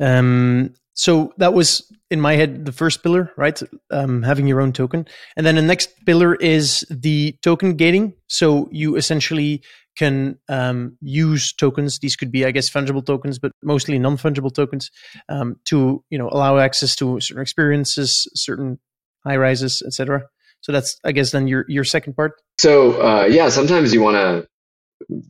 Um, 0.00 0.74
so 0.94 1.32
that 1.36 1.54
was 1.54 1.92
in 2.10 2.20
my 2.20 2.34
head 2.34 2.64
the 2.64 2.72
first 2.72 3.04
pillar, 3.04 3.32
right? 3.36 3.60
Um, 3.90 4.22
having 4.24 4.48
your 4.48 4.60
own 4.60 4.72
token, 4.72 5.06
and 5.36 5.46
then 5.46 5.54
the 5.54 5.62
next 5.62 6.04
pillar 6.04 6.34
is 6.34 6.84
the 6.90 7.36
token 7.42 7.76
gating. 7.76 8.14
So 8.26 8.68
you 8.72 8.96
essentially 8.96 9.62
can 9.98 10.38
um, 10.48 10.96
use 11.00 11.52
tokens. 11.52 11.98
These 11.98 12.16
could 12.16 12.30
be, 12.30 12.46
I 12.46 12.52
guess, 12.52 12.70
fungible 12.70 13.04
tokens, 13.04 13.38
but 13.38 13.52
mostly 13.62 13.98
non-fungible 13.98 14.54
tokens 14.54 14.90
um, 15.28 15.56
to 15.66 16.04
you 16.10 16.18
know 16.18 16.28
allow 16.30 16.58
access 16.58 16.94
to 16.96 17.20
certain 17.20 17.42
experiences, 17.42 18.28
certain 18.34 18.78
high 19.26 19.36
rises, 19.36 19.82
etc. 19.84 20.22
So 20.60 20.72
that's, 20.72 20.98
I 21.04 21.12
guess, 21.12 21.32
then 21.32 21.48
your 21.48 21.64
your 21.68 21.84
second 21.84 22.14
part. 22.14 22.32
So 22.58 23.02
uh, 23.02 23.24
yeah, 23.26 23.48
sometimes 23.48 23.92
you 23.92 24.00
want 24.00 24.16
to 24.16 24.48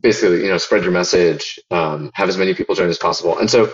basically 0.01 0.43
you 0.43 0.49
know 0.49 0.57
spread 0.57 0.83
your 0.83 0.91
message, 0.91 1.59
um, 1.71 2.11
have 2.13 2.29
as 2.29 2.37
many 2.37 2.53
people 2.53 2.75
join 2.75 2.89
as 2.89 2.97
possible, 2.97 3.37
and 3.37 3.49
so 3.49 3.73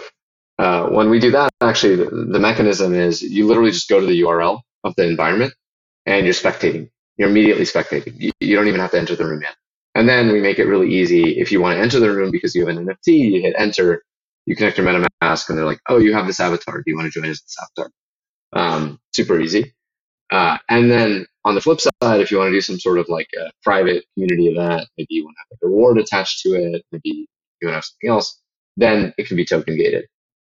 uh, 0.58 0.88
when 0.88 1.10
we 1.10 1.20
do 1.20 1.32
that, 1.32 1.52
actually, 1.62 1.98
the, 1.98 2.06
the 2.06 2.40
mechanism 2.40 2.94
is 2.94 3.22
you 3.22 3.46
literally 3.46 3.72
just 3.72 3.90
go 3.90 4.00
to 4.00 4.06
the 4.06 4.22
URL 4.22 4.62
of 4.84 4.94
the 4.96 5.08
environment 5.08 5.54
and 6.06 6.26
you're 6.26 6.34
spectating. 6.34 6.90
You're 7.18 7.30
immediately 7.30 7.66
spectating. 7.66 8.14
You, 8.18 8.32
you 8.40 8.56
don't 8.56 8.68
even 8.68 8.80
have 8.80 8.92
to 8.92 9.00
enter 9.00 9.16
the 9.16 9.26
room 9.26 9.42
yet. 9.42 9.56
And 9.96 10.08
then 10.10 10.32
we 10.32 10.42
make 10.42 10.60
it 10.60 10.66
really 10.66 10.94
easy. 10.94 11.40
If 11.40 11.52
you 11.52 11.62
want 11.62 11.78
to 11.78 11.82
enter 11.82 12.00
the 12.00 12.12
room 12.12 12.30
because 12.30 12.54
you 12.54 12.66
have 12.66 12.76
an 12.76 12.86
NFT, 12.86 13.32
you 13.32 13.42
hit 13.42 13.56
enter, 13.58 14.04
you 14.46 14.56
connect 14.56 14.78
your 14.78 14.86
MetaMask, 14.86 15.50
and 15.50 15.58
they're 15.58 15.66
like, 15.66 15.80
oh, 15.88 15.98
you 15.98 16.14
have 16.14 16.28
this 16.28 16.42
avatar. 16.42 16.78
Do 16.78 16.84
you 16.88 16.98
want 16.98 17.12
to 17.12 17.20
join 17.20 17.30
as 17.30 17.42
this 17.42 17.56
avatar? 17.62 17.92
Um, 18.54 19.00
super 19.14 19.40
easy. 19.40 19.74
Uh, 20.32 20.58
and 20.70 20.92
then 20.92 21.26
on 21.46 21.56
the 21.56 21.62
flip 21.62 21.80
side, 21.80 22.20
if 22.20 22.32
you 22.32 22.38
want 22.38 22.50
to 22.50 22.54
do 22.54 22.62
some 22.62 22.80
sort 22.80 23.00
of 23.00 23.08
like 23.08 23.28
a 23.40 23.52
private 23.64 24.04
community 24.14 24.48
event, 24.48 24.88
maybe 24.98 25.08
you 25.12 25.24
want 25.24 25.36
to 25.38 25.56
have 25.56 25.60
a 25.64 25.68
reward 25.68 25.98
attached 25.98 26.42
to 26.42 26.50
it, 26.56 26.84
maybe 26.92 27.28
you 27.62 27.68
want 27.68 27.72
to 27.72 27.76
have 27.76 27.86
something 27.86 28.10
else, 28.10 28.42
then 28.76 29.14
it 29.18 29.28
can 29.28 29.38
be 29.38 29.46
token 29.46 29.78
gated. 29.78 30.06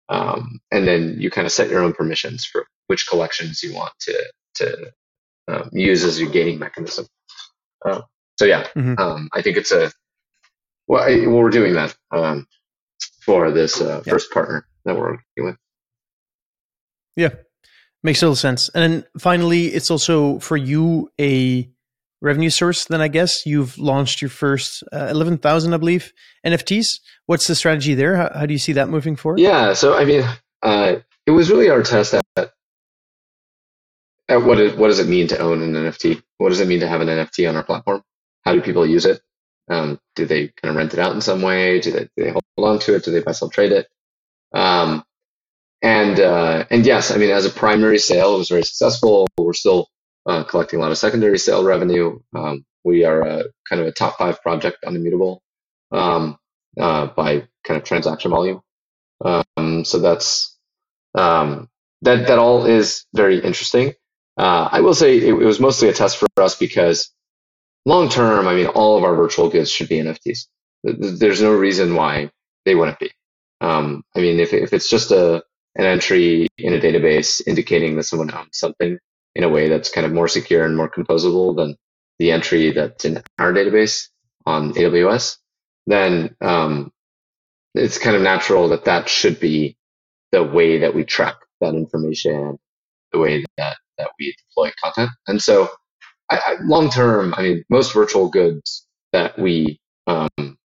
Um, 0.10 0.60
and 0.72 0.88
then 0.88 1.16
you 1.20 1.32
kind 1.32 1.46
of 1.46 1.54
set 1.54 1.70
your 1.70 1.82
own 1.82 1.94
permissions 1.94 2.46
for 2.46 2.66
which 2.88 3.08
collections 3.08 3.64
you 3.64 3.74
want 3.76 3.94
to 4.02 4.32
to 4.56 4.92
um, 5.48 5.70
use 5.72 6.04
as 6.04 6.20
your 6.20 6.30
gating 6.30 6.60
mechanism. 6.60 7.08
Uh, 7.86 8.02
so 8.40 8.46
yeah, 8.46 8.64
mm-hmm. 8.74 8.98
um, 8.98 9.30
I 9.34 9.42
think 9.42 9.58
it's 9.58 9.74
a 9.74 9.92
well, 10.88 11.04
I, 11.04 11.28
well 11.28 11.40
we're 11.40 11.50
doing 11.50 11.74
that 11.74 11.94
um, 12.12 12.48
for 13.22 13.52
this 13.52 13.82
uh, 13.82 14.02
yeah. 14.06 14.14
first 14.14 14.32
partner 14.32 14.66
that 14.86 14.96
we're 14.96 15.12
working 15.12 15.44
with. 15.44 15.58
Yeah, 17.18 17.32
makes 18.02 18.22
total 18.22 18.38
sense. 18.38 18.70
And 18.70 18.82
then 18.82 19.04
finally, 19.20 19.66
it's 19.66 19.92
also 19.92 20.40
for 20.40 20.56
you 20.56 21.12
a 21.20 21.70
revenue 22.22 22.50
source, 22.50 22.86
then 22.86 23.02
I 23.02 23.10
guess 23.10 23.46
you've 23.46 23.78
launched 23.78 24.22
your 24.22 24.30
first 24.30 24.86
uh, 24.94 25.10
11,000, 25.12 25.74
I 25.74 25.78
believe, 25.78 26.14
NFTs. 26.46 27.02
What's 27.26 27.46
the 27.46 27.56
strategy 27.56 27.94
there? 27.94 28.16
How, 28.16 28.32
how, 28.34 28.46
do 28.46 28.54
you 28.54 28.60
see 28.60 28.72
that 28.74 28.88
moving 28.88 29.18
forward? 29.18 29.42
Yeah, 29.42 29.74
so 29.74 29.98
I 29.98 30.06
mean, 30.06 30.24
uh, 30.64 30.96
it 31.26 31.32
was 31.32 31.52
really 31.52 31.70
our 31.70 31.84
test 31.84 32.14
at, 32.14 32.24
at 32.38 32.54
what, 34.44 34.62
it, 34.62 34.78
what 34.78 34.88
does 34.88 35.00
it 35.00 35.10
mean 35.10 35.28
to 35.28 35.38
own 35.40 35.62
an 35.62 35.74
NFT? 35.74 36.24
What 36.38 36.50
does 36.50 36.62
it 36.62 36.70
mean 36.70 36.80
to 36.80 36.88
have 36.88 37.02
an 37.02 37.10
NFT 37.10 37.50
on 37.50 37.58
our 37.58 37.64
platform? 37.64 38.02
How 38.46 38.54
do 38.54 38.62
people 38.62 38.86
use 38.86 39.06
it? 39.06 39.22
Um, 39.70 40.00
do 40.16 40.26
they 40.26 40.48
kind 40.48 40.72
of 40.72 40.76
rent 40.76 40.94
it 40.94 41.00
out 41.00 41.14
in 41.14 41.22
some 41.22 41.42
way? 41.42 41.80
Do 41.80 41.92
they, 41.92 42.04
do 42.18 42.24
they 42.24 42.30
hold 42.32 42.44
on 42.58 42.80
to 42.80 42.96
it? 42.96 43.06
Do 43.06 43.12
they 43.12 43.22
buy, 43.22 43.34
sell, 43.34 43.50
trade 43.50 43.72
it? 43.72 43.88
Um, 44.54 45.04
and 45.82 46.20
uh, 46.20 46.66
and 46.70 46.86
yes, 46.86 47.12
I 47.12 47.18
mean, 47.18 47.30
as 47.30 47.46
a 47.46 47.50
primary 47.50 48.00
sale, 48.00 48.36
it 48.36 48.40
was 48.40 48.50
very 48.50 48.64
successful. 48.64 49.28
We're 49.38 49.54
still 49.54 49.88
uh, 50.26 50.44
collecting 50.44 50.80
a 50.80 50.82
lot 50.82 50.92
of 50.92 50.98
secondary 50.98 51.40
sale 51.40 51.64
revenue. 51.64 52.20
Um, 52.36 52.66
we 52.84 53.06
are 53.06 53.22
a, 53.22 53.44
kind 53.68 53.82
of 53.82 53.88
a 53.88 53.92
top 53.92 54.18
five 54.18 54.42
project 54.42 54.84
on 54.86 54.96
Immutable 54.96 55.42
um, 55.92 56.38
uh, 56.78 57.08
by 57.08 57.48
kind 57.66 57.80
of 57.80 57.84
transaction 57.84 58.32
volume. 58.32 58.62
Um, 59.24 59.86
so 59.86 60.00
that's 60.00 60.58
um, 61.16 61.70
that 62.02 62.28
that 62.28 62.40
all 62.40 62.66
is 62.66 63.06
very 63.14 63.38
interesting. 63.40 63.94
Uh, 64.38 64.70
I 64.72 64.82
will 64.82 64.94
say 64.94 65.18
it, 65.18 65.24
it, 65.30 65.34
was 65.34 65.60
mostly 65.60 65.90
a 65.90 65.94
test 65.94 66.18
for 66.18 66.28
us 66.38 66.56
because 66.56 67.12
long 67.86 68.10
term, 68.10 68.48
I 68.48 68.56
mean, 68.56 68.68
all 68.68 68.98
of 68.98 69.04
our 69.04 69.16
virtual 69.16 69.50
goods 69.50 69.72
should 69.72 69.90
be 69.90 69.98
NFTs. 69.98 70.48
There's 70.84 71.42
no 71.42 71.54
reason 71.54 71.96
why 71.96 72.32
they 72.66 72.76
wouldn't 72.76 73.00
be. 73.00 73.12
Um, 73.62 74.04
I 74.16 74.20
mean, 74.20 74.40
if 74.40 74.54
if 74.54 74.74
it's 74.74 74.90
just 74.90 75.12
a 75.12 75.44
an 75.76 75.86
entry 75.86 76.48
in 76.58 76.74
a 76.74 76.80
database 76.80 77.42
indicating 77.46 77.96
that 77.96 78.04
someone 78.04 78.34
owns 78.34 78.58
something, 78.58 78.98
in 79.36 79.44
a 79.44 79.50
way 79.50 79.70
that's 79.70 79.90
kind 79.90 80.06
of 80.06 80.14
more 80.14 80.28
secure 80.28 80.66
and 80.66 80.76
more 80.76 80.90
composable 80.90 81.56
than 81.56 81.76
the 82.18 82.32
entry 82.32 82.72
that's 82.72 83.06
in 83.06 83.22
our 83.38 83.54
database 83.54 84.08
on 84.46 84.74
AWS, 84.74 85.38
then 85.88 86.36
um, 86.42 86.92
it's 87.76 87.98
kind 87.98 88.16
of 88.16 88.22
natural 88.22 88.70
that 88.70 88.86
that 88.86 89.08
should 89.08 89.40
be 89.40 89.78
the 90.32 90.44
way 90.44 90.80
that 90.80 90.94
we 90.94 91.04
track 91.04 91.36
that 91.62 91.76
information, 91.76 92.58
the 93.12 93.20
way 93.20 93.44
that, 93.58 93.78
that 93.98 94.12
we 94.20 94.36
deploy 94.50 94.72
content. 94.84 95.12
And 95.28 95.42
so, 95.42 95.70
I, 96.30 96.38
I, 96.38 96.56
long 96.64 96.90
term, 96.90 97.34
I 97.36 97.42
mean, 97.44 97.64
most 97.70 97.94
virtual 97.94 98.30
goods 98.30 98.86
that 99.14 99.38
we 99.40 99.80
um, 100.08 100.58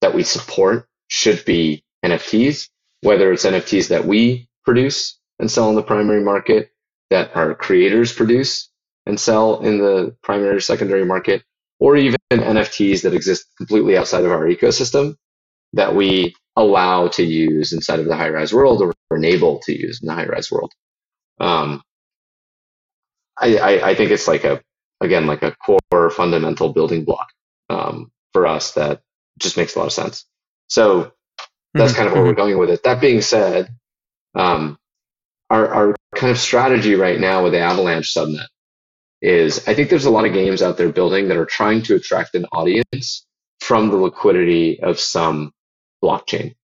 that 0.00 0.14
we 0.14 0.22
support 0.22 0.86
should 1.08 1.44
be 1.44 1.84
NFTs, 2.04 2.68
whether 3.02 3.32
it's 3.32 3.44
NFTs 3.44 3.88
that 3.88 4.04
we 4.04 4.48
produce 4.64 5.18
and 5.38 5.50
sell 5.50 5.68
in 5.70 5.76
the 5.76 5.82
primary 5.82 6.22
market, 6.22 6.70
that 7.10 7.34
our 7.36 7.54
creators 7.54 8.12
produce 8.12 8.70
and 9.06 9.18
sell 9.18 9.60
in 9.60 9.78
the 9.78 10.16
primary 10.22 10.56
or 10.56 10.60
secondary 10.60 11.04
market, 11.04 11.42
or 11.78 11.96
even 11.96 12.18
NFTs 12.32 13.02
that 13.02 13.14
exist 13.14 13.46
completely 13.56 13.96
outside 13.96 14.24
of 14.24 14.30
our 14.30 14.46
ecosystem 14.46 15.16
that 15.72 15.94
we 15.94 16.34
allow 16.56 17.08
to 17.08 17.24
use 17.24 17.72
inside 17.72 18.00
of 18.00 18.06
the 18.06 18.14
Highrise 18.14 18.52
world 18.52 18.82
or 18.82 19.16
enable 19.16 19.60
to 19.60 19.72
use 19.72 20.00
in 20.02 20.08
the 20.08 20.14
Highrise 20.14 20.50
world. 20.50 20.72
Um, 21.40 21.82
I, 23.42 23.56
I, 23.56 23.88
I, 23.90 23.94
think 23.94 24.10
it's 24.10 24.28
like 24.28 24.44
a, 24.44 24.62
again, 25.00 25.26
like 25.26 25.42
a 25.42 25.54
core 25.56 26.10
fundamental 26.10 26.72
building 26.72 27.04
block 27.04 27.28
um, 27.68 28.10
for 28.32 28.46
us 28.46 28.72
that 28.72 29.02
just 29.38 29.56
makes 29.56 29.74
a 29.74 29.78
lot 29.78 29.86
of 29.86 29.92
sense. 29.92 30.24
So 30.68 31.12
that's 31.74 31.92
mm-hmm. 31.92 31.98
kind 31.98 32.08
of 32.08 32.14
where 32.14 32.22
we're 32.22 32.30
mm-hmm. 32.30 32.38
going 32.38 32.58
with 32.58 32.70
it. 32.70 32.82
That 32.84 33.00
being 33.00 33.20
said, 33.20 33.74
um, 34.34 34.78
our, 35.50 35.68
our 35.68 35.96
kind 36.14 36.30
of 36.30 36.38
strategy 36.38 36.94
right 36.94 37.20
now 37.20 37.42
with 37.42 37.52
the 37.52 37.60
Avalanche 37.60 38.14
subnet 38.14 38.46
is 39.20 39.66
I 39.68 39.74
think 39.74 39.88
there's 39.88 40.06
a 40.06 40.10
lot 40.10 40.24
of 40.24 40.32
games 40.32 40.62
out 40.62 40.76
there 40.76 40.90
building 40.90 41.28
that 41.28 41.36
are 41.36 41.46
trying 41.46 41.82
to 41.82 41.94
attract 41.94 42.34
an 42.34 42.46
audience 42.52 43.26
from 43.60 43.90
the 43.90 43.96
liquidity 43.96 44.80
of 44.82 44.98
some 44.98 45.52
blockchain. 46.02 46.54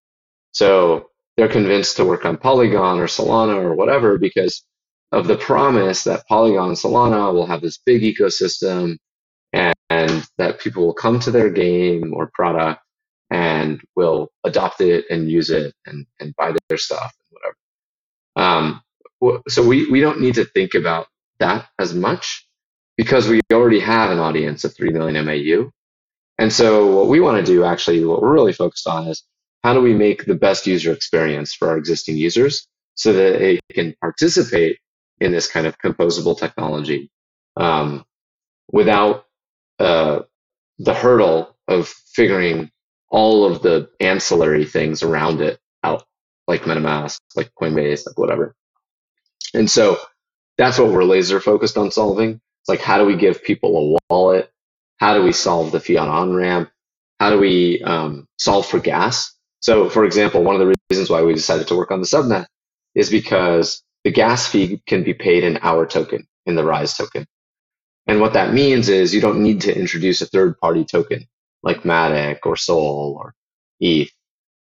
So 0.51 1.09
they're 1.37 1.47
convinced 1.47 1.97
to 1.97 2.05
work 2.05 2.25
on 2.25 2.37
Polygon 2.37 2.99
or 2.99 3.05
Solana 3.05 3.55
or 3.55 3.73
whatever 3.75 4.17
because 4.17 4.63
of 5.11 5.27
the 5.27 5.37
promise 5.37 6.03
that 6.03 6.27
Polygon 6.27 6.73
Solana 6.73 7.33
will 7.33 7.47
have 7.47 7.61
this 7.61 7.79
big 7.85 8.01
ecosystem 8.01 8.97
and, 9.53 9.75
and 9.89 10.27
that 10.37 10.59
people 10.59 10.85
will 10.85 10.93
come 10.93 11.19
to 11.21 11.31
their 11.31 11.49
game 11.49 12.13
or 12.13 12.29
product 12.33 12.81
and 13.31 13.81
will 13.95 14.29
adopt 14.43 14.81
it 14.81 15.05
and 15.09 15.29
use 15.29 15.49
it 15.49 15.73
and, 15.85 16.05
and 16.19 16.35
buy 16.35 16.53
their 16.67 16.77
stuff 16.77 17.13
and 17.19 17.27
whatever. 17.31 17.55
Um, 18.35 19.41
so 19.47 19.65
we, 19.65 19.89
we 19.89 20.01
don't 20.01 20.21
need 20.21 20.35
to 20.35 20.45
think 20.45 20.73
about 20.73 21.07
that 21.39 21.67
as 21.79 21.93
much 21.93 22.47
because 22.97 23.27
we 23.27 23.39
already 23.51 23.79
have 23.79 24.11
an 24.11 24.19
audience 24.19 24.63
of 24.63 24.75
3 24.75 24.91
million 24.91 25.25
MAU. 25.25 25.71
And 26.37 26.51
so 26.51 26.87
what 26.95 27.07
we 27.07 27.19
want 27.19 27.43
to 27.43 27.51
do 27.51 27.63
actually, 27.63 28.05
what 28.05 28.21
we're 28.21 28.33
really 28.33 28.53
focused 28.53 28.87
on 28.87 29.07
is 29.07 29.23
how 29.63 29.73
do 29.73 29.81
we 29.81 29.93
make 29.93 30.25
the 30.25 30.35
best 30.35 30.67
user 30.67 30.93
experience 30.93 31.53
for 31.53 31.69
our 31.69 31.77
existing 31.77 32.17
users 32.17 32.67
so 32.95 33.13
that 33.13 33.39
they 33.39 33.59
can 33.73 33.95
participate 34.01 34.77
in 35.19 35.31
this 35.31 35.47
kind 35.47 35.67
of 35.67 35.77
composable 35.77 36.37
technology 36.37 37.11
um, 37.57 38.05
without 38.71 39.25
uh, 39.79 40.21
the 40.79 40.93
hurdle 40.93 41.55
of 41.67 41.87
figuring 41.87 42.71
all 43.09 43.45
of 43.45 43.61
the 43.61 43.89
ancillary 43.99 44.65
things 44.65 45.03
around 45.03 45.41
it 45.41 45.59
out, 45.83 46.05
like 46.47 46.61
MetaMask, 46.63 47.19
like 47.35 47.51
Coinbase, 47.59 48.05
like 48.05 48.17
whatever. 48.17 48.55
And 49.53 49.69
so 49.69 49.97
that's 50.57 50.77
what 50.77 50.89
we're 50.89 51.03
laser 51.03 51.39
focused 51.39 51.77
on 51.77 51.91
solving. 51.91 52.31
It's 52.61 52.69
like, 52.69 52.81
how 52.81 52.97
do 52.97 53.05
we 53.05 53.15
give 53.15 53.43
people 53.43 53.97
a 54.09 54.13
wallet? 54.13 54.51
How 54.97 55.13
do 55.13 55.23
we 55.23 55.31
solve 55.31 55.71
the 55.71 55.79
fiat 55.79 56.07
on 56.07 56.33
ramp? 56.33 56.69
How 57.19 57.29
do 57.29 57.39
we 57.39 57.81
um, 57.83 58.27
solve 58.37 58.65
for 58.65 58.79
gas? 58.79 59.33
So, 59.61 59.89
for 59.89 60.05
example, 60.05 60.43
one 60.43 60.55
of 60.55 60.65
the 60.65 60.73
reasons 60.89 61.09
why 61.09 61.21
we 61.23 61.33
decided 61.33 61.67
to 61.67 61.75
work 61.75 61.91
on 61.91 61.99
the 61.99 62.07
subnet 62.07 62.45
is 62.95 63.09
because 63.09 63.83
the 64.03 64.11
gas 64.11 64.47
fee 64.47 64.81
can 64.87 65.03
be 65.03 65.13
paid 65.13 65.43
in 65.43 65.57
our 65.61 65.85
token, 65.85 66.27
in 66.45 66.55
the 66.55 66.63
Rise 66.63 66.95
token. 66.95 67.25
And 68.07 68.21
what 68.21 68.33
that 68.33 68.53
means 68.53 68.89
is 68.89 69.13
you 69.13 69.21
don't 69.21 69.43
need 69.43 69.61
to 69.61 69.77
introduce 69.77 70.21
a 70.21 70.25
third 70.25 70.57
party 70.59 70.85
token 70.85 71.27
like 71.63 71.83
Matic 71.83 72.39
or 72.45 72.55
Sol 72.55 73.17
or 73.19 73.33
ETH 73.79 74.11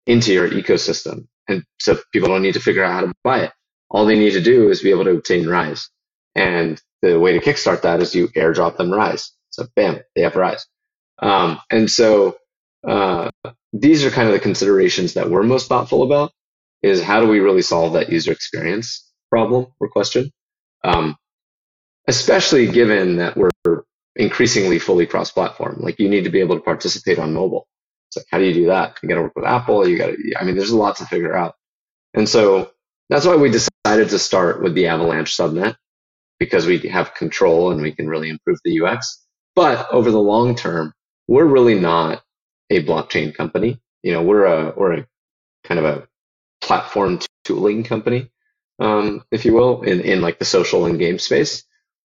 into 0.06 0.32
your 0.32 0.48
ecosystem. 0.48 1.26
And 1.48 1.64
so 1.80 1.98
people 2.12 2.28
don't 2.28 2.42
need 2.42 2.54
to 2.54 2.60
figure 2.60 2.84
out 2.84 2.92
how 2.92 3.00
to 3.02 3.14
buy 3.24 3.40
it. 3.44 3.52
All 3.90 4.06
they 4.06 4.18
need 4.18 4.32
to 4.32 4.40
do 4.40 4.70
is 4.70 4.82
be 4.82 4.90
able 4.90 5.04
to 5.04 5.12
obtain 5.12 5.48
Rise. 5.48 5.88
And 6.34 6.80
the 7.02 7.18
way 7.18 7.38
to 7.38 7.44
kickstart 7.44 7.82
that 7.82 8.00
is 8.00 8.14
you 8.14 8.28
airdrop 8.28 8.76
them 8.76 8.92
Rise. 8.92 9.32
So 9.50 9.66
bam, 9.76 10.00
they 10.14 10.22
have 10.22 10.36
Rise. 10.36 10.66
Um, 11.20 11.60
and 11.70 11.90
so 11.90 12.36
uh, 12.86 13.30
these 13.72 14.04
are 14.04 14.10
kind 14.10 14.28
of 14.28 14.34
the 14.34 14.40
considerations 14.40 15.14
that 15.14 15.30
we're 15.30 15.42
most 15.42 15.68
thoughtful 15.68 16.02
about 16.02 16.32
is 16.82 17.02
how 17.02 17.20
do 17.20 17.28
we 17.28 17.40
really 17.40 17.62
solve 17.62 17.94
that 17.94 18.10
user 18.10 18.32
experience 18.32 19.11
problem 19.32 19.66
or 19.80 19.88
question? 19.88 20.30
Um, 20.84 21.16
especially 22.06 22.66
given 22.70 23.16
that 23.16 23.34
we're 23.36 23.50
increasingly 24.16 24.78
fully 24.78 25.06
cross-platform. 25.06 25.76
Like 25.80 25.98
you 25.98 26.08
need 26.08 26.24
to 26.24 26.30
be 26.30 26.40
able 26.40 26.56
to 26.56 26.62
participate 26.62 27.18
on 27.18 27.32
mobile. 27.32 27.66
It's 28.08 28.18
like, 28.18 28.26
how 28.30 28.38
do 28.38 28.44
you 28.44 28.52
do 28.52 28.66
that? 28.66 28.98
You 29.02 29.08
got 29.08 29.14
to 29.14 29.22
work 29.22 29.36
with 29.36 29.46
Apple. 29.46 29.88
You 29.88 29.96
got 29.96 30.08
to, 30.08 30.34
I 30.38 30.44
mean, 30.44 30.56
there's 30.56 30.70
a 30.70 30.76
lot 30.76 30.96
to 30.96 31.06
figure 31.06 31.34
out. 31.34 31.54
And 32.12 32.28
so 32.28 32.72
that's 33.08 33.24
why 33.24 33.36
we 33.36 33.50
decided 33.50 34.10
to 34.10 34.18
start 34.18 34.62
with 34.62 34.74
the 34.74 34.88
Avalanche 34.88 35.34
subnet 35.34 35.76
because 36.38 36.66
we 36.66 36.78
have 36.88 37.14
control 37.14 37.70
and 37.72 37.80
we 37.80 37.92
can 37.92 38.08
really 38.08 38.28
improve 38.28 38.58
the 38.64 38.82
UX. 38.82 39.24
But 39.54 39.90
over 39.90 40.10
the 40.10 40.20
long 40.20 40.54
term, 40.56 40.92
we're 41.26 41.46
really 41.46 41.78
not 41.78 42.22
a 42.68 42.84
blockchain 42.84 43.34
company. 43.34 43.80
You 44.02 44.12
know, 44.12 44.22
we're 44.22 44.44
a, 44.44 44.74
we're 44.76 44.98
a 44.98 45.06
kind 45.64 45.78
of 45.78 45.86
a 45.86 46.08
platform 46.60 47.20
tooling 47.44 47.84
company, 47.84 48.30
um, 48.80 49.24
if 49.30 49.44
you 49.44 49.54
will, 49.54 49.82
in, 49.82 50.00
in 50.00 50.20
like 50.20 50.38
the 50.38 50.44
social 50.44 50.86
and 50.86 50.98
game 50.98 51.18
space. 51.18 51.64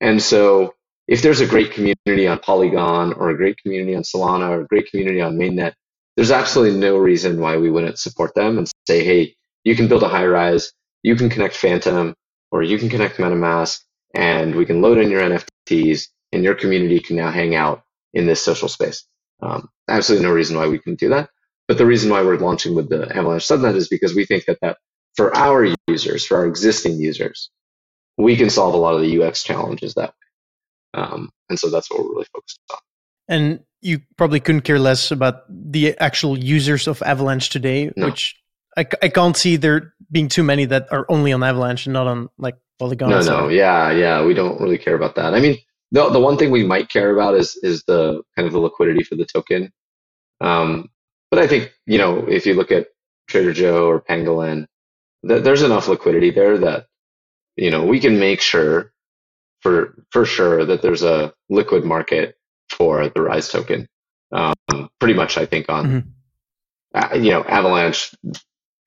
And 0.02 0.22
so 0.22 0.76
if 1.08 1.22
there's 1.22 1.42
a 1.42 1.48
great 1.48 1.72
community 1.72 2.28
on 2.28 2.40
Polygon 2.40 3.14
or 3.14 3.30
a 3.30 3.38
great 3.38 3.58
community 3.62 3.96
on 3.96 4.04
Solana 4.04 4.50
or 4.50 4.62
a 4.62 4.68
great 4.68 4.90
community 4.90 5.22
on 5.22 5.38
mainnet, 5.38 5.74
there's 6.16 6.32
absolutely 6.32 6.80
no 6.80 6.98
reason 6.98 7.40
why 7.40 7.58
we 7.58 7.72
wouldn't 7.72 8.00
support 8.00 8.36
them 8.36 8.58
and 8.58 8.70
say, 8.88 9.04
hey, 9.04 9.36
you 9.64 9.76
can 9.76 9.88
build 9.88 10.04
a 10.04 10.10
high 10.10 10.26
rise, 10.26 10.72
you 11.04 11.16
can 11.16 11.30
connect 11.30 11.56
Phantom, 11.56 12.16
or 12.52 12.64
you 12.64 12.78
can 12.78 12.90
connect 12.90 13.18
MetaMask, 13.18 13.80
and 14.14 14.56
we 14.56 14.66
can 14.66 14.82
load 14.82 14.98
in 15.00 15.10
your 15.10 15.22
NFTs, 15.22 16.08
and 16.32 16.44
your 16.44 16.56
community 16.56 17.00
can 17.00 17.16
now 17.16 17.32
hang 17.32 17.56
out 17.56 17.84
in 18.14 18.28
this 18.28 18.44
social 18.44 18.68
space. 18.68 19.06
Um, 19.42 19.70
absolutely 19.90 20.28
no 20.28 20.34
reason 20.34 20.58
why 20.58 20.68
we 20.68 20.78
couldn't 20.78 21.00
do 21.00 21.10
that. 21.10 21.30
But 21.68 21.78
the 21.78 21.86
reason 21.86 22.12
why 22.12 22.22
we're 22.24 22.38
launching 22.38 22.76
with 22.76 22.90
the 22.90 23.16
Avalanche 23.16 23.48
subnet 23.48 23.76
is 23.76 23.88
because 23.88 24.14
we 24.16 24.26
think 24.26 24.46
that, 24.46 24.60
that 24.62 24.78
for 25.16 25.36
our 25.36 25.68
users, 25.88 26.26
for 26.26 26.38
our 26.38 26.46
existing 26.46 27.00
users, 27.00 27.50
we 28.18 28.36
can 28.36 28.50
solve 28.50 28.74
a 28.74 28.78
lot 28.78 28.96
of 28.96 29.02
the 29.02 29.24
UX 29.24 29.44
challenges 29.44 29.94
that 29.96 30.10
way. 30.10 31.02
Um, 31.02 31.30
and 31.50 31.60
so 31.60 31.70
that's 31.70 31.90
what 31.90 32.00
we're 32.00 32.12
really 32.12 32.28
focused 32.34 32.60
on. 32.72 32.78
And 33.28 33.60
you 33.82 34.02
probably 34.18 34.40
couldn't 34.40 34.62
care 34.62 34.80
less 34.80 35.12
about 35.12 35.44
the 35.50 35.98
actual 36.00 36.38
users 36.38 36.88
of 36.88 37.02
Avalanche 37.02 37.50
today, 37.50 37.92
no. 37.96 38.08
which 38.08 38.36
I, 38.78 38.86
I 39.02 39.10
can't 39.10 39.36
see 39.36 39.56
there 39.56 39.94
being 40.12 40.30
too 40.30 40.44
many 40.44 40.66
that 40.66 40.88
are 40.92 41.06
only 41.10 41.34
on 41.34 41.44
Avalanche 41.44 41.86
and 41.86 41.94
not 41.94 42.08
on 42.08 42.30
like 42.38 42.56
Polygon. 42.80 43.10
No, 43.10 43.22
no, 43.22 43.48
yeah, 43.48 43.92
yeah, 43.92 44.26
we 44.26 44.34
don't 44.34 44.60
really 44.60 44.78
care 44.78 44.96
about 44.96 45.16
that. 45.16 45.34
I 45.34 45.40
mean, 45.40 45.58
the 45.92 46.10
the 46.10 46.20
one 46.20 46.38
thing 46.38 46.52
we 46.52 46.66
might 46.66 46.90
care 46.90 47.12
about 47.12 47.36
is 47.36 47.58
is 47.62 47.84
the 47.86 48.22
kind 48.36 48.48
of 48.48 48.54
the 48.54 48.60
liquidity 48.60 49.04
for 49.04 49.16
the 49.16 49.26
token. 49.26 49.72
Um, 50.42 50.90
but 51.30 51.40
I 51.40 51.48
think 51.48 51.72
you 51.86 51.98
know 51.98 52.26
if 52.28 52.46
you 52.46 52.56
look 52.56 52.72
at 52.72 52.88
Trader 53.28 53.54
Joe 53.54 53.88
or 53.88 54.02
Pangolin, 54.02 54.66
th- 55.28 55.44
there's 55.44 55.62
enough 55.62 55.88
liquidity 55.88 56.32
there 56.32 56.58
that 56.60 56.88
you 57.56 57.72
know 57.72 57.86
we 57.86 58.00
can 58.00 58.20
make 58.20 58.42
sure 58.42 58.94
for 59.62 59.96
for 60.12 60.26
sure 60.26 60.66
that 60.66 60.82
there's 60.82 61.04
a 61.04 61.34
liquid 61.50 61.84
market 61.84 62.36
for 62.70 63.10
the 63.10 63.22
Rise 63.22 63.50
token. 63.50 63.88
Um, 64.32 64.56
pretty 65.00 65.14
much, 65.14 65.38
I 65.38 65.46
think 65.46 65.70
on 65.70 65.86
mm-hmm. 65.86 67.14
uh, 67.14 67.16
you 67.18 67.32
know 67.32 67.44
Avalanche, 67.44 68.14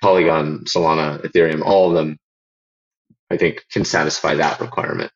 Polygon, 0.02 0.64
Solana, 0.64 1.24
Ethereum, 1.24 1.62
all 1.62 1.88
of 1.88 1.94
them, 1.94 2.18
I 3.30 3.36
think 3.36 3.64
can 3.70 3.84
satisfy 3.84 4.34
that 4.34 4.60
requirement. 4.60 5.10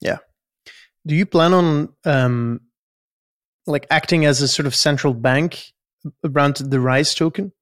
Yeah. 0.00 0.18
Do 1.06 1.14
you 1.14 1.26
plan 1.26 1.52
on 1.52 1.88
um, 2.04 2.60
like 3.66 3.86
acting 3.90 4.24
as 4.24 4.40
a 4.42 4.48
sort 4.48 4.66
of 4.66 4.74
central 4.74 5.14
bank 5.14 5.72
around 6.24 6.56
the 6.56 6.80
Rise 6.80 7.14
token? 7.14 7.52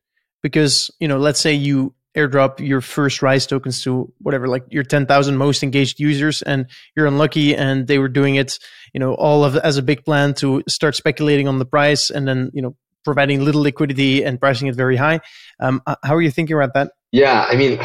Because 0.47 0.93
you 1.01 1.09
know, 1.09 1.19
let's 1.19 1.41
say 1.41 1.53
you 1.53 1.93
airdrop 2.17 2.61
your 2.61 2.81
first 2.81 3.21
rise 3.21 3.47
tokens 3.47 3.83
to 3.83 4.13
whatever 4.21 4.47
like 4.49 4.65
your 4.71 4.83
10,000 4.83 5.37
most 5.37 5.63
engaged 5.63 6.01
users 6.01 6.41
and 6.43 6.67
you're 6.97 7.07
unlucky 7.07 7.55
and 7.55 7.89
they 7.89 7.99
were 7.99 8.09
doing 8.09 8.37
it 8.37 8.59
you 8.95 9.01
know 9.01 9.15
all 9.15 9.45
of 9.45 9.57
as 9.57 9.77
a 9.77 9.83
big 9.83 10.05
plan 10.05 10.33
to 10.33 10.63
start 10.67 10.97
speculating 10.97 11.47
on 11.47 11.59
the 11.59 11.67
price 11.67 12.09
and 12.11 12.27
then 12.27 12.51
you 12.55 12.63
know 12.63 12.75
providing 13.05 13.45
little 13.45 13.61
liquidity 13.61 14.25
and 14.25 14.41
pricing 14.41 14.67
it 14.67 14.75
very 14.75 14.97
high. 14.97 15.21
Um, 15.61 15.81
how 16.03 16.15
are 16.17 16.23
you 16.23 16.31
thinking 16.31 16.57
about 16.57 16.75
that? 16.75 16.93
Yeah 17.13 17.45
i 17.49 17.57
mean 17.57 17.79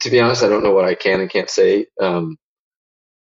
to 0.00 0.10
be 0.10 0.20
honest 0.20 0.42
i 0.42 0.48
don't 0.48 0.62
know 0.62 0.72
what 0.72 0.84
i 0.84 0.94
can 0.94 1.20
and 1.20 1.30
can't 1.30 1.48
say 1.48 1.86
um, 2.00 2.36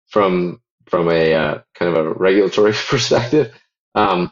from 0.10 0.62
from 0.88 1.10
a 1.10 1.34
uh, 1.34 1.62
kind 1.76 1.96
of 1.96 2.06
a 2.06 2.14
regulatory 2.14 2.74
perspective. 2.90 3.54
Um, 3.96 4.32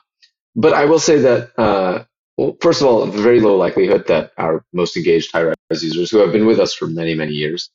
but 0.56 0.74
i 0.74 0.86
will 0.86 1.00
say 1.00 1.18
that 1.20 1.52
uh, 1.58 2.06
well, 2.38 2.58
first 2.62 2.82
of 2.82 2.88
all, 2.88 3.06
very 3.06 3.40
low 3.40 3.56
likelihood 3.56 4.08
that 4.08 4.32
our 4.38 4.64
most 4.74 4.98
engaged 4.98 5.32
Highrise 5.34 5.56
users, 5.70 6.12
who 6.12 6.18
have 6.20 6.32
been 6.32 6.46
with 6.46 6.60
us 6.60 6.74
for 6.74 6.88
many, 6.88 7.16
many 7.16 7.34
years, 7.34 7.70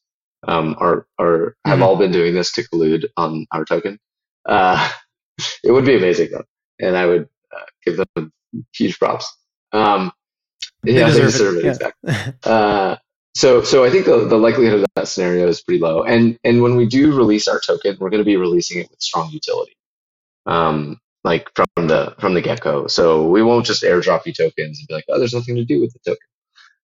um, 0.46 0.76
are 0.78 1.06
are 1.18 1.56
have 1.64 1.74
mm-hmm. 1.74 1.82
all 1.82 1.96
been 1.96 2.12
doing 2.12 2.34
this 2.34 2.52
to 2.52 2.68
collude 2.68 3.06
on 3.16 3.46
our 3.52 3.64
token. 3.64 3.98
Uh, 4.46 4.90
it 5.64 5.70
would 5.70 5.84
be 5.84 5.96
amazing 5.96 6.30
though, 6.32 6.44
and 6.78 6.96
I 6.96 7.06
would 7.06 7.28
uh, 7.54 7.64
give 7.84 7.96
them 7.96 8.32
huge 8.74 8.98
props. 8.98 9.34
Um, 9.72 10.12
yeah, 10.84 11.10
they 11.10 11.20
deserve, 11.20 11.22
they 11.22 11.30
deserve 11.30 11.56
it. 11.56 11.58
it 11.58 11.64
yeah. 11.64 11.70
exactly. 11.70 12.34
uh, 12.44 12.96
so, 13.34 13.62
so 13.62 13.84
I 13.84 13.90
think 13.90 14.06
the, 14.06 14.26
the 14.26 14.36
likelihood 14.36 14.80
of 14.80 14.86
that 14.96 15.08
scenario 15.08 15.46
is 15.46 15.62
pretty 15.62 15.80
low. 15.80 16.02
And 16.02 16.38
and 16.44 16.62
when 16.62 16.76
we 16.76 16.86
do 16.86 17.14
release 17.16 17.48
our 17.48 17.60
token, 17.60 17.96
we're 18.00 18.10
going 18.10 18.20
to 18.20 18.24
be 18.24 18.36
releasing 18.36 18.80
it 18.80 18.90
with 18.90 19.00
strong 19.00 19.30
utility. 19.30 19.76
Um, 20.46 21.00
like 21.24 21.50
from 21.54 21.88
the 21.88 22.14
from 22.18 22.34
the 22.34 22.40
get 22.42 22.60
go. 22.60 22.86
So 22.86 23.26
we 23.28 23.42
won't 23.42 23.66
just 23.66 23.82
airdrop 23.82 24.26
you 24.26 24.32
tokens 24.32 24.78
and 24.78 24.88
be 24.88 24.94
like, 24.94 25.04
oh, 25.08 25.18
there's 25.18 25.34
nothing 25.34 25.56
to 25.56 25.64
do 25.64 25.80
with 25.80 25.92
the 25.92 25.98
token. 26.00 26.28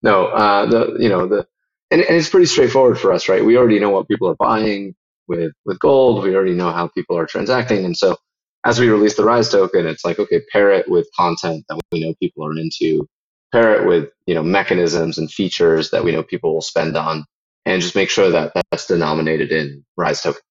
No, 0.03 0.27
uh, 0.27 0.67
the 0.67 0.97
you 1.01 1.09
know 1.09 1.27
the 1.27 1.47
and, 1.91 2.03
and 2.03 2.17
it's 2.17 2.29
pretty 2.31 2.47
straightforward 2.47 2.99
for 2.99 3.13
us, 3.13 3.29
right? 3.29 3.45
We 3.45 3.57
already 3.57 3.81
know 3.81 3.91
what 3.91 4.09
people 4.09 4.29
are 4.29 4.37
buying 4.37 4.95
with 5.29 5.53
with 5.65 5.79
gold. 5.81 6.25
We 6.25 6.35
already 6.37 6.55
know 6.55 6.71
how 6.73 6.89
people 6.89 7.19
are 7.19 7.27
transacting, 7.27 7.85
and 7.85 7.97
so 7.97 8.17
as 8.65 8.81
we 8.81 8.89
release 8.91 9.17
the 9.17 9.25
Rise 9.25 9.51
token, 9.51 9.87
it's 9.87 10.05
like 10.05 10.19
okay, 10.19 10.43
pair 10.53 10.73
it 10.73 10.89
with 10.91 11.09
content 11.17 11.65
that 11.69 11.81
we 11.93 12.01
know 12.05 12.15
people 12.21 12.47
are 12.47 12.53
into, 12.59 13.09
pair 13.53 13.81
it 13.83 13.89
with 13.89 14.11
you 14.27 14.35
know 14.35 14.43
mechanisms 14.43 15.19
and 15.19 15.31
features 15.31 15.91
that 15.91 16.05
we 16.05 16.13
know 16.13 16.23
people 16.23 16.55
will 16.55 16.63
spend 16.63 16.97
on, 16.97 17.25
and 17.67 17.83
just 17.83 17.97
make 17.97 18.11
sure 18.11 18.31
that 18.31 18.53
that's 18.71 18.87
denominated 18.87 19.53
in 19.53 19.85
Rise 19.97 20.23
token. 20.23 20.43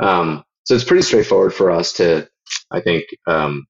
Um, 0.00 0.44
so 0.64 0.74
it's 0.74 0.84
pretty 0.84 1.02
straightforward 1.04 1.54
for 1.54 1.70
us 1.70 1.94
to 1.94 2.28
I 2.70 2.80
think, 2.80 3.06
um, 3.26 3.66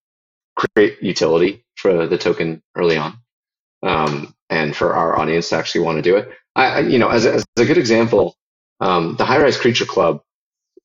create 0.57 1.03
utility 1.03 1.65
for 1.77 2.07
the 2.07 2.19
token 2.19 2.63
early 2.77 2.97
on. 2.99 3.19
Um, 3.83 4.35
and 4.51 4.77
for 4.77 4.95
our 4.95 5.19
audience 5.19 5.51
to 5.51 5.57
actually 5.57 5.83
want 5.83 5.99
to 5.99 6.03
do 6.03 6.17
it. 6.17 6.31
I, 6.57 6.81
you 6.81 6.99
know, 6.99 7.09
as 7.11 7.27
a, 7.27 7.35
as 7.35 7.45
a 7.59 7.67
good 7.67 7.79
example, 7.79 8.37
um, 8.81 9.17
the 9.17 9.25
Highrise 9.25 9.59
Creature 9.61 9.87
Club, 9.87 10.21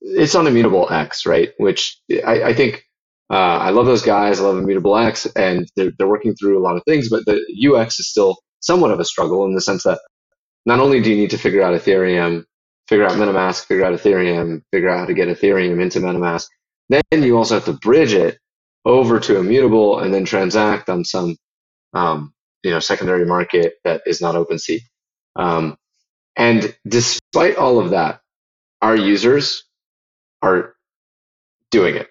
it's 0.01 0.35
on 0.35 0.47
Immutable 0.47 0.91
X, 0.91 1.25
right? 1.25 1.51
Which 1.57 1.99
I, 2.25 2.43
I 2.45 2.53
think 2.53 2.85
uh, 3.31 3.35
I 3.35 3.71
love 3.71 3.85
those 3.87 4.03
guys. 4.03 4.39
I 4.39 4.43
love 4.43 4.57
Immutable 4.57 4.97
X, 4.97 5.27
and 5.35 5.67
they're 5.75 5.91
they're 5.97 6.07
working 6.07 6.35
through 6.35 6.59
a 6.59 6.63
lot 6.63 6.77
of 6.77 6.83
things, 6.87 7.09
but 7.09 7.25
the 7.25 7.41
UX 7.73 7.99
is 7.99 8.09
still 8.09 8.37
somewhat 8.61 8.91
of 8.91 8.99
a 9.01 9.05
struggle 9.05 9.45
in 9.45 9.55
the 9.55 9.61
sense 9.61 9.83
that 9.83 9.99
not 10.65 10.79
only 10.81 11.01
do 11.01 11.11
you 11.11 11.17
need 11.17 11.31
to 11.31 11.39
figure 11.39 11.63
out 11.63 11.75
Ethereum, 11.79 12.45
figure 12.89 13.05
out 13.05 13.13
MetaMask, 13.13 13.65
figure 13.65 13.85
out 13.85 13.93
Ethereum, 13.93 14.61
figure 14.73 14.89
out 14.89 14.99
how 15.01 15.05
to 15.07 15.15
get 15.15 15.29
Ethereum 15.29 15.81
into 15.81 15.99
MetaMask, 16.01 16.47
then 16.89 17.03
you 17.23 17.37
also 17.37 17.55
have 17.55 17.65
to 17.65 17.73
bridge 17.73 18.13
it 18.13 18.37
over 18.85 19.19
to 19.19 19.37
Immutable 19.37 19.99
and 19.99 20.13
then 20.13 20.25
transact 20.25 20.89
on 20.89 21.03
some 21.03 21.37
um, 21.93 22.33
you 22.63 22.71
know 22.71 22.79
secondary 22.79 23.25
market 23.25 23.75
that 23.83 24.01
is 24.05 24.21
not 24.21 24.35
OpenSea. 24.35 24.79
Um, 25.35 25.77
and 26.35 26.75
despite 26.87 27.55
all 27.57 27.79
of 27.79 27.91
that, 27.91 28.21
our 28.81 28.95
users 28.95 29.63
are 30.41 30.75
doing 31.71 31.95
it 31.95 32.09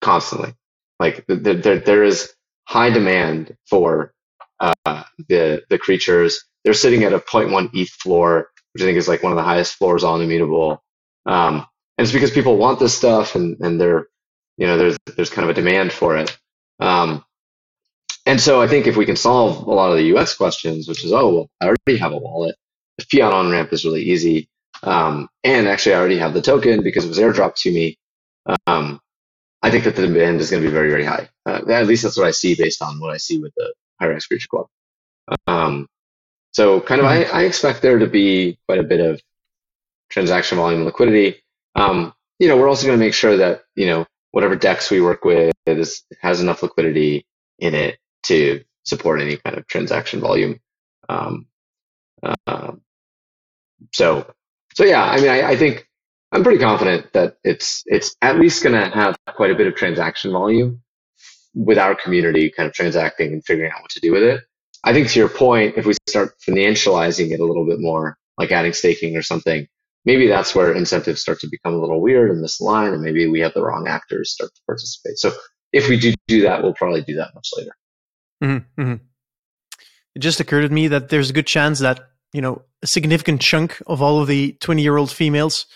constantly. 0.00 0.54
Like 0.98 1.24
there, 1.28 1.78
there 1.78 2.04
is 2.04 2.32
high 2.66 2.90
demand 2.90 3.56
for 3.68 4.12
uh, 4.60 5.04
the 5.28 5.62
the 5.70 5.78
creatures. 5.78 6.44
They're 6.64 6.74
sitting 6.74 7.04
at 7.04 7.12
a 7.12 7.18
0.1 7.20 7.70
ETH 7.72 7.90
floor, 7.90 8.48
which 8.72 8.82
I 8.82 8.86
think 8.86 8.98
is 8.98 9.08
like 9.08 9.22
one 9.22 9.32
of 9.32 9.36
the 9.36 9.44
highest 9.44 9.74
floors 9.74 10.04
on 10.04 10.20
Immutable. 10.22 10.82
Um, 11.26 11.66
and 11.98 12.04
it's 12.04 12.12
because 12.12 12.30
people 12.30 12.56
want 12.56 12.78
this 12.78 12.96
stuff, 12.96 13.34
and 13.34 13.58
and 13.60 13.80
they're 13.80 14.06
you 14.56 14.66
know 14.66 14.78
there's 14.78 14.96
there's 15.16 15.30
kind 15.30 15.48
of 15.48 15.56
a 15.56 15.60
demand 15.60 15.92
for 15.92 16.16
it. 16.16 16.36
Um, 16.80 17.24
and 18.24 18.40
so 18.40 18.60
I 18.60 18.68
think 18.68 18.86
if 18.86 18.96
we 18.96 19.06
can 19.06 19.16
solve 19.16 19.66
a 19.66 19.70
lot 19.70 19.90
of 19.90 19.96
the 19.96 20.16
UX 20.16 20.36
questions, 20.36 20.86
which 20.86 21.02
is, 21.02 21.12
oh, 21.12 21.34
well, 21.34 21.50
I 21.62 21.66
already 21.66 21.98
have 21.98 22.12
a 22.12 22.18
wallet. 22.18 22.56
The 22.98 23.06
fiat 23.10 23.32
on 23.32 23.50
ramp 23.50 23.72
is 23.72 23.86
really 23.86 24.02
easy. 24.02 24.50
Um, 24.82 25.28
and 25.42 25.66
actually, 25.66 25.94
I 25.94 25.98
already 25.98 26.18
have 26.18 26.34
the 26.34 26.42
token 26.42 26.82
because 26.82 27.06
it 27.06 27.08
was 27.08 27.18
airdropped 27.18 27.56
to 27.62 27.72
me. 27.72 27.96
Um, 28.66 29.00
I 29.62 29.70
think 29.70 29.84
that 29.84 29.96
the 29.96 30.06
demand 30.06 30.40
is 30.40 30.50
going 30.50 30.62
to 30.62 30.68
be 30.68 30.72
very, 30.72 30.90
very 30.90 31.04
high. 31.04 31.30
Uh, 31.46 31.62
at 31.70 31.86
least 31.86 32.02
that's 32.02 32.18
what 32.18 32.26
I 32.26 32.30
see 32.32 32.54
based 32.54 32.82
on 32.82 33.00
what 33.00 33.14
I 33.14 33.16
see 33.16 33.38
with 33.38 33.52
the 33.56 33.72
Rise 34.00 34.26
Creature 34.26 34.48
Club. 34.48 34.66
Um, 35.46 35.88
so, 36.52 36.80
kind 36.80 37.00
of, 37.00 37.06
I, 37.06 37.24
I, 37.24 37.42
expect 37.44 37.82
there 37.82 37.98
to 37.98 38.06
be 38.06 38.58
quite 38.66 38.78
a 38.78 38.84
bit 38.84 39.00
of 39.00 39.20
transaction 40.10 40.58
volume 40.58 40.80
and 40.80 40.86
liquidity. 40.86 41.42
Um, 41.78 42.12
you 42.38 42.48
know, 42.48 42.56
we're 42.56 42.68
also 42.68 42.86
going 42.86 42.98
to 42.98 43.04
make 43.04 43.14
sure 43.14 43.36
that 43.36 43.62
you 43.76 43.86
know 43.86 44.06
whatever 44.32 44.56
DEX 44.56 44.90
we 44.90 45.00
work 45.00 45.24
with 45.24 45.54
is, 45.66 46.02
has 46.20 46.40
enough 46.40 46.62
liquidity 46.62 47.26
in 47.58 47.74
it 47.74 47.98
to 48.24 48.62
support 48.84 49.20
any 49.20 49.36
kind 49.36 49.56
of 49.56 49.66
transaction 49.66 50.20
volume. 50.20 50.60
Um, 51.08 51.46
uh, 52.22 52.72
so, 53.94 54.30
so 54.74 54.84
yeah, 54.84 55.04
I 55.04 55.16
mean, 55.16 55.30
I, 55.30 55.50
I, 55.50 55.56
think 55.56 55.88
I'm 56.32 56.42
pretty 56.42 56.58
confident 56.58 57.12
that 57.12 57.38
it's 57.44 57.82
it's 57.86 58.16
at 58.20 58.38
least 58.38 58.62
going 58.62 58.74
to 58.74 58.90
have 58.94 59.16
quite 59.34 59.50
a 59.50 59.54
bit 59.54 59.66
of 59.66 59.76
transaction 59.76 60.32
volume 60.32 60.82
with 61.54 61.78
our 61.78 61.94
community 61.94 62.50
kind 62.50 62.68
of 62.68 62.74
transacting 62.74 63.32
and 63.32 63.44
figuring 63.44 63.70
out 63.72 63.82
what 63.82 63.90
to 63.92 64.00
do 64.00 64.12
with 64.12 64.22
it. 64.22 64.42
I 64.84 64.92
think 64.92 65.08
to 65.08 65.18
your 65.18 65.28
point, 65.28 65.76
if 65.76 65.86
we 65.86 65.94
start 66.08 66.34
financializing 66.46 67.30
it 67.30 67.40
a 67.40 67.44
little 67.44 67.66
bit 67.66 67.80
more, 67.80 68.16
like 68.36 68.52
adding 68.52 68.72
staking 68.72 69.16
or 69.16 69.22
something, 69.22 69.66
maybe 70.04 70.26
that's 70.26 70.54
where 70.54 70.72
incentives 70.72 71.20
start 71.20 71.40
to 71.40 71.48
become 71.50 71.74
a 71.74 71.78
little 71.78 72.00
weird 72.00 72.30
and 72.30 72.44
misaligned, 72.44 72.94
and 72.94 73.02
maybe 73.02 73.26
we 73.26 73.40
have 73.40 73.54
the 73.54 73.62
wrong 73.62 73.86
actors 73.88 74.32
start 74.32 74.54
to 74.54 74.60
participate. 74.66 75.18
So 75.18 75.32
if 75.72 75.88
we 75.88 75.98
do 75.98 76.14
do 76.26 76.42
that, 76.42 76.62
we'll 76.62 76.74
probably 76.74 77.02
do 77.02 77.16
that 77.16 77.30
much 77.34 77.50
later. 77.56 77.72
Mm-hmm, 78.42 78.80
mm-hmm. 78.80 79.04
It 80.14 80.18
just 80.20 80.40
occurred 80.40 80.62
to 80.62 80.68
me 80.68 80.88
that 80.88 81.08
there's 81.08 81.30
a 81.30 81.32
good 81.32 81.46
chance 81.46 81.80
that 81.80 82.00
you 82.32 82.40
know 82.40 82.62
a 82.82 82.86
significant 82.86 83.40
chunk 83.40 83.80
of 83.86 84.02
all 84.02 84.20
of 84.20 84.28
the 84.28 84.52
20 84.60 84.82
year 84.82 84.96
old 84.96 85.10
females 85.10 85.66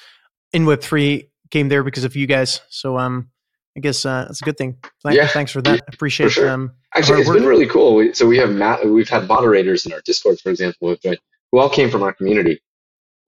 in 0.53 0.67
Web 0.67 0.83
three 0.83 1.31
came 1.51 1.69
there 1.69 1.83
because 1.83 2.05
of 2.05 2.17
you 2.17 2.27
guys. 2.27 2.61
So 2.71 2.99
um, 2.99 3.31
I 3.77 3.81
guess 3.81 4.05
uh, 4.05 4.25
that's 4.27 4.43
a 4.43 4.45
good 4.45 4.59
thing. 4.59 4.79
Thank, 5.03 5.17
yeah, 5.17 5.29
thanks 5.29 5.53
for 5.53 5.63
that. 5.63 5.75
Yeah, 5.75 5.81
Appreciate. 5.93 6.27
For 6.27 6.33
sure. 6.33 6.51
um, 6.51 6.73
Actually, 6.95 7.21
it's 7.21 7.29
work. 7.29 7.39
been 7.39 7.47
really 7.47 7.67
cool. 7.67 7.97
We, 7.97 8.13
so 8.13 8.27
we 8.27 8.37
have 8.39 8.51
ma- 8.51 8.83
we've 8.85 9.09
had 9.09 9.27
moderators 9.27 9.87
in 9.87 9.93
our 9.93 10.01
Discord, 10.05 10.41
for 10.41 10.51
example, 10.51 10.95
who 11.03 11.59
all 11.59 11.71
came 11.71 11.91
from 11.91 12.03
our 12.03 12.13
community. 12.13 12.61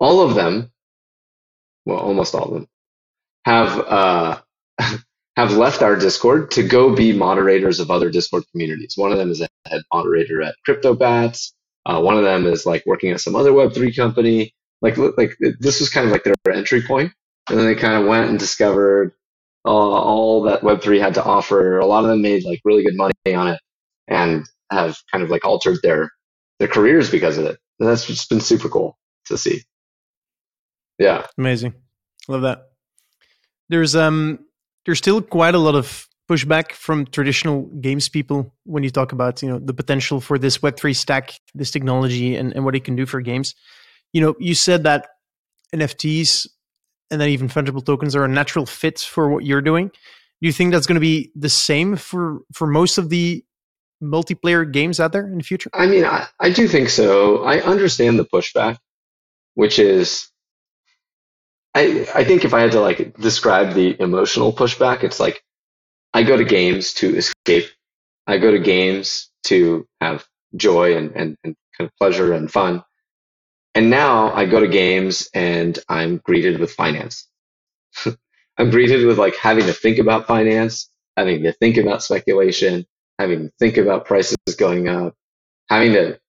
All 0.00 0.20
of 0.20 0.34
them, 0.34 0.70
well, 1.84 1.98
almost 1.98 2.34
all 2.34 2.44
of 2.44 2.54
them, 2.54 2.68
have 3.44 3.78
uh, 3.80 4.40
have 5.36 5.52
left 5.56 5.82
our 5.82 5.96
Discord 5.96 6.50
to 6.52 6.62
go 6.62 6.94
be 6.94 7.12
moderators 7.12 7.80
of 7.80 7.90
other 7.90 8.10
Discord 8.10 8.44
communities. 8.52 8.94
One 8.96 9.12
of 9.12 9.18
them 9.18 9.30
is 9.30 9.40
a 9.40 9.48
head 9.66 9.82
moderator 9.92 10.42
at 10.42 10.54
CryptoBatz. 10.68 11.52
Uh, 11.86 12.00
one 12.00 12.16
of 12.16 12.24
them 12.24 12.46
is 12.46 12.66
like 12.66 12.84
working 12.86 13.10
at 13.10 13.20
some 13.20 13.36
other 13.36 13.52
Web3 13.52 13.94
company. 13.96 14.54
Like, 14.80 14.96
like 14.98 15.36
this 15.60 15.80
was 15.80 15.90
kind 15.90 16.06
of 16.06 16.12
like 16.12 16.24
their 16.24 16.34
entry 16.52 16.82
point, 16.82 17.12
and 17.48 17.58
then 17.58 17.66
they 17.66 17.74
kind 17.74 18.00
of 18.00 18.08
went 18.08 18.28
and 18.30 18.38
discovered 18.38 19.12
uh, 19.66 19.70
all 19.70 20.42
that 20.42 20.62
Web3 20.62 21.00
had 21.00 21.14
to 21.14 21.24
offer. 21.24 21.78
A 21.78 21.86
lot 21.86 22.04
of 22.04 22.10
them 22.10 22.22
made 22.22 22.44
like 22.44 22.60
really 22.64 22.84
good 22.84 22.96
money 22.96 23.14
on 23.34 23.48
it, 23.48 23.60
and 24.08 24.44
have 24.70 24.96
kind 25.10 25.24
of 25.24 25.30
like 25.30 25.44
altered 25.44 25.78
their 25.82 26.10
their 26.58 26.68
careers 26.68 27.10
because 27.10 27.38
of 27.38 27.46
it. 27.46 27.58
And 27.80 27.88
that's 27.88 28.06
just 28.06 28.28
been 28.28 28.40
super 28.40 28.68
cool 28.68 28.96
to 29.26 29.38
see. 29.38 29.62
Yeah, 30.98 31.26
amazing. 31.38 31.74
Love 32.28 32.42
that. 32.42 32.68
There's 33.68 33.96
um 33.96 34.38
there's 34.84 34.98
still 34.98 35.20
quite 35.22 35.54
a 35.54 35.58
lot 35.58 35.74
of 35.74 36.08
pushback 36.28 36.72
from 36.72 37.06
traditional 37.06 37.62
games 37.80 38.08
people 38.08 38.54
when 38.64 38.82
you 38.82 38.90
talk 38.90 39.12
about 39.12 39.42
you 39.42 39.48
know 39.48 39.58
the 39.58 39.74
potential 39.74 40.20
for 40.20 40.38
this 40.38 40.58
web3 40.58 40.96
stack 40.96 41.34
this 41.54 41.70
technology 41.70 42.34
and, 42.34 42.54
and 42.54 42.64
what 42.64 42.74
it 42.74 42.84
can 42.84 42.96
do 42.96 43.06
for 43.06 43.20
games. 43.20 43.54
You 44.12 44.20
know 44.20 44.34
you 44.38 44.54
said 44.54 44.84
that 44.84 45.08
nfts 45.74 46.46
and 47.10 47.20
then 47.20 47.28
even 47.28 47.48
fungible 47.48 47.84
tokens 47.84 48.16
are 48.16 48.24
a 48.24 48.28
natural 48.28 48.64
fit 48.64 48.98
for 49.00 49.28
what 49.28 49.44
you're 49.44 49.60
doing. 49.60 49.88
Do 49.88 50.46
you 50.48 50.52
think 50.52 50.72
that's 50.72 50.86
going 50.86 50.96
to 50.96 51.00
be 51.00 51.30
the 51.34 51.48
same 51.48 51.96
for 51.96 52.40
for 52.52 52.66
most 52.66 52.98
of 52.98 53.08
the 53.08 53.44
multiplayer 54.02 54.70
games 54.70 55.00
out 55.00 55.12
there 55.12 55.26
in 55.26 55.38
the 55.38 55.44
future? 55.44 55.70
I 55.74 55.86
mean 55.86 56.04
i, 56.04 56.26
I 56.40 56.50
do 56.50 56.68
think 56.68 56.88
so. 56.88 57.44
I 57.44 57.60
understand 57.60 58.18
the 58.18 58.24
pushback 58.24 58.78
which 59.54 59.78
is 59.78 60.28
I, 61.74 62.06
I 62.14 62.24
think 62.24 62.44
if 62.44 62.54
I 62.54 62.60
had 62.60 62.72
to 62.72 62.80
like 62.80 63.16
describe 63.18 63.74
the 63.74 64.00
emotional 64.00 64.52
pushback, 64.52 65.02
it's 65.02 65.18
like 65.18 65.42
I 66.12 66.22
go 66.22 66.36
to 66.36 66.44
games 66.44 66.94
to 66.94 67.16
escape. 67.16 67.70
I 68.26 68.38
go 68.38 68.52
to 68.52 68.58
games 68.58 69.30
to 69.44 69.86
have 70.00 70.24
joy 70.56 70.96
and, 70.96 71.10
and, 71.16 71.36
and 71.42 71.56
kind 71.76 71.88
of 71.88 71.96
pleasure 71.98 72.32
and 72.32 72.50
fun. 72.50 72.84
And 73.74 73.90
now 73.90 74.32
I 74.32 74.46
go 74.46 74.60
to 74.60 74.68
games 74.68 75.28
and 75.34 75.76
I'm 75.88 76.18
greeted 76.18 76.60
with 76.60 76.72
finance. 76.72 77.28
I'm 78.56 78.70
greeted 78.70 79.04
with 79.04 79.18
like 79.18 79.34
having 79.36 79.66
to 79.66 79.72
think 79.72 79.98
about 79.98 80.28
finance, 80.28 80.88
having 81.16 81.42
to 81.42 81.52
think 81.52 81.76
about 81.76 82.04
speculation, 82.04 82.86
having 83.18 83.48
to 83.48 83.52
think 83.58 83.76
about 83.76 84.04
prices 84.04 84.36
going 84.56 84.88
up, 84.88 85.14
having 85.68 85.92
to 85.94 86.20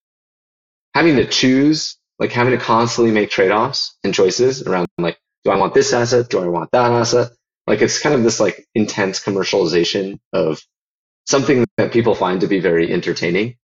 having 0.96 1.18
to 1.18 1.28
choose, 1.28 1.98
like 2.18 2.32
having 2.32 2.58
to 2.58 2.64
constantly 2.64 3.14
make 3.14 3.30
trade-offs 3.30 3.98
and 4.04 4.14
choices 4.14 4.64
around 4.64 4.88
like 4.98 5.20
do 5.46 5.52
I 5.52 5.58
want 5.58 5.74
this 5.76 5.93
asset? 5.93 6.30
Do 6.30 6.41
I 6.41 6.48
want 6.48 6.72
that 6.74 6.91
asset? 6.91 7.32
Like 7.68 7.82
it's 7.82 8.00
kind 8.00 8.16
of 8.16 8.24
this 8.24 8.39
like 8.39 8.66
intense 8.76 9.24
commercialization 9.24 10.20
of 10.34 10.62
something 11.28 11.66
that 11.78 11.93
people 11.93 12.16
find 12.16 12.41
to 12.41 12.48
be 12.48 12.60
very 12.60 12.91
entertaining. 12.91 13.56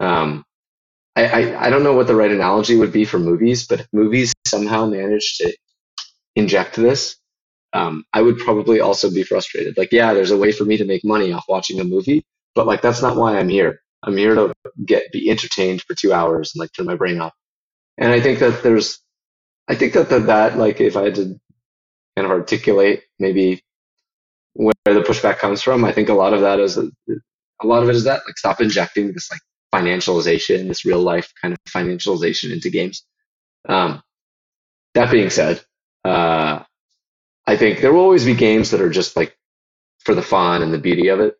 Um, 0.00 0.44
I, 1.16 1.26
I, 1.26 1.66
I 1.66 1.70
don't 1.70 1.82
know 1.84 1.94
what 1.94 2.06
the 2.06 2.14
right 2.16 2.30
analogy 2.30 2.76
would 2.76 2.92
be 2.92 3.04
for 3.04 3.18
movies, 3.18 3.66
but 3.66 3.86
movies 3.92 4.32
somehow 4.46 4.86
manage 4.86 5.38
to 5.38 5.54
inject 6.36 6.76
this, 6.76 7.16
um, 7.72 8.04
I 8.12 8.22
would 8.22 8.38
probably 8.38 8.80
also 8.80 9.10
be 9.10 9.22
frustrated. 9.22 9.76
Like, 9.78 9.92
yeah, 9.92 10.14
there's 10.14 10.30
a 10.30 10.36
way 10.36 10.52
for 10.52 10.64
me 10.64 10.76
to 10.78 10.84
make 10.84 11.04
money 11.04 11.32
off 11.32 11.44
watching 11.48 11.80
a 11.80 11.84
movie, 11.84 12.24
but 12.54 12.66
like 12.66 12.82
that's 12.82 13.02
not 13.02 13.16
why 13.16 13.38
I'm 13.38 13.48
here. 13.48 13.80
I'm 14.02 14.16
here 14.16 14.34
to 14.34 14.54
get 14.84 15.12
be 15.12 15.30
entertained 15.30 15.82
for 15.82 15.94
two 15.94 16.12
hours 16.12 16.52
and 16.54 16.60
like 16.60 16.70
turn 16.76 16.86
my 16.86 16.96
brain 16.96 17.20
off. 17.20 17.32
And 17.98 18.12
I 18.12 18.20
think 18.20 18.40
that 18.40 18.62
there's 18.62 18.98
I 19.68 19.74
think 19.74 19.94
that, 19.94 20.08
that 20.10 20.26
that 20.26 20.58
like 20.58 20.80
if 20.80 20.96
I 20.96 21.04
had 21.04 21.14
to 21.16 21.40
kind 22.16 22.26
of 22.26 22.30
articulate 22.30 23.04
maybe 23.18 23.62
where 24.54 24.74
the 24.86 25.00
pushback 25.00 25.38
comes 25.38 25.62
from, 25.62 25.84
I 25.84 25.92
think 25.92 26.08
a 26.08 26.14
lot 26.14 26.34
of 26.34 26.40
that 26.42 26.60
is 26.60 26.76
a, 26.76 26.90
a 27.62 27.66
lot 27.66 27.82
of 27.82 27.88
it 27.88 27.94
is 27.94 28.04
that 28.04 28.22
like 28.26 28.36
stop 28.38 28.60
injecting 28.60 29.12
this 29.12 29.30
like 29.30 29.40
financialization, 29.74 30.68
this 30.68 30.84
real 30.84 31.00
life 31.00 31.32
kind 31.40 31.54
of 31.54 31.58
financialization 31.68 32.52
into 32.52 32.70
games. 32.70 33.04
Um, 33.68 34.02
that 34.94 35.10
being 35.10 35.30
said, 35.30 35.62
uh, 36.04 36.62
I 37.46 37.56
think 37.56 37.80
there 37.80 37.92
will 37.92 38.00
always 38.02 38.24
be 38.24 38.34
games 38.34 38.70
that 38.70 38.80
are 38.80 38.90
just 38.90 39.16
like 39.16 39.36
for 40.00 40.14
the 40.14 40.22
fun 40.22 40.62
and 40.62 40.72
the 40.72 40.78
beauty 40.78 41.08
of 41.08 41.20
it, 41.20 41.36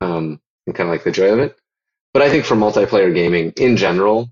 um, 0.00 0.40
and 0.66 0.76
kind 0.76 0.88
of 0.88 0.92
like 0.92 1.04
the 1.04 1.10
joy 1.12 1.32
of 1.32 1.38
it. 1.38 1.56
But 2.12 2.22
I 2.22 2.30
think 2.30 2.44
for 2.44 2.54
multiplayer 2.56 3.14
gaming 3.14 3.52
in 3.56 3.76
general, 3.76 4.30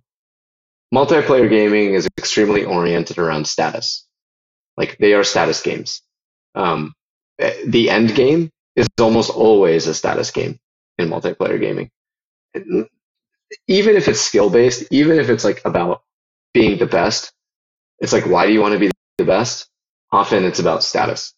multiplayer 0.92 1.48
gaming 1.48 1.94
is 1.94 2.08
extremely 2.18 2.64
oriented 2.64 3.18
around 3.18 3.46
status. 3.46 4.06
Like 4.76 4.96
they 4.98 5.14
are 5.14 5.24
status 5.24 5.62
games. 5.62 6.02
Um, 6.54 6.94
the 7.66 7.90
end 7.90 8.14
game 8.14 8.50
is 8.76 8.88
almost 9.00 9.30
always 9.30 9.86
a 9.86 9.94
status 9.94 10.30
game 10.30 10.58
in 10.98 11.08
multiplayer 11.08 11.60
gaming. 11.60 11.90
even 13.68 13.96
if 13.96 14.08
it's 14.08 14.20
skill 14.20 14.50
based, 14.50 14.84
even 14.90 15.18
if 15.18 15.28
it's 15.28 15.44
like 15.44 15.62
about 15.64 16.02
being 16.52 16.78
the 16.78 16.86
best, 16.86 17.32
it's 18.00 18.12
like, 18.12 18.26
why 18.26 18.46
do 18.46 18.52
you 18.52 18.60
want 18.60 18.72
to 18.74 18.78
be 18.78 18.90
the 19.18 19.24
best? 19.24 19.68
Often 20.12 20.44
it's 20.44 20.58
about 20.58 20.82
status. 20.82 21.34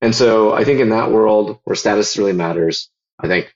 And 0.00 0.14
so 0.14 0.52
I 0.52 0.64
think 0.64 0.80
in 0.80 0.90
that 0.90 1.10
world 1.10 1.60
where 1.64 1.76
status 1.76 2.16
really 2.18 2.32
matters, 2.32 2.90
I 3.18 3.28
think 3.28 3.54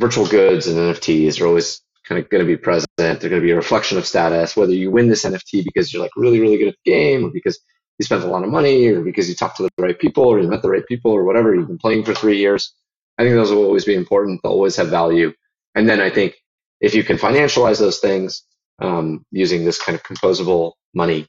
virtual 0.00 0.26
goods 0.26 0.66
and 0.66 0.78
NFTs 0.78 1.40
are 1.40 1.46
always 1.46 1.82
kind 2.06 2.22
of 2.22 2.28
going 2.30 2.44
to 2.44 2.46
be 2.46 2.56
present. 2.56 2.88
They're 2.96 3.16
going 3.18 3.40
to 3.40 3.40
be 3.40 3.50
a 3.50 3.56
reflection 3.56 3.98
of 3.98 4.06
status, 4.06 4.56
whether 4.56 4.72
you 4.72 4.90
win 4.90 5.08
this 5.08 5.24
NFT 5.24 5.64
because 5.64 5.92
you're 5.92 6.02
like 6.02 6.16
really, 6.16 6.40
really 6.40 6.58
good 6.58 6.68
at 6.68 6.76
the 6.84 6.90
game 6.90 7.24
or 7.24 7.30
because 7.30 7.58
you 7.98 8.04
spent 8.04 8.24
a 8.24 8.28
lot 8.28 8.44
of 8.44 8.50
money 8.50 8.88
or 8.88 9.02
because 9.02 9.28
you 9.28 9.34
talked 9.34 9.56
to 9.58 9.62
the 9.62 9.70
right 9.78 9.98
people 9.98 10.24
or 10.24 10.40
you 10.40 10.48
met 10.48 10.62
the 10.62 10.70
right 10.70 10.86
people 10.86 11.12
or 11.12 11.24
whatever. 11.24 11.54
You've 11.54 11.68
been 11.68 11.78
playing 11.78 12.04
for 12.04 12.14
three 12.14 12.38
years. 12.38 12.74
I 13.18 13.22
think 13.22 13.34
those 13.34 13.52
will 13.52 13.64
always 13.64 13.84
be 13.84 13.94
important. 13.94 14.40
They'll 14.42 14.52
always 14.52 14.76
have 14.76 14.88
value. 14.88 15.32
And 15.74 15.88
then 15.88 16.00
I 16.00 16.10
think 16.10 16.34
if 16.80 16.94
you 16.94 17.04
can 17.04 17.16
financialize 17.16 17.78
those 17.78 18.00
things 18.00 18.42
um, 18.80 19.24
using 19.30 19.64
this 19.64 19.80
kind 19.82 19.96
of 19.96 20.02
composable 20.02 20.72
money 20.94 21.26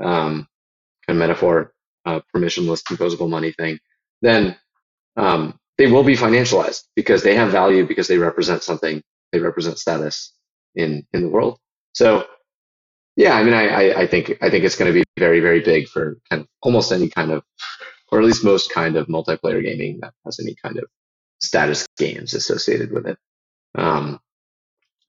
um, 0.00 0.46
kind 1.06 1.16
of 1.16 1.16
metaphor, 1.16 1.72
uh, 2.04 2.20
permissionless 2.34 2.82
composable 2.82 3.28
money 3.28 3.52
thing, 3.52 3.78
then 4.20 4.56
um, 5.16 5.58
they 5.78 5.86
will 5.86 6.04
be 6.04 6.16
financialized 6.16 6.82
because 6.94 7.22
they 7.22 7.34
have 7.34 7.50
value 7.50 7.86
because 7.86 8.08
they 8.08 8.18
represent 8.18 8.62
something. 8.62 9.02
They 9.32 9.40
represent 9.40 9.78
status 9.78 10.32
in 10.74 11.06
in 11.12 11.22
the 11.22 11.28
world. 11.28 11.58
So 11.94 12.26
yeah, 13.16 13.34
I 13.34 13.44
mean, 13.44 13.52
I, 13.52 13.92
I, 13.92 14.06
think 14.06 14.38
I 14.40 14.48
think 14.48 14.64
it's 14.64 14.76
going 14.76 14.92
to 14.92 14.98
be 14.98 15.04
very 15.18 15.40
very 15.40 15.60
big 15.60 15.88
for 15.88 16.16
kind 16.30 16.42
of 16.42 16.48
almost 16.62 16.92
any 16.92 17.08
kind 17.10 17.30
of, 17.30 17.42
or 18.10 18.20
at 18.20 18.24
least 18.24 18.44
most 18.44 18.72
kind 18.72 18.96
of 18.96 19.06
multiplayer 19.06 19.62
gaming 19.62 19.98
that 20.00 20.14
has 20.24 20.40
any 20.40 20.54
kind 20.62 20.78
of 20.78 20.84
status 21.40 21.86
games 21.98 22.32
associated 22.34 22.90
with 22.90 23.06
it. 23.06 23.18
Um, 23.74 24.18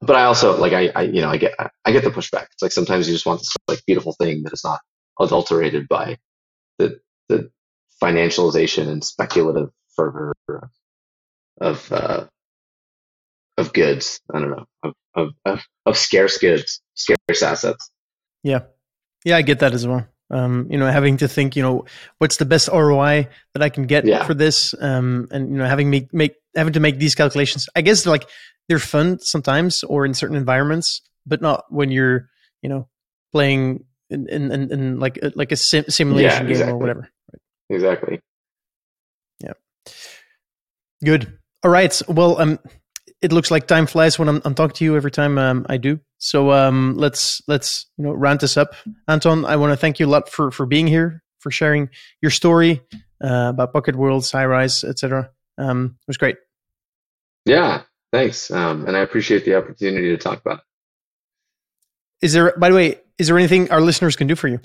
but 0.02 0.18
I 0.18 0.26
also 0.26 0.58
like 0.58 0.74
I, 0.74 0.90
I 0.96 1.02
you 1.04 1.22
know 1.22 1.30
I 1.30 1.38
get 1.38 1.54
I 1.86 1.92
get 1.92 2.04
the 2.04 2.10
pushback. 2.12 2.48
It's 2.52 2.62
like 2.62 2.72
sometimes 2.74 3.08
you 3.08 3.14
just 3.14 3.26
want 3.26 3.40
this 3.40 3.56
like 3.68 3.86
beautiful 3.86 4.14
thing 4.14 4.44
that 4.44 4.54
is 4.54 4.64
not 4.64 4.82
adulterated 5.20 5.88
by 5.88 6.18
the 6.78 7.00
the 7.30 7.50
financialization 8.02 8.90
and 8.90 9.04
speculative 9.04 9.70
fervor 9.96 10.34
of 11.62 11.92
uh, 11.92 12.26
of 13.58 13.74
goods. 13.74 14.20
I 14.34 14.40
don't 14.40 14.52
know 14.52 14.66
of, 14.84 14.94
of 15.16 15.30
of, 15.46 15.62
of 15.86 15.98
scarce 15.98 16.38
goods, 16.38 16.82
scarce 16.96 17.42
assets. 17.42 17.90
Yeah, 18.44 18.62
yeah, 19.24 19.38
I 19.38 19.42
get 19.42 19.60
that 19.60 19.74
as 19.74 19.88
well. 19.88 20.08
Um, 20.30 20.68
you 20.70 20.78
know, 20.78 20.90
having 20.90 21.18
to 21.18 21.28
think, 21.28 21.56
you 21.56 21.62
know, 21.62 21.86
what's 22.18 22.38
the 22.38 22.46
best 22.46 22.68
ROI 22.68 23.28
that 23.54 23.62
I 23.62 23.70
can 23.70 23.86
get 23.86 24.06
yeah. 24.06 24.24
for 24.24 24.34
this, 24.34 24.74
um, 24.80 25.28
and 25.32 25.50
you 25.52 25.58
know, 25.58 25.66
having 25.66 25.90
me 25.90 26.08
make 26.12 26.36
having 26.56 26.74
to 26.74 26.80
make 26.80 26.98
these 26.98 27.16
calculations. 27.16 27.68
I 27.76 27.82
guess 27.82 28.06
like 28.06 28.28
they're 28.68 28.80
fun 28.80 29.20
sometimes 29.20 29.84
or 29.84 30.06
in 30.06 30.14
certain 30.14 30.36
environments, 30.36 31.02
but 31.26 31.42
not 31.42 31.66
when 31.70 31.92
you're, 31.92 32.30
you 32.62 32.70
know, 32.70 32.88
playing 33.32 33.86
in 34.10 34.28
in, 34.28 34.52
in, 34.52 34.72
in 34.72 35.00
like 35.00 35.20
like 35.36 35.52
a 35.52 35.56
sim- 35.56 35.90
simulation 35.90 36.48
yeah, 36.48 36.58
game 36.58 36.70
or 36.70 36.78
whatever. 36.78 37.10
Exactly. 37.70 38.20
Yeah. 39.40 39.54
Good. 41.04 41.38
All 41.64 41.72
right. 41.72 42.02
Well, 42.08 42.40
um, 42.40 42.60
it 43.24 43.32
looks 43.32 43.50
like 43.50 43.66
time 43.68 43.88
flies 43.88 44.20
when 44.20 44.28
I'm, 44.30 44.42
I'm 44.46 44.54
talking 44.54 44.76
to 44.76 44.84
you 44.84 44.96
every 44.96 45.10
time 45.10 45.38
um, 45.38 45.66
I 45.70 45.78
do. 45.78 46.00
So 46.20 46.52
um, 46.52 46.94
let's 46.96 47.42
let's 47.48 47.88
you 47.98 48.04
know 48.04 48.12
round 48.12 48.42
this 48.42 48.58
up. 48.58 48.76
Anton, 49.08 49.46
I 49.46 49.56
want 49.56 49.72
to 49.72 49.78
thank 49.78 50.00
you 50.00 50.06
a 50.06 50.12
lot 50.12 50.30
for 50.30 50.52
for 50.52 50.66
being 50.66 50.88
here, 50.88 51.24
for 51.40 51.50
sharing 51.50 51.90
your 52.22 52.32
story 52.32 52.82
uh, 53.24 53.50
about 53.50 53.74
Pocket 53.74 53.96
Worlds, 53.96 54.32
Highrise, 54.32 54.84
etc. 54.84 55.32
Um, 55.58 55.98
it 56.02 56.08
was 56.08 56.18
great. 56.18 56.36
Yeah, 57.46 57.84
thanks, 58.12 58.52
um, 58.52 58.86
and 58.86 58.96
I 58.96 59.00
appreciate 59.00 59.46
the 59.46 59.56
opportunity 59.56 60.10
to 60.10 60.18
talk 60.18 60.40
about 60.40 60.60
it. 60.60 62.26
Is 62.26 62.34
there, 62.34 62.54
by 62.58 62.70
the 62.70 62.76
way, 62.76 63.00
is 63.18 63.28
there 63.28 63.38
anything 63.38 63.72
our 63.72 63.82
listeners 63.82 64.16
can 64.16 64.28
do 64.28 64.36
for 64.36 64.48
you? 64.48 64.60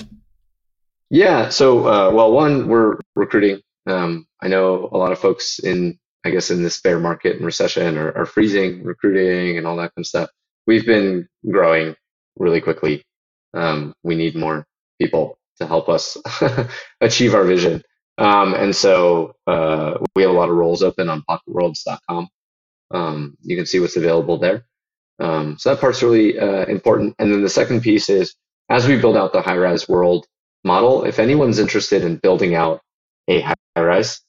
Yeah. 1.10 1.48
So, 1.48 1.86
uh, 1.86 2.10
well, 2.12 2.32
one, 2.32 2.68
we're 2.68 2.98
recruiting. 3.16 3.60
Um, 3.86 4.26
I 4.42 4.48
know 4.48 4.88
a 4.92 4.96
lot 4.98 5.12
of 5.12 5.18
folks 5.18 5.58
in, 5.58 5.98
I 6.24 6.30
guess, 6.30 6.50
in 6.50 6.62
this 6.62 6.80
bear 6.80 6.98
market 6.98 7.36
and 7.36 7.44
recession 7.46 7.98
are, 7.98 8.12
are 8.16 8.26
freezing 8.26 8.84
recruiting 8.84 9.58
and 9.58 9.66
all 9.66 9.76
that 9.76 9.94
kind 9.94 10.04
of 10.04 10.06
stuff. 10.06 10.30
We've 10.66 10.86
been 10.86 11.28
growing 11.50 11.94
really 12.38 12.60
quickly. 12.60 13.04
Um, 13.54 13.94
we 14.02 14.14
need 14.16 14.36
more 14.36 14.66
people 15.00 15.38
to 15.60 15.66
help 15.66 15.88
us 15.88 16.16
achieve 17.00 17.34
our 17.34 17.44
vision. 17.44 17.82
Um, 18.18 18.54
and 18.54 18.74
so 18.74 19.34
uh, 19.46 19.98
we 20.16 20.22
have 20.22 20.30
a 20.30 20.34
lot 20.34 20.50
of 20.50 20.56
roles 20.56 20.82
open 20.82 21.08
on 21.08 21.22
pocketworlds.com. 21.28 22.28
Um, 22.92 23.36
you 23.42 23.56
can 23.56 23.66
see 23.66 23.80
what's 23.80 23.96
available 23.96 24.38
there. 24.38 24.66
Um, 25.20 25.58
so 25.58 25.70
that 25.70 25.80
part's 25.80 26.02
really 26.02 26.38
uh, 26.38 26.66
important. 26.66 27.14
And 27.18 27.32
then 27.32 27.42
the 27.42 27.48
second 27.48 27.82
piece 27.82 28.08
is 28.08 28.34
as 28.68 28.86
we 28.86 29.00
build 29.00 29.16
out 29.16 29.32
the 29.32 29.40
Highrise 29.42 29.88
world 29.88 30.26
model, 30.64 31.04
if 31.04 31.18
anyone's 31.18 31.58
interested 31.58 32.04
in 32.04 32.16
building 32.16 32.54
out 32.54 32.80
a 33.28 33.44
Highrise, 33.76 34.20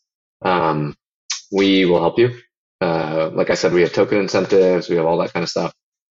um, 0.44 0.96
we 1.52 1.86
will 1.86 2.00
help 2.00 2.18
you. 2.20 2.38
Uh, 2.82 3.30
like 3.34 3.50
I 3.50 3.56
said, 3.56 3.74
we 3.74 3.82
have 3.82 3.94
token 3.94 4.20
incentives, 4.20 4.90
we 4.90 4.96
have 4.96 5.06
all 5.06 5.18
that 5.18 5.34
kind 5.34 5.44
of 5.44 5.50
stuff. 5.50 5.74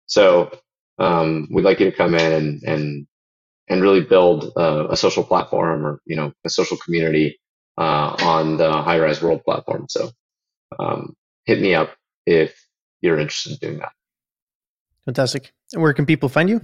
So 0.06 0.50
um, 0.98 1.48
we'd 1.50 1.64
like 1.64 1.80
you 1.80 1.90
to 1.90 1.96
come 1.96 2.14
in 2.14 2.32
and 2.32 2.62
and 2.62 3.06
and 3.68 3.82
really 3.82 4.02
build 4.02 4.52
uh, 4.56 4.88
a 4.90 4.96
social 4.96 5.24
platform 5.24 5.86
or 5.86 6.00
you 6.04 6.16
know 6.16 6.32
a 6.44 6.50
social 6.50 6.76
community 6.76 7.40
uh, 7.78 8.16
on 8.20 8.56
the 8.56 8.70
Highrise 8.70 9.22
World 9.22 9.42
platform. 9.44 9.86
So 9.88 10.10
um, 10.78 11.14
hit 11.44 11.60
me 11.60 11.74
up 11.74 11.96
if 12.26 12.54
you're 13.00 13.18
interested 13.18 13.52
in 13.52 13.58
doing 13.58 13.78
that. 13.78 13.92
Fantastic. 15.04 15.52
And 15.72 15.82
where 15.82 15.94
can 15.94 16.04
people 16.04 16.28
find 16.28 16.50
you? 16.50 16.60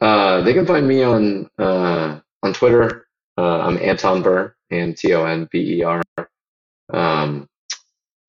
Uh, 0.00 0.42
they 0.42 0.54
can 0.54 0.66
find 0.66 0.86
me 0.86 1.02
on 1.02 1.50
uh, 1.58 2.20
on 2.42 2.52
Twitter. 2.54 3.06
Uh, 3.36 3.60
I'm 3.60 3.78
Anton 3.78 4.22
Burr, 4.22 4.54
and 4.70 4.96
T 4.96 5.12
O 5.14 5.24
N 5.24 5.48
B 5.50 5.78
E 5.78 5.82
R. 5.82 6.02
Um, 6.92 7.48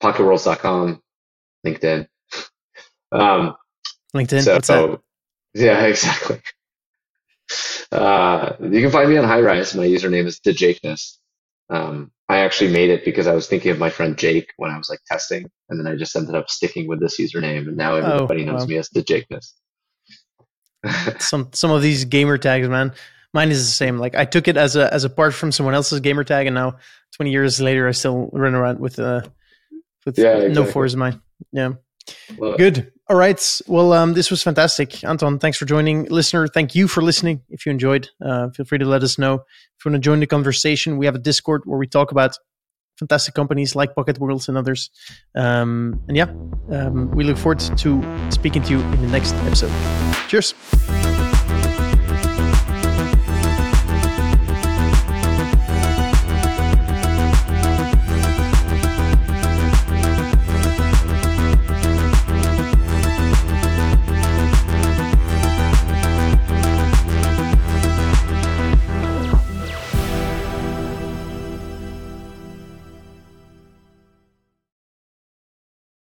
PocketWorlds.com, 0.02 1.02
LinkedIn. 1.66 2.08
Um, 3.12 3.56
LinkedIn. 4.16 4.44
So, 4.44 4.54
What's 4.54 4.68
that? 4.68 5.00
yeah, 5.54 5.86
exactly. 5.86 6.42
Uh, 7.92 8.54
you 8.60 8.82
can 8.82 8.92
find 8.92 9.10
me 9.10 9.18
on 9.18 9.26
Highrise. 9.26 9.76
My 9.76 9.86
username 9.86 10.26
is 10.26 10.40
DeJakeness. 10.40 11.18
Um, 11.70 12.12
I 12.28 12.40
actually 12.40 12.72
made 12.72 12.90
it 12.90 13.06
because 13.06 13.28
I 13.28 13.34
was 13.34 13.48
thinking 13.48 13.72
of 13.72 13.80
my 13.80 13.90
friend 13.90 14.18
Jake 14.18 14.54
when 14.58 14.72
I 14.72 14.78
was 14.78 14.90
like 14.90 15.00
testing, 15.08 15.50
and 15.70 15.80
then 15.80 15.92
I 15.92 15.96
just 15.96 16.16
ended 16.16 16.36
up 16.36 16.50
sticking 16.50 16.88
with 16.88 17.00
this 17.00 17.20
username, 17.20 17.68
and 17.68 17.78
now 17.78 17.96
everybody 17.96 18.44
oh, 18.48 18.54
knows 18.54 18.68
me 18.68 18.78
as 18.78 18.90
the 18.90 19.02
Jakeness. 19.02 19.54
some 21.20 21.50
some 21.54 21.72
of 21.72 21.82
these 21.82 22.06
gamer 22.06 22.38
tags, 22.38 22.70
man. 22.70 22.94
Mine 23.34 23.52
is 23.52 23.66
the 23.66 23.72
same. 23.72 23.98
Like 23.98 24.16
I 24.16 24.26
took 24.26 24.48
it 24.48 24.58
as 24.58 24.76
a 24.76 24.92
as 24.94 25.04
a 25.04 25.10
part 25.10 25.34
from 25.34 25.52
someone 25.52 25.76
else's 25.76 26.00
gamer 26.00 26.24
tag, 26.24 26.48
and 26.48 26.56
now 26.56 26.78
twenty 27.16 27.32
years 27.32 27.62
later, 27.62 27.88
I 27.88 27.92
still 27.92 28.30
run 28.34 28.56
around 28.56 28.80
with 28.80 28.98
uh 29.00 29.22
with 30.06 30.18
yeah, 30.18 30.36
exactly. 30.36 30.54
no 30.54 30.66
four 30.66 30.86
is 30.86 30.96
mine. 30.96 31.22
Yeah. 31.52 31.74
Good. 32.40 32.92
All 33.08 33.16
right. 33.16 33.62
Well, 33.68 33.94
um, 33.94 34.14
this 34.14 34.30
was 34.30 34.44
fantastic. 34.44 35.04
Anton, 35.04 35.40
thanks 35.40 35.58
for 35.58 35.66
joining. 35.66 36.06
Listener, 36.06 36.48
thank 36.48 36.76
you 36.76 36.88
for 36.88 37.02
listening. 37.02 37.42
If 37.50 37.66
you 37.66 37.72
enjoyed, 37.72 38.10
uh, 38.24 38.50
feel 38.50 38.66
free 38.66 38.78
to 38.78 38.86
let 38.86 39.04
us 39.04 39.18
know. 39.18 39.36
If 39.36 39.86
you 39.86 39.92
want 39.92 40.04
to 40.04 40.08
join 40.08 40.20
the 40.20 40.28
conversation, 40.28 40.98
we 40.98 41.06
have 41.06 41.16
a 41.16 41.20
Discord 41.20 41.64
where 41.66 41.80
we 41.80 41.88
talk 41.88 42.12
about 42.12 42.38
fantastic 43.00 43.34
companies 43.34 43.76
like 43.76 43.96
Pocket 43.96 44.20
Worlds 44.20 44.48
and 44.48 44.58
others. 44.58 44.92
Um, 45.36 46.02
and 46.08 46.18
yeah, 46.18 46.30
um, 46.70 47.10
we 47.12 47.24
look 47.24 47.38
forward 47.38 47.60
to 47.60 48.30
speaking 48.30 48.62
to 48.64 48.72
you 48.72 48.80
in 48.80 49.02
the 49.02 49.08
next 49.08 49.34
episode. 49.34 49.72
Cheers. 50.28 50.54